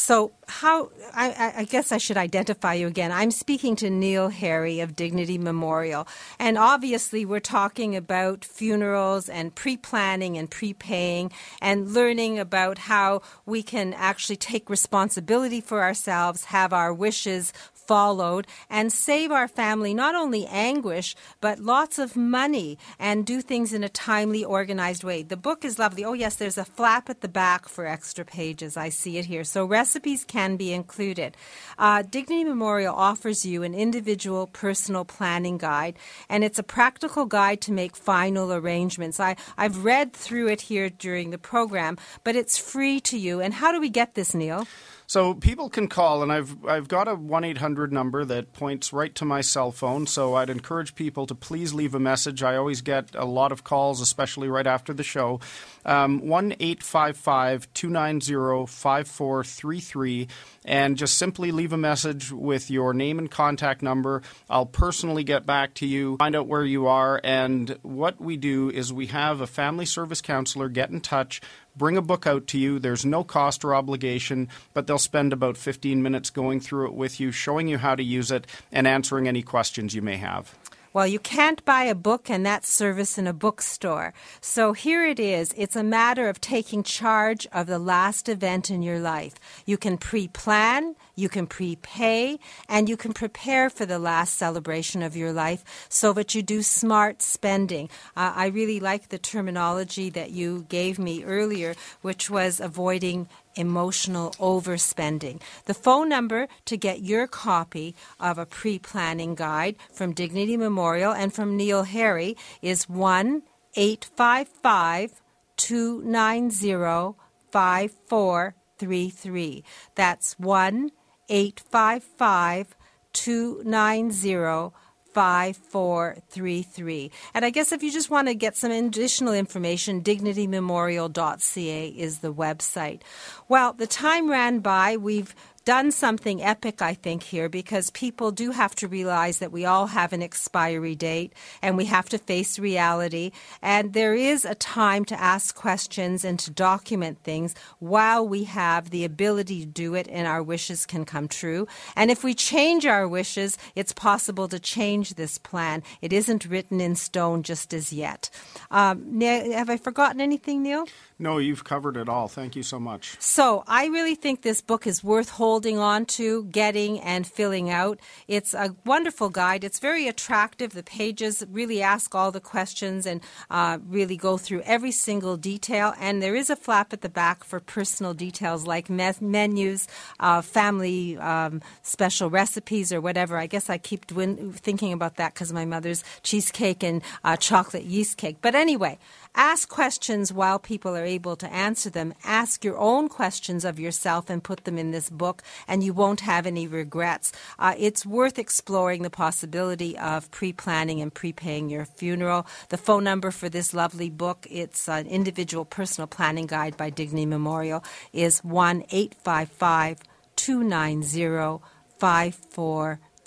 So, 0.00 0.30
how 0.46 0.90
I, 1.12 1.54
I, 1.56 1.64
guess 1.64 1.90
I 1.90 1.98
should 1.98 2.16
identify 2.16 2.74
you 2.74 2.86
again. 2.86 3.10
I'm 3.10 3.32
speaking 3.32 3.74
to 3.76 3.90
Neil 3.90 4.28
Harry 4.28 4.78
of 4.78 4.94
Dignity 4.94 5.38
Memorial. 5.38 6.06
And 6.38 6.56
obviously, 6.56 7.24
we're 7.24 7.40
talking 7.40 7.96
about 7.96 8.44
funerals 8.44 9.28
and 9.28 9.52
pre 9.52 9.76
planning 9.76 10.38
and 10.38 10.48
prepaying 10.48 11.32
and 11.60 11.92
learning 11.92 12.38
about 12.38 12.78
how 12.78 13.22
we 13.44 13.60
can 13.64 13.92
actually 13.92 14.36
take 14.36 14.70
responsibility 14.70 15.60
for 15.60 15.82
ourselves, 15.82 16.44
have 16.44 16.72
our 16.72 16.94
wishes 16.94 17.52
followed 17.88 18.46
and 18.68 18.92
save 18.92 19.32
our 19.32 19.48
family 19.48 19.94
not 19.94 20.14
only 20.14 20.46
anguish, 20.46 21.16
but 21.40 21.58
lots 21.58 21.98
of 21.98 22.14
money 22.14 22.78
and 22.98 23.26
do 23.26 23.40
things 23.40 23.72
in 23.72 23.82
a 23.82 23.88
timely, 23.88 24.44
organized 24.44 25.02
way. 25.02 25.22
The 25.22 25.36
book 25.36 25.64
is 25.64 25.78
lovely. 25.78 26.04
Oh, 26.04 26.12
yes, 26.12 26.36
there's 26.36 26.58
a 26.58 26.64
flap 26.64 27.08
at 27.08 27.22
the 27.22 27.28
back 27.28 27.66
for 27.66 27.86
extra 27.86 28.24
pages. 28.24 28.76
I 28.76 28.90
see 28.90 29.16
it 29.16 29.24
here. 29.24 29.42
So 29.42 29.64
recipes 29.64 30.24
can 30.24 30.56
be 30.56 30.72
included. 30.72 31.36
Uh, 31.78 32.02
Dignity 32.02 32.44
Memorial 32.44 32.94
offers 32.94 33.46
you 33.46 33.62
an 33.62 33.74
individual 33.74 34.46
personal 34.46 35.04
planning 35.06 35.56
guide, 35.56 35.96
and 36.28 36.44
it's 36.44 36.58
a 36.58 36.62
practical 36.62 37.24
guide 37.24 37.60
to 37.62 37.72
make 37.72 37.96
final 37.96 38.52
arrangements. 38.52 39.18
I, 39.18 39.36
I've 39.56 39.84
read 39.84 40.12
through 40.12 40.48
it 40.48 40.60
here 40.60 40.90
during 40.90 41.30
the 41.30 41.38
program, 41.38 41.96
but 42.22 42.36
it's 42.36 42.58
free 42.58 43.00
to 43.00 43.18
you. 43.18 43.40
And 43.40 43.54
how 43.54 43.72
do 43.72 43.80
we 43.80 43.88
get 43.88 44.14
this, 44.14 44.34
Neil? 44.34 44.66
So 45.08 45.32
people 45.32 45.70
can 45.70 45.88
call, 45.88 46.22
and 46.22 46.30
I've 46.30 46.62
I've 46.66 46.86
got 46.86 47.08
a 47.08 47.14
one 47.14 47.42
eight 47.42 47.56
hundred 47.56 47.94
number 47.94 48.26
that 48.26 48.52
points 48.52 48.92
right 48.92 49.14
to 49.14 49.24
my 49.24 49.40
cell 49.40 49.72
phone. 49.72 50.06
So 50.06 50.34
I'd 50.34 50.50
encourage 50.50 50.94
people 50.94 51.26
to 51.28 51.34
please 51.34 51.72
leave 51.72 51.94
a 51.94 51.98
message. 51.98 52.42
I 52.42 52.56
always 52.56 52.82
get 52.82 53.14
a 53.14 53.24
lot 53.24 53.50
of 53.50 53.64
calls, 53.64 54.02
especially 54.02 54.48
right 54.48 54.66
after 54.66 54.92
the 54.92 55.02
show. 55.02 55.40
Um, 55.86 56.28
one 56.28 56.54
eight 56.60 56.82
five 56.82 57.16
five 57.16 57.72
two 57.72 57.88
nine 57.88 58.20
zero 58.20 58.66
five 58.66 59.08
four 59.08 59.44
three 59.44 59.80
three, 59.80 60.28
and 60.66 60.98
just 60.98 61.16
simply 61.16 61.52
leave 61.52 61.72
a 61.72 61.78
message 61.78 62.30
with 62.30 62.70
your 62.70 62.92
name 62.92 63.18
and 63.18 63.30
contact 63.30 63.80
number. 63.80 64.20
I'll 64.50 64.66
personally 64.66 65.24
get 65.24 65.46
back 65.46 65.72
to 65.76 65.86
you, 65.86 66.18
find 66.18 66.36
out 66.36 66.48
where 66.48 66.66
you 66.66 66.86
are, 66.86 67.18
and 67.24 67.78
what 67.80 68.20
we 68.20 68.36
do 68.36 68.68
is 68.68 68.92
we 68.92 69.06
have 69.06 69.40
a 69.40 69.46
family 69.46 69.86
service 69.86 70.20
counselor 70.20 70.68
get 70.68 70.90
in 70.90 71.00
touch 71.00 71.40
bring 71.78 71.96
a 71.96 72.02
book 72.02 72.26
out 72.26 72.46
to 72.48 72.58
you. 72.58 72.78
There's 72.78 73.06
no 73.06 73.24
cost 73.24 73.64
or 73.64 73.74
obligation, 73.74 74.48
but 74.74 74.86
they'll 74.86 74.98
spend 74.98 75.32
about 75.32 75.56
15 75.56 76.02
minutes 76.02 76.28
going 76.30 76.60
through 76.60 76.88
it 76.88 76.94
with 76.94 77.20
you, 77.20 77.30
showing 77.30 77.68
you 77.68 77.78
how 77.78 77.94
to 77.94 78.02
use 78.02 78.30
it, 78.30 78.46
and 78.70 78.86
answering 78.86 79.28
any 79.28 79.42
questions 79.42 79.94
you 79.94 80.02
may 80.02 80.16
have. 80.16 80.54
Well, 80.92 81.06
you 81.06 81.18
can't 81.18 81.64
buy 81.64 81.84
a 81.84 81.94
book 81.94 82.30
and 82.30 82.46
that 82.46 82.64
service 82.64 83.18
in 83.18 83.26
a 83.26 83.34
bookstore. 83.34 84.14
So 84.40 84.72
here 84.72 85.04
it 85.04 85.20
is. 85.20 85.52
It's 85.56 85.76
a 85.76 85.82
matter 85.82 86.28
of 86.28 86.40
taking 86.40 86.82
charge 86.82 87.46
of 87.52 87.66
the 87.66 87.78
last 87.78 88.28
event 88.28 88.70
in 88.70 88.82
your 88.82 88.98
life. 88.98 89.34
You 89.66 89.76
can 89.76 89.98
pre 89.98 90.28
plan, 90.28 90.96
you 91.14 91.28
can 91.28 91.46
prepay, 91.46 92.38
and 92.68 92.88
you 92.88 92.96
can 92.96 93.12
prepare 93.12 93.68
for 93.68 93.84
the 93.84 93.98
last 93.98 94.38
celebration 94.38 95.02
of 95.02 95.14
your 95.14 95.32
life 95.32 95.62
so 95.90 96.14
that 96.14 96.34
you 96.34 96.42
do 96.42 96.62
smart 96.62 97.20
spending. 97.20 97.90
Uh, 98.16 98.32
I 98.34 98.46
really 98.46 98.80
like 98.80 99.10
the 99.10 99.18
terminology 99.18 100.08
that 100.10 100.30
you 100.30 100.64
gave 100.70 100.98
me 100.98 101.22
earlier, 101.22 101.74
which 102.00 102.30
was 102.30 102.60
avoiding 102.60 103.28
emotional 103.58 104.30
overspending. 104.38 105.42
The 105.66 105.74
phone 105.74 106.08
number 106.08 106.48
to 106.66 106.76
get 106.76 107.02
your 107.02 107.26
copy 107.26 107.96
of 108.18 108.38
a 108.38 108.46
pre 108.46 108.78
planning 108.78 109.34
guide 109.34 109.74
from 109.92 110.14
Dignity 110.14 110.56
Memorial 110.56 111.12
and 111.12 111.34
from 111.34 111.56
Neil 111.56 111.82
Harry 111.82 112.36
is 112.62 112.88
1 112.88 113.42
855 113.74 115.20
290 115.56 117.16
5433. 117.50 119.64
That's 119.94 120.38
1 120.38 120.90
855 121.28 122.76
290 123.12 124.72
5433. 125.18 127.10
And 127.34 127.44
I 127.44 127.50
guess 127.50 127.72
if 127.72 127.82
you 127.82 127.90
just 127.90 128.08
want 128.08 128.28
to 128.28 128.36
get 128.36 128.56
some 128.56 128.70
additional 128.70 129.34
information, 129.34 130.00
dignitymemorial.ca 130.00 131.88
is 131.88 132.20
the 132.20 132.32
website. 132.32 133.00
Well, 133.48 133.72
the 133.72 133.88
time 133.88 134.30
ran 134.30 134.60
by. 134.60 134.96
We've 134.96 135.34
done 135.68 135.92
something 135.92 136.42
epic, 136.42 136.80
I 136.80 136.94
think, 136.94 137.22
here 137.22 137.50
because 137.50 137.90
people 137.90 138.32
do 138.32 138.52
have 138.52 138.74
to 138.76 138.88
realize 138.88 139.38
that 139.40 139.52
we 139.52 139.66
all 139.66 139.88
have 139.88 140.14
an 140.14 140.22
expiry 140.22 140.94
date 140.94 141.34
and 141.60 141.76
we 141.76 141.84
have 141.84 142.08
to 142.08 142.16
face 142.16 142.58
reality. 142.58 143.32
And 143.60 143.92
there 143.92 144.14
is 144.14 144.46
a 144.46 144.54
time 144.54 145.04
to 145.04 145.20
ask 145.20 145.54
questions 145.54 146.24
and 146.24 146.38
to 146.38 146.50
document 146.50 147.22
things 147.22 147.54
while 147.80 148.26
we 148.26 148.44
have 148.44 148.88
the 148.88 149.04
ability 149.04 149.60
to 149.60 149.66
do 149.66 149.94
it 149.94 150.08
and 150.08 150.26
our 150.26 150.42
wishes 150.42 150.86
can 150.86 151.04
come 151.04 151.28
true. 151.28 151.68
And 151.94 152.10
if 152.10 152.24
we 152.24 152.32
change 152.32 152.86
our 152.86 153.06
wishes, 153.06 153.58
it's 153.74 153.92
possible 153.92 154.48
to 154.48 154.58
change 154.58 155.16
this 155.16 155.36
plan. 155.36 155.82
It 156.00 156.14
isn't 156.14 156.46
written 156.46 156.80
in 156.80 156.96
stone 156.96 157.42
just 157.42 157.74
as 157.74 157.92
yet. 157.92 158.30
Um, 158.70 159.20
have 159.20 159.68
I 159.68 159.76
forgotten 159.76 160.22
anything, 160.22 160.62
Neil? 160.62 160.86
No, 161.20 161.38
you've 161.38 161.64
covered 161.64 161.96
it 161.96 162.08
all. 162.08 162.28
Thank 162.28 162.54
you 162.54 162.62
so 162.62 162.78
much. 162.78 163.16
So, 163.18 163.64
I 163.66 163.86
really 163.86 164.14
think 164.14 164.42
this 164.42 164.60
book 164.60 164.86
is 164.86 165.02
worth 165.02 165.30
holding 165.30 165.76
on 165.76 166.06
to, 166.06 166.44
getting, 166.44 167.00
and 167.00 167.26
filling 167.26 167.70
out. 167.70 167.98
It's 168.28 168.54
a 168.54 168.76
wonderful 168.86 169.28
guide. 169.28 169.64
It's 169.64 169.80
very 169.80 170.06
attractive. 170.06 170.74
The 170.74 170.84
pages 170.84 171.44
really 171.50 171.82
ask 171.82 172.14
all 172.14 172.30
the 172.30 172.40
questions 172.40 173.04
and 173.04 173.20
uh, 173.50 173.78
really 173.88 174.16
go 174.16 174.38
through 174.38 174.60
every 174.60 174.92
single 174.92 175.36
detail. 175.36 175.92
And 175.98 176.22
there 176.22 176.36
is 176.36 176.50
a 176.50 176.56
flap 176.56 176.92
at 176.92 177.00
the 177.00 177.08
back 177.08 177.42
for 177.42 177.58
personal 177.58 178.14
details 178.14 178.64
like 178.64 178.88
me- 178.88 179.08
menus, 179.20 179.88
uh, 180.20 180.40
family 180.42 181.16
um, 181.18 181.62
special 181.82 182.30
recipes, 182.30 182.92
or 182.92 183.00
whatever. 183.00 183.38
I 183.38 183.48
guess 183.48 183.68
I 183.68 183.78
keep 183.78 184.06
thinking 184.06 184.92
about 184.92 185.16
that 185.16 185.34
because 185.34 185.52
my 185.52 185.64
mother's 185.64 186.04
cheesecake 186.22 186.84
and 186.84 187.02
uh, 187.24 187.36
chocolate 187.36 187.84
yeast 187.84 188.18
cake. 188.18 188.36
But 188.40 188.54
anyway, 188.54 188.98
Ask 189.40 189.68
questions 189.68 190.32
while 190.32 190.58
people 190.58 190.96
are 190.96 191.04
able 191.04 191.36
to 191.36 191.46
answer 191.52 191.90
them. 191.90 192.12
Ask 192.24 192.64
your 192.64 192.76
own 192.76 193.08
questions 193.08 193.64
of 193.64 193.78
yourself 193.78 194.28
and 194.28 194.42
put 194.42 194.64
them 194.64 194.76
in 194.76 194.90
this 194.90 195.08
book, 195.08 195.44
and 195.68 195.84
you 195.84 195.92
won't 195.92 196.22
have 196.22 196.44
any 196.44 196.66
regrets. 196.66 197.30
Uh, 197.56 197.76
it's 197.78 198.04
worth 198.04 198.36
exploring 198.36 199.02
the 199.02 199.10
possibility 199.10 199.96
of 199.96 200.28
pre 200.32 200.52
planning 200.52 201.00
and 201.00 201.14
prepaying 201.14 201.70
your 201.70 201.84
funeral. 201.84 202.48
The 202.70 202.78
phone 202.78 203.04
number 203.04 203.30
for 203.30 203.48
this 203.48 203.72
lovely 203.72 204.10
book, 204.10 204.44
it's 204.50 204.88
an 204.88 205.06
individual 205.06 205.64
personal 205.64 206.08
planning 206.08 206.46
guide 206.46 206.76
by 206.76 206.90
Dignity 206.90 207.24
Memorial, 207.24 207.84
is 208.12 208.42
1 208.42 208.86
855 208.90 210.02
290 210.34 211.60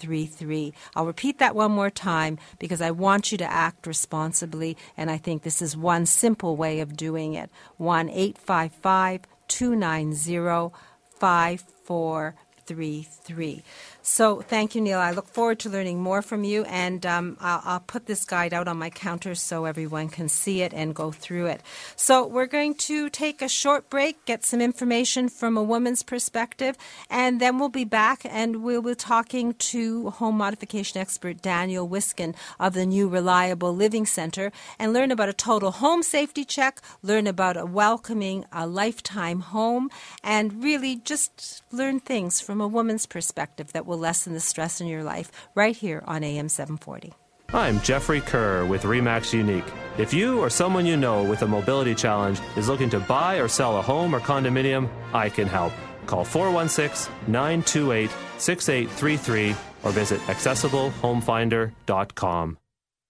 833. 0.04 0.74
I'll 0.96 1.06
repeat 1.06 1.40
that 1.40 1.56
one 1.56 1.72
more 1.72 1.90
time 1.90 2.38
because 2.60 2.82
I 2.82 2.92
want 2.92 3.32
you 3.32 3.38
to 3.40 3.52
act 3.52 3.88
responsibly, 3.88 4.78
and 4.98 5.12
I 5.12 5.18
think 5.18 5.44
this 5.44 5.62
is 5.62 5.76
one 5.76 6.06
simple 6.06 6.56
way 6.56 6.80
of 6.80 6.96
doing 6.96 7.34
it. 7.34 7.50
1 7.78 8.10
855 8.10 9.22
290 9.48 10.72
5433. 11.20 12.51
2133. 12.72 13.64
So 14.04 14.42
thank 14.42 14.74
you, 14.74 14.82
Neil. 14.82 15.00
I 15.00 15.12
look 15.12 15.28
forward 15.28 15.60
to 15.60 15.70
learning 15.70 16.02
more 16.02 16.24
from 16.24 16.44
you, 16.44 16.64
and 16.64 17.06
um, 17.06 17.38
I'll, 17.40 17.62
I'll, 17.64 17.80
put 17.82 18.08
this 18.08 18.26
guide 18.26 18.54
out 18.54 18.68
on 18.68 18.78
my 18.78 18.90
counter 18.90 19.36
so 19.36 19.66
everyone 19.66 20.10
can 20.10 20.28
see 20.28 20.62
it 20.62 20.74
and 20.74 20.96
go 20.96 21.12
through 21.12 21.48
it. 21.48 21.62
So 21.96 22.26
we're 22.26 22.48
going 22.48 22.74
to 22.76 23.10
take 23.10 23.42
a 23.42 23.50
short 23.50 23.90
break, 23.90 24.24
get 24.26 24.44
some 24.44 24.62
information 24.62 25.30
from 25.30 25.56
a 25.56 25.62
woman's 25.62 26.02
perspective, 26.04 26.78
and 27.10 27.40
then 27.40 27.60
we'll 27.60 27.70
be 27.70 27.84
back 27.84 28.22
and 28.26 28.64
we'll 28.64 28.82
be 28.82 28.96
talking 28.96 29.54
to 29.54 30.10
home 30.12 30.38
modification 30.38 31.00
expert 31.00 31.42
Daniel 31.42 31.88
Wiskin 31.88 32.34
of 32.60 32.74
the 32.74 32.86
new 32.86 33.08
Reliable 33.08 33.76
Living 33.76 34.06
Center 34.06 34.52
and 34.80 34.94
learn 34.94 35.12
about 35.12 35.30
a 35.30 35.34
total 35.34 35.72
home 35.72 36.02
safety 36.02 36.44
check, 36.44 36.82
learn 37.04 37.28
about 37.28 37.58
a 37.58 37.66
welcoming 37.66 38.46
a 38.52 38.66
lifetime 38.66 39.42
home, 39.42 39.90
and 40.24 40.64
really 40.64 40.96
just 40.96 41.62
learn 41.72 42.00
things 42.00 42.42
from 42.42 42.61
a 42.62 42.68
woman's 42.68 43.06
perspective 43.06 43.74
that 43.74 43.86
will 43.86 43.98
lessen 43.98 44.34
the 44.34 44.40
stress 44.40 44.80
in 44.80 44.88
your 44.88 45.04
life 45.04 45.30
right 45.56 45.76
here 45.76 46.02
on 46.06 46.24
AM 46.24 46.48
740. 46.48 47.14
I'm 47.54 47.82
Jeffrey 47.82 48.22
Kerr 48.22 48.66
with 48.66 48.84
REMAX 48.84 49.34
Unique. 49.34 49.66
If 49.98 50.14
you 50.14 50.40
or 50.40 50.50
someone 50.50 50.86
you 50.86 50.96
know 50.96 51.22
with 51.24 51.42
a 51.42 51.48
mobility 51.48 51.94
challenge 51.94 52.40
is 52.56 52.70
looking 52.70 52.90
to 52.92 53.02
buy 53.02 53.40
or 53.40 53.50
sell 53.50 53.78
a 53.78 53.82
home 53.82 54.16
or 54.16 54.22
condominium, 54.22 54.88
I 55.14 55.28
can 55.28 55.48
help. 55.48 55.74
Call 56.06 56.24
416 56.24 57.14
928 57.28 58.10
6833 58.38 59.56
or 59.84 59.92
visit 59.92 60.22
accessiblehomefinder.com. 60.22 62.58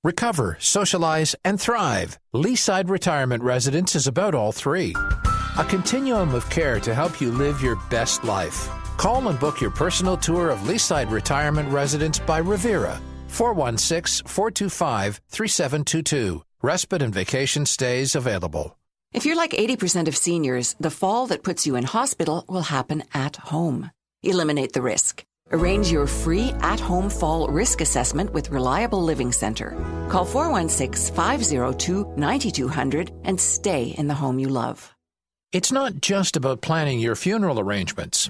Recover, 0.04 0.58
socialize, 0.60 1.36
and 1.46 1.62
thrive. 1.62 2.18
Leaside 2.34 2.90
Retirement 2.90 3.44
Residence 3.44 3.96
is 3.96 4.08
about 4.08 4.34
all 4.34 4.52
three. 4.52 4.96
A 5.60 5.64
continuum 5.66 6.34
of 6.34 6.50
care 6.50 6.80
to 6.80 6.96
help 6.96 7.22
you 7.22 7.30
live 7.30 7.62
your 7.62 7.76
best 7.92 8.24
life. 8.24 8.68
Call 9.02 9.30
and 9.30 9.40
book 9.40 9.60
your 9.60 9.72
personal 9.72 10.16
tour 10.16 10.52
of 10.52 10.60
Leaside 10.60 11.10
Retirement 11.10 11.68
Residence 11.70 12.20
by 12.20 12.40
Revera, 12.40 13.02
416 13.30 14.28
425 14.28 15.20
3722. 15.28 16.44
Respite 16.62 17.02
and 17.02 17.12
vacation 17.12 17.66
stays 17.66 18.14
available. 18.14 18.78
If 19.12 19.26
you're 19.26 19.36
like 19.36 19.54
80% 19.54 20.08
of 20.08 20.16
seniors, 20.16 20.76
the 20.80 20.92
fall 20.92 21.26
that 21.28 21.42
puts 21.42 21.66
you 21.66 21.76
in 21.78 21.84
hospital 21.84 22.46
will 22.48 22.62
happen 22.62 23.04
at 23.12 23.38
home. 23.38 23.90
Eliminate 24.22 24.74
the 24.74 24.84
risk. 24.84 25.26
Arrange 25.52 25.92
your 25.92 26.06
free 26.06 26.54
at 26.62 26.80
home 26.80 27.10
fall 27.10 27.48
risk 27.48 27.82
assessment 27.82 28.32
with 28.34 28.52
Reliable 28.52 29.02
Living 29.02 29.32
Center. 29.32 29.72
Call 30.12 30.26
416 30.26 31.16
502 31.16 32.14
9200 32.18 33.12
and 33.24 33.42
stay 33.42 33.96
in 33.98 34.08
the 34.08 34.14
home 34.14 34.38
you 34.38 34.50
love. 34.50 34.94
It's 35.52 35.70
not 35.70 36.00
just 36.00 36.38
about 36.38 36.62
planning 36.62 37.00
your 37.00 37.16
funeral 37.16 37.60
arrangements. 37.60 38.30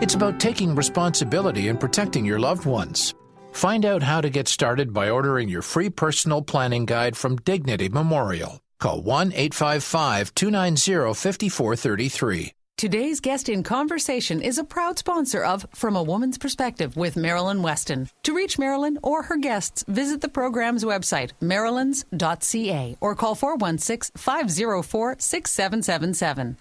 It's 0.00 0.16
about 0.16 0.40
taking 0.40 0.74
responsibility 0.74 1.68
and 1.68 1.78
protecting 1.78 2.24
your 2.24 2.40
loved 2.40 2.66
ones. 2.66 3.14
Find 3.52 3.86
out 3.86 4.02
how 4.02 4.20
to 4.20 4.28
get 4.30 4.48
started 4.48 4.92
by 4.92 5.10
ordering 5.10 5.48
your 5.48 5.62
free 5.62 5.90
personal 5.90 6.42
planning 6.42 6.84
guide 6.84 7.16
from 7.16 7.36
Dignity 7.36 7.88
Memorial. 7.88 8.60
Call 8.80 9.00
1 9.00 9.28
855 9.32 10.34
290 10.34 11.14
5433. 11.14 12.55
Today's 12.76 13.20
guest 13.20 13.48
in 13.48 13.62
conversation 13.62 14.42
is 14.42 14.58
a 14.58 14.64
proud 14.64 14.98
sponsor 14.98 15.42
of 15.42 15.66
From 15.74 15.96
a 15.96 16.02
Woman's 16.02 16.36
Perspective 16.36 16.94
with 16.94 17.16
Marilyn 17.16 17.62
Weston. 17.62 18.10
To 18.24 18.36
reach 18.36 18.58
Marilyn 18.58 18.98
or 19.02 19.22
her 19.22 19.38
guests, 19.38 19.82
visit 19.88 20.20
the 20.20 20.28
program's 20.28 20.84
website, 20.84 21.30
marilyns.ca, 21.40 22.98
or 23.00 23.14
call 23.14 23.34
416 23.34 24.12
504 24.20 25.16
6777. 25.18 26.58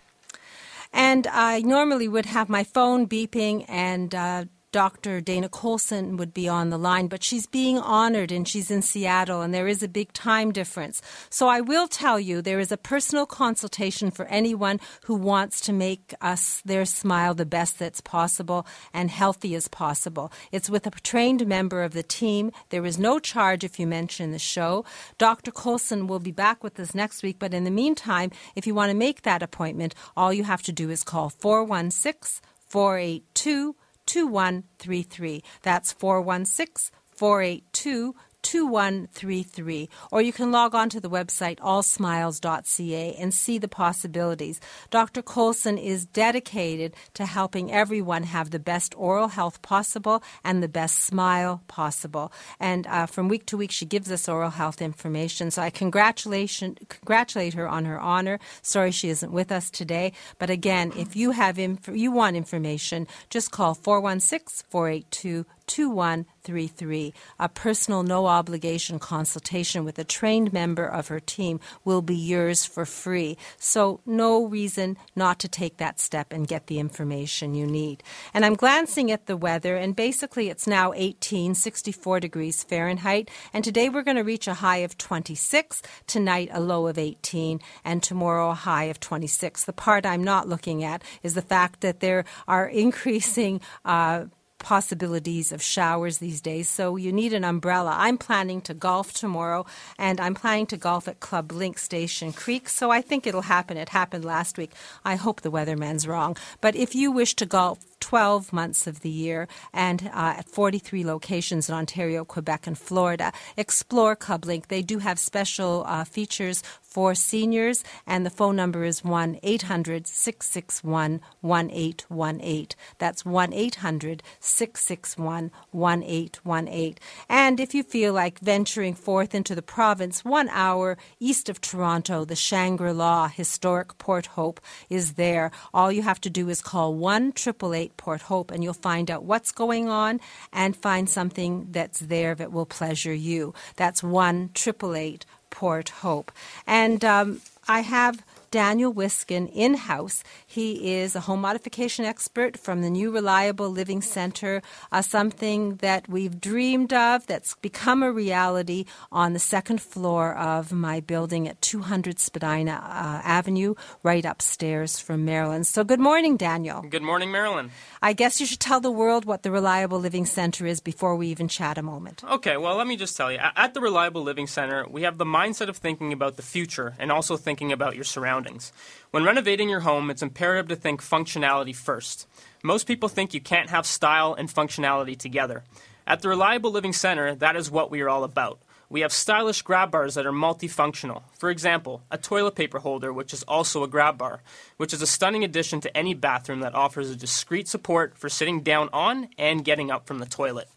And 0.93 1.27
I 1.27 1.59
normally 1.59 2.07
would 2.07 2.27
have 2.27 2.47
my 2.47 2.63
phone 2.63 3.09
beeping 3.09 3.65
and 3.67 4.15
uh, 4.15 4.45
Dr. 4.75 5.21
Dana 5.21 5.47
Colson 5.47 6.17
would 6.17 6.33
be 6.33 6.49
on 6.49 6.69
the 6.69 6.77
line, 6.77 7.07
but 7.07 7.23
she's 7.23 7.45
being 7.45 7.77
honored 7.77 8.29
and 8.29 8.45
she's 8.45 8.69
in 8.69 8.81
Seattle 8.81 9.41
and 9.41 9.53
there 9.53 9.69
is 9.69 9.81
a 9.81 9.87
big 9.87 10.11
time 10.11 10.51
difference. 10.51 11.01
So 11.29 11.47
I 11.47 11.61
will 11.61 11.87
tell 11.87 12.19
you 12.19 12.41
there 12.41 12.59
is 12.59 12.73
a 12.73 12.77
personal 12.77 13.25
consultation 13.25 14.11
for 14.11 14.25
anyone 14.25 14.81
who 15.05 15.15
wants 15.15 15.61
to 15.61 15.71
make 15.71 16.13
us 16.19 16.61
their 16.65 16.83
smile 16.83 17.33
the 17.33 17.45
best 17.45 17.79
that's 17.79 18.01
possible 18.01 18.67
and 18.93 19.09
healthy 19.09 19.55
as 19.55 19.69
possible. 19.69 20.29
It's 20.51 20.69
with 20.69 20.85
a 20.85 20.91
trained 20.91 21.47
member 21.47 21.81
of 21.81 21.93
the 21.93 22.03
team. 22.03 22.51
There 22.67 22.85
is 22.85 22.99
no 22.99 23.17
charge 23.17 23.63
if 23.63 23.79
you 23.79 23.87
mention 23.87 24.33
the 24.33 24.39
show. 24.39 24.83
Dr. 25.17 25.51
Colson 25.51 26.05
will 26.05 26.19
be 26.19 26.33
back 26.33 26.65
with 26.65 26.77
us 26.81 26.93
next 26.93 27.23
week, 27.23 27.37
but 27.39 27.53
in 27.53 27.63
the 27.63 27.71
meantime, 27.71 28.29
if 28.57 28.67
you 28.67 28.75
want 28.75 28.89
to 28.89 28.97
make 28.97 29.21
that 29.21 29.41
appointment, 29.41 29.95
all 30.17 30.33
you 30.33 30.43
have 30.43 30.63
to 30.63 30.73
do 30.73 30.89
is 30.89 31.05
call 31.05 31.29
416 31.29 32.41
482 32.67 33.77
2133. 34.05 35.43
That's 35.61 35.93
416 35.93 36.91
482 37.15 38.15
2133. 38.45 39.89
Or 40.11 40.21
you 40.21 40.31
can 40.31 40.51
log 40.51 40.75
on 40.75 40.87
to 40.89 41.01
the 41.01 41.09
website 41.09 41.57
allsmiles.ca 41.59 43.15
and 43.19 43.33
see 43.33 43.57
the 43.57 43.67
possibilities. 43.67 44.61
Dr. 44.91 45.23
Colson 45.23 45.79
is 45.79 46.05
dedicated 46.05 46.95
to 47.15 47.25
helping 47.25 47.71
everyone 47.71 48.23
have 48.23 48.51
the 48.51 48.59
best 48.59 48.93
oral 48.97 49.29
health 49.29 49.63
possible 49.63 50.21
and 50.43 50.61
the 50.61 50.67
best 50.67 50.99
smile 50.99 51.63
possible. 51.67 52.31
And 52.59 52.85
uh, 52.85 53.07
from 53.07 53.29
week 53.29 53.47
to 53.47 53.57
week, 53.57 53.71
she 53.71 53.85
gives 53.85 54.11
us 54.11 54.29
oral 54.29 54.51
health 54.51 54.79
information. 54.79 55.49
So 55.49 55.63
I 55.63 55.71
congratulation, 55.71 56.77
congratulate 56.87 57.55
her 57.55 57.67
on 57.67 57.85
her 57.85 57.99
honor. 57.99 58.39
Sorry 58.61 58.91
she 58.91 59.09
isn't 59.09 59.31
with 59.31 59.51
us 59.51 59.71
today. 59.71 60.13
But 60.37 60.51
again, 60.51 60.93
if 60.95 61.15
you 61.15 61.31
have 61.31 61.57
inf- 61.57 61.87
you 61.87 62.11
want 62.11 62.35
information, 62.35 63.07
just 63.31 63.49
call 63.49 63.73
416 63.73 64.67
482 64.69 65.45
2133. 65.67 67.13
A 67.39 67.49
personal, 67.49 68.03
no 68.03 68.27
obligation 68.27 68.99
consultation 68.99 69.83
with 69.83 69.99
a 69.99 70.03
trained 70.03 70.53
member 70.53 70.85
of 70.85 71.07
her 71.07 71.19
team 71.19 71.59
will 71.83 72.01
be 72.01 72.15
yours 72.15 72.65
for 72.65 72.85
free. 72.85 73.37
So, 73.57 74.01
no 74.05 74.45
reason 74.45 74.97
not 75.15 75.39
to 75.39 75.47
take 75.47 75.77
that 75.77 75.99
step 75.99 76.31
and 76.31 76.47
get 76.47 76.67
the 76.67 76.79
information 76.79 77.55
you 77.55 77.65
need. 77.65 78.03
And 78.33 78.45
I'm 78.45 78.55
glancing 78.55 79.11
at 79.11 79.25
the 79.25 79.37
weather, 79.37 79.75
and 79.75 79.95
basically 79.95 80.49
it's 80.49 80.67
now 80.67 80.93
18, 80.93 81.55
64 81.55 82.19
degrees 82.19 82.63
Fahrenheit. 82.63 83.29
And 83.53 83.63
today 83.63 83.89
we're 83.89 84.03
going 84.03 84.17
to 84.17 84.23
reach 84.23 84.47
a 84.47 84.55
high 84.55 84.77
of 84.77 84.97
26, 84.97 85.81
tonight 86.07 86.49
a 86.51 86.59
low 86.59 86.87
of 86.87 86.97
18, 86.97 87.59
and 87.83 88.01
tomorrow 88.01 88.51
a 88.51 88.55
high 88.55 88.85
of 88.85 88.99
26. 88.99 89.65
The 89.65 89.73
part 89.73 90.05
I'm 90.05 90.23
not 90.23 90.47
looking 90.47 90.83
at 90.83 91.03
is 91.23 91.33
the 91.33 91.41
fact 91.41 91.81
that 91.81 91.99
there 91.99 92.25
are 92.47 92.67
increasing. 92.85 93.61
Uh, 93.83 94.25
possibilities 94.65 95.51
of 95.51 95.61
showers 95.61 96.17
these 96.17 96.41
days, 96.41 96.67
so 96.67 96.95
you 96.95 97.13
need 97.13 97.33
an 97.33 97.43
umbrella. 97.43 97.93
I'm 97.95 98.17
planning 98.17 98.61
to 98.61 98.73
golf 98.73 99.13
tomorrow, 99.13 99.63
and 99.99 100.19
I'm 100.19 100.33
planning 100.33 100.65
to 100.67 100.77
golf 100.77 101.07
at 101.07 101.19
Club 101.19 101.51
Link 101.51 101.77
Station 101.77 102.33
Creek, 102.33 102.67
so 102.67 102.89
I 102.89 103.01
think 103.01 103.27
it'll 103.27 103.43
happen. 103.43 103.77
It 103.77 103.89
happened 103.89 104.25
last 104.25 104.57
week. 104.57 104.71
I 105.05 105.17
hope 105.17 105.41
the 105.41 105.51
weatherman's 105.51 106.07
wrong. 106.07 106.35
But 106.61 106.75
if 106.75 106.95
you 106.95 107.11
wish 107.11 107.35
to 107.35 107.45
golf 107.45 107.77
12 108.05 108.53
months 108.53 108.85
of 108.85 108.99
the 108.99 109.09
year 109.09 109.47
and 109.73 110.11
uh, 110.13 110.35
at 110.37 110.47
43 110.47 111.03
locations 111.03 111.67
in 111.67 111.73
Ontario, 111.73 112.23
Quebec, 112.23 112.67
and 112.67 112.77
Florida. 112.77 113.33
Explore 113.57 114.15
ClubLink. 114.15 114.67
They 114.67 114.83
do 114.83 114.99
have 114.99 115.17
special 115.17 115.83
uh, 115.87 116.03
features 116.03 116.61
for 116.95 117.15
seniors, 117.15 117.83
and 118.05 118.23
the 118.23 118.29
phone 118.29 118.55
number 118.55 118.85
is 118.85 119.03
1 119.03 119.39
800 119.41 120.07
661 120.07 121.19
1818. 121.41 122.67
That's 122.99 123.25
1 123.25 123.53
800 123.53 124.23
661 124.39 125.51
1818. 125.71 126.95
And 127.27 127.59
if 127.59 127.73
you 127.73 127.83
feel 127.83 128.13
like 128.13 128.39
venturing 128.39 128.93
forth 128.93 129.33
into 129.33 129.55
the 129.55 129.61
province, 129.61 130.23
one 130.23 130.47
hour 130.49 130.97
east 131.19 131.49
of 131.49 131.59
Toronto, 131.59 132.23
the 132.23 132.35
Shangri 132.35 132.93
La 132.93 133.29
Historic 133.29 133.97
Port 133.97 134.27
Hope 134.27 134.61
is 134.89 135.13
there. 135.13 135.51
All 135.73 135.91
you 135.91 136.03
have 136.03 136.21
to 136.21 136.29
do 136.29 136.49
is 136.49 136.61
call 136.61 136.93
1 136.93 137.33
888 137.35 137.94
Port 137.97 138.23
Hope, 138.23 138.51
and 138.51 138.63
you'll 138.63 138.73
find 138.73 139.09
out 139.09 139.23
what's 139.23 139.51
going 139.51 139.89
on 139.89 140.19
and 140.51 140.75
find 140.75 141.09
something 141.09 141.67
that's 141.71 141.99
there 141.99 142.35
that 142.35 142.51
will 142.51 142.65
pleasure 142.65 143.13
you. 143.13 143.53
That's 143.75 144.03
1 144.03 144.51
888 144.55 145.25
Port 145.49 145.89
Hope. 145.89 146.31
And 146.67 147.03
um, 147.05 147.41
I 147.67 147.79
have 147.81 148.23
Daniel 148.51 148.93
Wiskin 148.93 149.47
in 149.47 149.73
house. 149.73 150.23
He 150.55 150.95
is 150.95 151.17
a 151.17 151.19
home 151.19 151.41
modification 151.41 152.05
expert 152.05 152.55
from 152.57 152.81
the 152.81 152.89
new 152.89 153.11
Reliable 153.11 153.69
Living 153.69 154.01
Center, 154.01 154.61
uh, 154.89 155.01
something 155.01 155.75
that 155.87 156.07
we've 156.07 156.39
dreamed 156.39 156.93
of 156.93 157.27
that's 157.27 157.55
become 157.55 158.01
a 158.01 158.09
reality 158.09 158.85
on 159.11 159.33
the 159.33 159.39
second 159.39 159.81
floor 159.81 160.33
of 160.33 160.71
my 160.71 161.01
building 161.01 161.45
at 161.45 161.61
200 161.61 162.21
Spadina 162.21 162.71
uh, 162.71 163.27
Avenue, 163.27 163.75
right 164.01 164.23
upstairs 164.23 164.97
from 164.97 165.25
Marilyn. 165.25 165.65
So, 165.65 165.83
good 165.83 165.99
morning, 165.99 166.37
Daniel. 166.37 166.83
Good 166.83 167.03
morning, 167.03 167.33
Marilyn. 167.33 167.71
I 168.01 168.13
guess 168.13 168.39
you 168.39 168.45
should 168.45 168.61
tell 168.61 168.79
the 168.79 168.89
world 168.89 169.25
what 169.25 169.43
the 169.43 169.51
Reliable 169.51 169.99
Living 169.99 170.25
Center 170.25 170.65
is 170.65 170.79
before 170.79 171.17
we 171.17 171.27
even 171.27 171.49
chat 171.49 171.77
a 171.77 171.83
moment. 171.83 172.23
Okay, 172.23 172.55
well, 172.55 172.77
let 172.77 172.87
me 172.87 172.95
just 172.95 173.17
tell 173.17 173.29
you. 173.29 173.39
At 173.41 173.73
the 173.73 173.81
Reliable 173.81 174.23
Living 174.23 174.47
Center, 174.47 174.87
we 174.87 175.01
have 175.01 175.17
the 175.17 175.25
mindset 175.25 175.67
of 175.67 175.75
thinking 175.75 176.13
about 176.13 176.37
the 176.37 176.43
future 176.43 176.93
and 176.97 177.11
also 177.11 177.35
thinking 177.35 177.73
about 177.73 177.95
your 177.95 178.05
surroundings. 178.05 178.71
When 179.15 179.23
renovating 179.23 179.69
your 179.69 179.79
home, 179.79 180.09
it's 180.09 180.21
imperative 180.21 180.67
to 180.67 180.75
think 180.75 181.01
functionality 181.01 181.73
first. 181.73 182.27
Most 182.61 182.85
people 182.85 183.07
think 183.07 183.33
you 183.33 183.39
can't 183.39 183.69
have 183.69 183.85
style 183.85 184.33
and 184.33 184.49
functionality 184.49 185.17
together. 185.17 185.63
At 186.05 186.21
the 186.21 186.27
Reliable 186.27 186.69
Living 186.69 186.91
Center, 186.91 187.33
that 187.33 187.55
is 187.55 187.71
what 187.71 187.89
we 187.89 188.01
are 188.01 188.09
all 188.09 188.25
about. 188.25 188.59
We 188.89 188.99
have 188.99 189.13
stylish 189.13 189.61
grab 189.61 189.89
bars 189.89 190.15
that 190.15 190.25
are 190.25 190.33
multifunctional. 190.33 191.23
For 191.39 191.49
example, 191.49 192.03
a 192.11 192.17
toilet 192.17 192.55
paper 192.55 192.79
holder, 192.79 193.13
which 193.13 193.31
is 193.31 193.43
also 193.43 193.85
a 193.85 193.87
grab 193.87 194.17
bar, 194.17 194.41
which 194.75 194.91
is 194.91 195.01
a 195.01 195.07
stunning 195.07 195.45
addition 195.45 195.79
to 195.79 195.95
any 195.95 196.13
bathroom 196.13 196.59
that 196.59 196.75
offers 196.75 197.09
a 197.09 197.15
discreet 197.15 197.69
support 197.69 198.17
for 198.17 198.27
sitting 198.27 198.63
down 198.63 198.89
on 198.91 199.29
and 199.37 199.63
getting 199.63 199.89
up 199.89 200.07
from 200.07 200.19
the 200.19 200.25
toilet. 200.25 200.67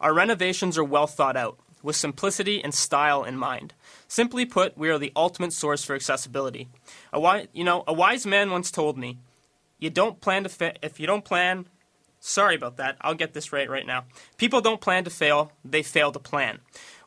Our 0.00 0.12
renovations 0.12 0.76
are 0.78 0.82
well 0.82 1.06
thought 1.06 1.36
out, 1.36 1.60
with 1.82 1.96
simplicity 1.96 2.62
and 2.62 2.74
style 2.74 3.24
in 3.24 3.36
mind. 3.36 3.74
Simply 4.06 4.44
put, 4.44 4.76
we 4.76 4.88
are 4.90 4.98
the 4.98 5.12
ultimate 5.14 5.52
source 5.52 5.84
for 5.84 5.94
accessibility. 5.94 6.68
A 7.12 7.46
you 7.52 7.64
know, 7.64 7.84
a 7.86 7.92
wise 7.92 8.26
man 8.26 8.50
once 8.50 8.70
told 8.70 8.98
me, 8.98 9.18
"You 9.78 9.90
don't 9.90 10.20
plan 10.20 10.42
to 10.42 10.48
fa- 10.48 10.76
if 10.82 10.98
you 10.98 11.06
don't 11.06 11.24
plan." 11.24 11.66
Sorry 12.20 12.56
about 12.56 12.78
that. 12.78 12.96
I'll 13.00 13.14
get 13.14 13.32
this 13.32 13.52
right 13.52 13.70
right 13.70 13.86
now. 13.86 14.04
People 14.38 14.60
don't 14.60 14.80
plan 14.80 15.04
to 15.04 15.10
fail; 15.10 15.52
they 15.64 15.82
fail 15.82 16.10
to 16.12 16.18
plan. 16.18 16.60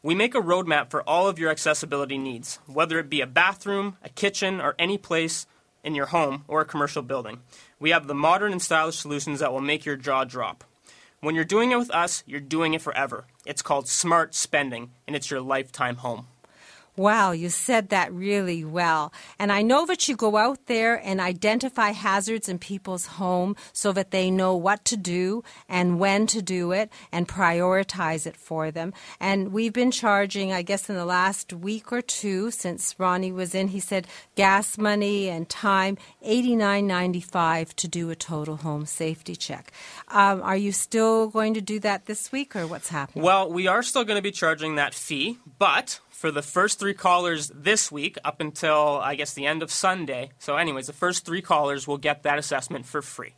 We 0.04 0.16
make 0.16 0.34
a 0.34 0.42
roadmap 0.42 0.90
for 0.90 1.08
all 1.08 1.28
of 1.28 1.38
your 1.38 1.52
accessibility 1.52 2.18
needs, 2.18 2.60
whether 2.66 2.98
it 2.98 3.10
be 3.10 3.22
a 3.22 3.28
bathroom, 3.28 3.98
a 4.04 4.10
kitchen, 4.10 4.60
or 4.60 4.76
any 4.80 4.98
place 4.98 5.46
in 5.84 5.96
your 5.96 6.08
home 6.08 6.44
or 6.48 6.62
a 6.62 6.66
commercial 6.66 7.02
building. 7.02 7.42
We 7.80 7.92
have 7.92 8.08
the 8.08 8.16
modern 8.16 8.52
and 8.52 8.62
stylish 8.62 8.98
solutions 8.98 9.40
that 9.40 9.52
will 9.52 9.62
make 9.62 9.86
your 9.86 9.96
jaw 9.96 10.24
drop. 10.24 10.64
When 11.20 11.36
you're 11.36 11.44
doing 11.44 11.72
it 11.72 11.78
with 11.78 11.92
us, 11.92 12.24
you're 12.26 12.40
doing 12.40 12.74
it 12.74 12.82
forever. 12.82 13.26
It's 13.46 13.62
called 13.62 13.88
smart 13.88 14.36
spending, 14.36 14.92
and 15.08 15.16
it's 15.16 15.32
your 15.32 15.42
lifetime 15.42 15.98
home. 15.98 16.28
Wow, 16.98 17.32
you 17.32 17.50
said 17.50 17.90
that 17.90 18.12
really 18.14 18.66
well. 18.66 19.14
And 19.40 19.52
I 19.52 19.62
know 19.62 19.86
that 19.86 20.08
you 20.08 20.16
go 20.16 20.36
out 20.36 20.66
there 20.66 20.96
and 20.96 21.22
identify 21.22 21.92
hazards 21.92 22.50
in 22.50 22.60
people's 22.60 23.06
home 23.06 23.56
so 23.72 23.94
that 23.94 24.12
they 24.12 24.30
know 24.30 24.56
what 24.56 24.84
to 24.86 24.98
do 24.98 25.44
and 25.70 26.00
when 26.00 26.28
to 26.28 26.42
do 26.42 26.74
it 26.74 26.92
and 27.12 27.28
prioritize 27.28 28.28
it 28.28 28.36
for 28.36 28.72
them. 28.72 28.94
And 29.20 29.54
we've 29.54 29.74
been 29.74 29.92
charging, 29.92 30.52
I 30.52 30.64
guess, 30.64 30.90
in 30.90 30.96
the 30.96 31.06
last 31.06 31.54
week 31.54 31.92
or 31.94 32.02
two 32.02 32.52
since 32.52 32.94
Ronnie 33.00 33.32
was 33.32 33.56
in, 33.56 33.70
he 33.70 33.80
said 33.80 34.06
gas 34.36 34.78
money 34.78 35.30
and 35.30 35.48
time, 35.48 35.98
eighty 36.22 36.56
nine 36.56 36.88
ninety 36.88 37.22
five 37.22 37.76
to 37.78 37.88
do 37.88 38.10
a 38.10 38.16
total 38.16 38.58
home 38.58 38.86
safety 38.86 39.36
check. 39.36 39.72
Um, 40.10 40.42
are 40.42 40.58
you 40.58 40.72
still 40.72 41.28
going 41.28 41.54
to 41.54 41.62
do 41.62 41.80
that 41.80 42.06
this 42.06 42.32
week 42.32 42.56
or 42.56 42.68
what's 42.68 42.90
happening? 42.90 43.24
Well, 43.24 43.50
we 43.50 43.68
are 43.68 43.82
still 43.82 44.04
going 44.04 44.18
to 44.18 44.22
be 44.22 44.32
charging 44.32 44.76
that 44.76 44.94
fee, 44.94 45.38
but 45.58 46.00
for 46.22 46.30
the 46.30 46.44
first 46.44 46.78
three 46.78 46.94
callers 46.94 47.52
this 47.54 47.92
week 47.92 48.16
up 48.24 48.40
until 48.40 49.00
I 49.02 49.16
guess 49.16 49.34
the 49.34 49.48
end 49.48 49.64
of 49.64 49.72
Sunday. 49.72 50.30
So, 50.38 50.56
anyways, 50.56 50.86
the 50.86 50.94
first 50.94 51.26
three 51.26 51.42
callers 51.42 51.88
will 51.88 51.98
get 51.98 52.22
that 52.22 52.38
assessment 52.38 52.86
for 52.86 53.02
free. 53.02 53.34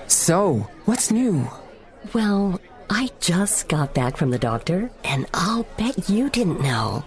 So, 0.07 0.67
what's 0.84 1.11
new? 1.11 1.47
Well, 2.13 2.59
I 2.89 3.09
just 3.21 3.69
got 3.69 3.93
back 3.93 4.17
from 4.17 4.32
the 4.32 4.45
doctor, 4.51 4.91
and 5.05 5.25
I'll 5.34 5.65
bet 5.77 6.09
you 6.09 6.29
didn't 6.29 6.59
know. 6.59 7.05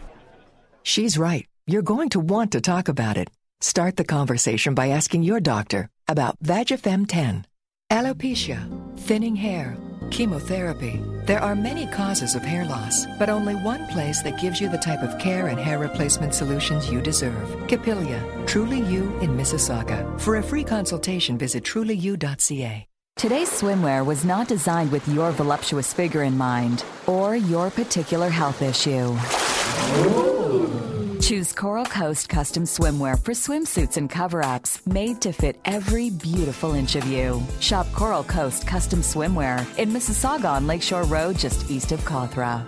She's 0.82 1.18
right. 1.18 1.46
You're 1.66 1.90
going 1.92 2.08
to 2.10 2.20
want 2.20 2.52
to 2.52 2.62
talk 2.62 2.88
about 2.88 3.18
it. 3.18 3.28
Start 3.60 3.96
the 3.96 4.04
conversation 4.16 4.74
by 4.74 4.88
asking 4.88 5.24
your 5.24 5.40
doctor 5.40 5.90
about 6.08 6.42
Vagifem 6.42 7.06
10. 7.06 7.44
Alopecia, 7.90 8.60
thinning 8.98 9.36
hair, 9.36 9.76
chemotherapy. 10.14 11.00
There 11.26 11.40
are 11.40 11.56
many 11.56 11.88
causes 11.88 12.36
of 12.36 12.42
hair 12.42 12.64
loss, 12.64 13.04
but 13.18 13.28
only 13.28 13.56
one 13.56 13.84
place 13.88 14.22
that 14.22 14.40
gives 14.40 14.60
you 14.60 14.68
the 14.68 14.78
type 14.78 15.02
of 15.02 15.18
care 15.18 15.48
and 15.48 15.58
hair 15.58 15.80
replacement 15.80 16.34
solutions 16.34 16.88
you 16.88 17.00
deserve. 17.00 17.66
Capilia, 17.66 18.22
Truly 18.46 18.78
You 18.78 19.02
in 19.18 19.36
Mississauga. 19.36 19.98
For 20.20 20.36
a 20.36 20.42
free 20.42 20.62
consultation, 20.62 21.36
visit 21.36 21.64
trulyu.ca. 21.64 22.86
Today's 23.16 23.50
swimwear 23.50 24.06
was 24.06 24.24
not 24.24 24.46
designed 24.46 24.92
with 24.92 25.06
your 25.08 25.32
voluptuous 25.32 25.92
figure 25.92 26.22
in 26.22 26.36
mind 26.38 26.84
or 27.06 27.34
your 27.34 27.70
particular 27.70 28.28
health 28.28 28.62
issue. 28.62 29.14
Choose 31.24 31.54
Coral 31.54 31.86
Coast 31.86 32.28
custom 32.28 32.64
swimwear 32.64 33.18
for 33.18 33.32
swimsuits 33.32 33.96
and 33.96 34.10
cover 34.10 34.44
ups 34.44 34.86
made 34.86 35.22
to 35.22 35.32
fit 35.32 35.58
every 35.64 36.10
beautiful 36.10 36.74
inch 36.74 36.96
of 36.96 37.06
you. 37.06 37.42
Shop 37.60 37.90
Coral 37.94 38.24
Coast 38.24 38.66
custom 38.66 39.00
swimwear 39.00 39.60
in 39.78 39.88
Mississauga 39.88 40.50
on 40.50 40.66
Lakeshore 40.66 41.04
Road, 41.04 41.38
just 41.38 41.70
east 41.70 41.92
of 41.92 42.00
Cawthra. 42.00 42.66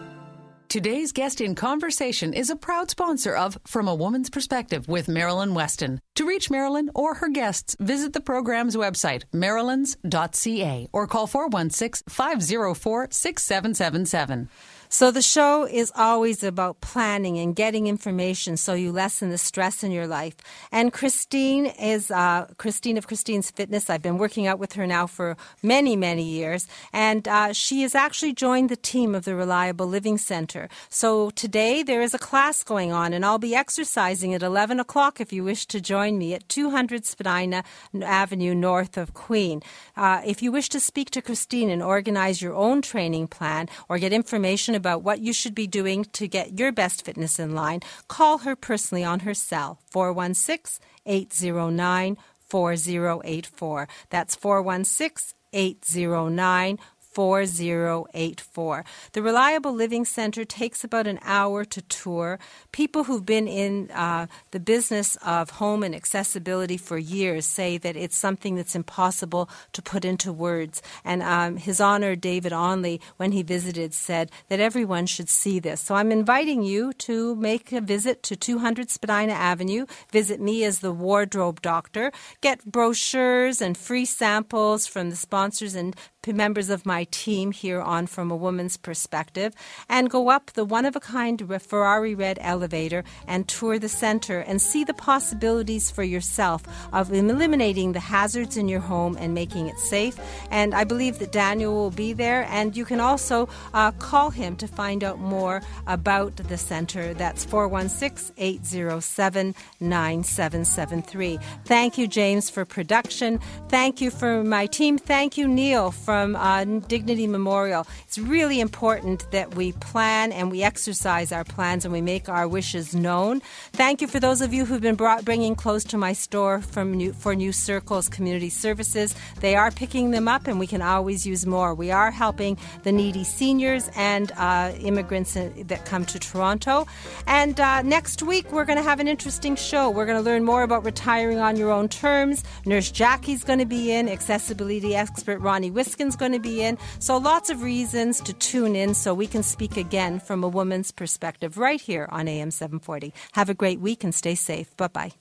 Today's 0.70 1.12
guest 1.12 1.42
in 1.42 1.54
conversation 1.54 2.32
is 2.32 2.48
a 2.48 2.56
proud 2.56 2.90
sponsor 2.90 3.36
of 3.36 3.58
From 3.66 3.88
a 3.88 3.94
Woman's 3.94 4.30
Perspective 4.30 4.88
with 4.88 5.06
Marilyn 5.06 5.52
Weston. 5.52 6.00
To 6.14 6.26
reach 6.26 6.50
Marilyn 6.50 6.90
or 6.94 7.16
her 7.16 7.28
guests, 7.28 7.76
visit 7.78 8.14
the 8.14 8.22
program's 8.22 8.74
website, 8.74 9.24
marilyns.ca, 9.34 10.88
or 10.94 11.06
call 11.06 11.26
416 11.26 12.04
504 12.08 13.08
6777. 13.10 14.48
So 14.88 15.10
the 15.10 15.22
show 15.22 15.64
is 15.64 15.92
always 15.96 16.44
about 16.44 16.80
planning 16.80 17.38
and 17.38 17.56
getting 17.56 17.86
information 17.86 18.56
so 18.56 18.74
you 18.74 18.92
lessen 18.92 19.30
the 19.30 19.38
stress 19.38 19.82
in 19.82 19.90
your 19.90 20.06
life. 20.06 20.36
And 20.70 20.92
Christine 20.92 21.66
is 21.66 22.10
uh, 22.10 22.46
Christine 22.56 22.96
of 22.96 23.06
Christine's 23.06 23.50
Fitness. 23.50 23.90
I've 23.90 24.02
been 24.02 24.18
working 24.18 24.46
out 24.46 24.58
with 24.58 24.74
her 24.74 24.86
now 24.86 25.06
for 25.06 25.36
many, 25.62 25.96
many 25.96 26.22
years, 26.22 26.68
and 26.92 27.26
uh, 27.26 27.52
she 27.52 27.82
has 27.82 27.94
actually 27.94 28.32
joined 28.32 28.68
the 28.68 28.76
team 28.76 29.14
of 29.14 29.24
the 29.24 29.34
Reliable 29.34 29.86
Living 29.86 30.18
Center. 30.18 30.68
So 30.88 31.30
today 31.30 31.82
there 31.82 32.02
is 32.02 32.14
a 32.14 32.18
class 32.18 32.62
going 32.62 32.92
on, 32.92 33.12
and 33.12 33.24
I'll 33.24 33.38
be 33.38 33.54
exercising 33.54 34.34
at 34.34 34.42
11 34.42 34.78
o'clock 34.78 35.20
if 35.20 35.32
you 35.32 35.42
wish 35.42 35.66
to 35.66 35.80
join 35.80 36.18
me 36.18 36.34
at 36.34 36.48
200 36.48 37.04
Spadina 37.04 37.64
Avenue 38.00 38.54
north 38.54 38.96
of 38.96 39.14
Queen. 39.14 39.62
Uh, 39.96 40.22
if 40.24 40.42
you 40.42 40.52
wish 40.52 40.68
to 40.68 40.80
speak 40.80 41.10
to 41.10 41.22
Christine 41.22 41.70
and 41.70 41.82
organize 41.82 42.40
your 42.40 42.54
own 42.54 42.82
training 42.82 43.26
plan 43.26 43.68
or 43.88 43.98
get 43.98 44.12
information 44.12 44.75
about 44.76 45.02
what 45.02 45.20
you 45.20 45.32
should 45.32 45.54
be 45.54 45.66
doing 45.66 46.04
to 46.12 46.28
get 46.28 46.58
your 46.58 46.70
best 46.70 47.04
fitness 47.04 47.38
in 47.38 47.54
line, 47.54 47.80
call 48.08 48.38
her 48.38 48.54
personally 48.54 49.02
on 49.02 49.20
her 49.20 49.34
cell 49.34 49.80
416 49.90 50.84
809 51.06 52.16
4084. 52.48 53.88
That's 54.10 54.36
416 54.36 55.36
809 55.52 56.78
4084. 57.16 58.84
The 59.12 59.22
Reliable 59.22 59.72
Living 59.72 60.04
Center 60.04 60.44
takes 60.44 60.84
about 60.84 61.06
an 61.06 61.18
hour 61.22 61.64
to 61.64 61.80
tour. 61.80 62.38
People 62.72 63.04
who've 63.04 63.24
been 63.24 63.48
in 63.48 63.90
uh, 63.92 64.26
the 64.50 64.60
business 64.60 65.16
of 65.24 65.48
home 65.48 65.82
and 65.82 65.94
accessibility 65.94 66.76
for 66.76 66.98
years 66.98 67.46
say 67.46 67.78
that 67.78 67.96
it's 67.96 68.18
something 68.18 68.54
that's 68.54 68.74
impossible 68.74 69.48
to 69.72 69.80
put 69.80 70.04
into 70.04 70.30
words. 70.30 70.82
And 71.06 71.22
um, 71.22 71.56
His 71.56 71.80
Honor 71.80 72.16
David 72.16 72.52
Onley, 72.52 73.00
when 73.16 73.32
he 73.32 73.42
visited, 73.42 73.94
said 73.94 74.30
that 74.50 74.60
everyone 74.60 75.06
should 75.06 75.30
see 75.30 75.58
this. 75.58 75.80
So 75.80 75.94
I'm 75.94 76.12
inviting 76.12 76.64
you 76.64 76.92
to 77.08 77.34
make 77.36 77.72
a 77.72 77.80
visit 77.80 78.22
to 78.24 78.36
200 78.36 78.90
Spadina 78.90 79.32
Avenue. 79.32 79.86
Visit 80.12 80.38
me 80.38 80.64
as 80.64 80.80
the 80.80 80.92
wardrobe 80.92 81.62
doctor. 81.62 82.12
Get 82.42 82.66
brochures 82.66 83.62
and 83.62 83.74
free 83.74 84.04
samples 84.04 84.86
from 84.86 85.08
the 85.08 85.16
sponsors 85.16 85.74
and 85.74 85.96
members 86.32 86.70
of 86.70 86.86
my 86.86 87.04
team 87.10 87.52
here 87.52 87.80
on 87.80 88.06
From 88.06 88.30
a 88.30 88.36
Woman's 88.36 88.76
Perspective 88.76 89.54
and 89.88 90.10
go 90.10 90.30
up 90.30 90.52
the 90.52 90.64
one 90.64 90.84
of 90.84 90.96
a 90.96 91.00
kind 91.00 91.42
Ferrari 91.62 92.14
red 92.14 92.38
elevator 92.40 93.04
and 93.26 93.46
tour 93.48 93.78
the 93.78 93.88
center 93.88 94.40
and 94.40 94.60
see 94.60 94.84
the 94.84 94.94
possibilities 94.94 95.90
for 95.90 96.02
yourself 96.02 96.62
of 96.92 97.12
eliminating 97.12 97.92
the 97.92 98.00
hazards 98.00 98.56
in 98.56 98.68
your 98.68 98.80
home 98.80 99.16
and 99.18 99.34
making 99.34 99.66
it 99.66 99.78
safe. 99.78 100.18
And 100.50 100.74
I 100.74 100.84
believe 100.84 101.18
that 101.18 101.32
Daniel 101.32 101.74
will 101.74 101.90
be 101.90 102.12
there, 102.12 102.46
and 102.50 102.76
you 102.76 102.84
can 102.84 103.00
also 103.00 103.48
uh, 103.74 103.92
call 103.92 104.30
him 104.30 104.56
to 104.56 104.66
find 104.66 105.02
out 105.02 105.18
more 105.18 105.62
about 105.86 106.36
the 106.36 106.56
center. 106.56 107.14
That's 107.14 107.44
416 107.44 108.34
807 108.38 109.54
9773. 109.80 111.38
Thank 111.64 111.98
you, 111.98 112.06
James, 112.06 112.50
for 112.50 112.64
production. 112.64 113.40
Thank 113.68 114.00
you 114.00 114.10
for 114.10 114.44
my 114.44 114.66
team. 114.66 114.98
Thank 114.98 115.36
you, 115.36 115.48
Neil, 115.48 115.90
from 116.16 116.34
uh, 116.34 116.64
Dignity 116.88 117.26
Memorial. 117.26 117.86
It's 118.06 118.16
really 118.16 118.58
important 118.58 119.30
that 119.32 119.54
we 119.54 119.72
plan 119.72 120.32
and 120.32 120.50
we 120.50 120.62
exercise 120.62 121.30
our 121.30 121.44
plans 121.44 121.84
and 121.84 121.92
we 121.92 122.00
make 122.00 122.30
our 122.30 122.48
wishes 122.48 122.94
known. 122.94 123.42
Thank 123.72 124.00
you 124.00 124.08
for 124.08 124.18
those 124.18 124.40
of 124.40 124.54
you 124.54 124.64
who've 124.64 124.80
been 124.80 124.94
brought, 124.94 125.26
bringing 125.26 125.54
clothes 125.54 125.84
to 125.84 125.98
my 125.98 126.14
store 126.14 126.62
from 126.62 126.94
new, 126.94 127.12
for 127.12 127.34
New 127.34 127.52
Circles 127.52 128.08
Community 128.08 128.48
Services. 128.48 129.14
They 129.40 129.56
are 129.56 129.70
picking 129.70 130.10
them 130.10 130.26
up 130.26 130.46
and 130.46 130.58
we 130.58 130.66
can 130.66 130.80
always 130.80 131.26
use 131.26 131.44
more. 131.44 131.74
We 131.74 131.90
are 131.90 132.10
helping 132.10 132.56
the 132.82 132.92
needy 132.92 133.22
seniors 133.22 133.90
and 133.94 134.32
uh, 134.38 134.72
immigrants 134.80 135.34
that 135.34 135.84
come 135.84 136.06
to 136.06 136.18
Toronto. 136.18 136.86
And 137.26 137.60
uh, 137.60 137.82
next 137.82 138.22
week, 138.22 138.50
we're 138.52 138.64
going 138.64 138.78
to 138.78 138.88
have 138.90 139.00
an 139.00 139.08
interesting 139.08 139.54
show. 139.54 139.90
We're 139.90 140.06
going 140.06 140.16
to 140.16 140.24
learn 140.24 140.44
more 140.44 140.62
about 140.62 140.82
retiring 140.82 141.40
on 141.40 141.56
your 141.56 141.70
own 141.70 141.90
terms. 141.90 142.42
Nurse 142.64 142.90
Jackie's 142.90 143.44
going 143.44 143.58
to 143.58 143.66
be 143.66 143.92
in, 143.92 144.08
accessibility 144.08 144.96
expert 144.96 145.40
Ronnie 145.40 145.70
Wiskin's 146.06 146.16
going 146.16 146.32
to 146.32 146.38
be 146.38 146.62
in. 146.62 146.78
So 146.98 147.16
lots 147.16 147.50
of 147.50 147.62
reasons 147.62 148.20
to 148.22 148.32
tune 148.32 148.76
in 148.76 148.94
so 148.94 149.14
we 149.14 149.26
can 149.26 149.42
speak 149.42 149.76
again 149.76 150.20
from 150.20 150.44
a 150.44 150.48
woman's 150.48 150.92
perspective 150.92 151.58
right 151.58 151.80
here 151.80 152.08
on 152.10 152.28
AM 152.28 152.50
740. 152.50 153.12
Have 153.32 153.48
a 153.50 153.54
great 153.54 153.80
week 153.80 154.04
and 154.04 154.14
stay 154.14 154.34
safe. 154.34 154.76
Bye 154.76 154.88
bye. 154.88 155.12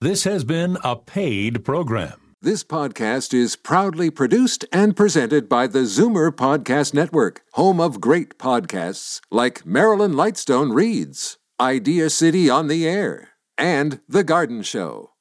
This 0.00 0.24
has 0.24 0.44
been 0.44 0.78
a 0.82 0.96
paid 0.96 1.64
program. 1.64 2.14
This 2.40 2.64
podcast 2.64 3.32
is 3.32 3.54
proudly 3.54 4.10
produced 4.10 4.64
and 4.72 4.96
presented 4.96 5.48
by 5.48 5.68
the 5.68 5.84
Zoomer 5.84 6.32
Podcast 6.32 6.92
Network, 6.92 7.42
home 7.52 7.80
of 7.80 8.00
great 8.00 8.36
podcasts 8.36 9.20
like 9.30 9.64
Marilyn 9.64 10.14
Lightstone 10.14 10.74
Reads, 10.74 11.38
Idea 11.60 12.10
City 12.10 12.50
on 12.50 12.66
the 12.66 12.88
Air, 12.88 13.28
and 13.56 14.00
The 14.08 14.24
Garden 14.24 14.62
Show. 14.62 15.11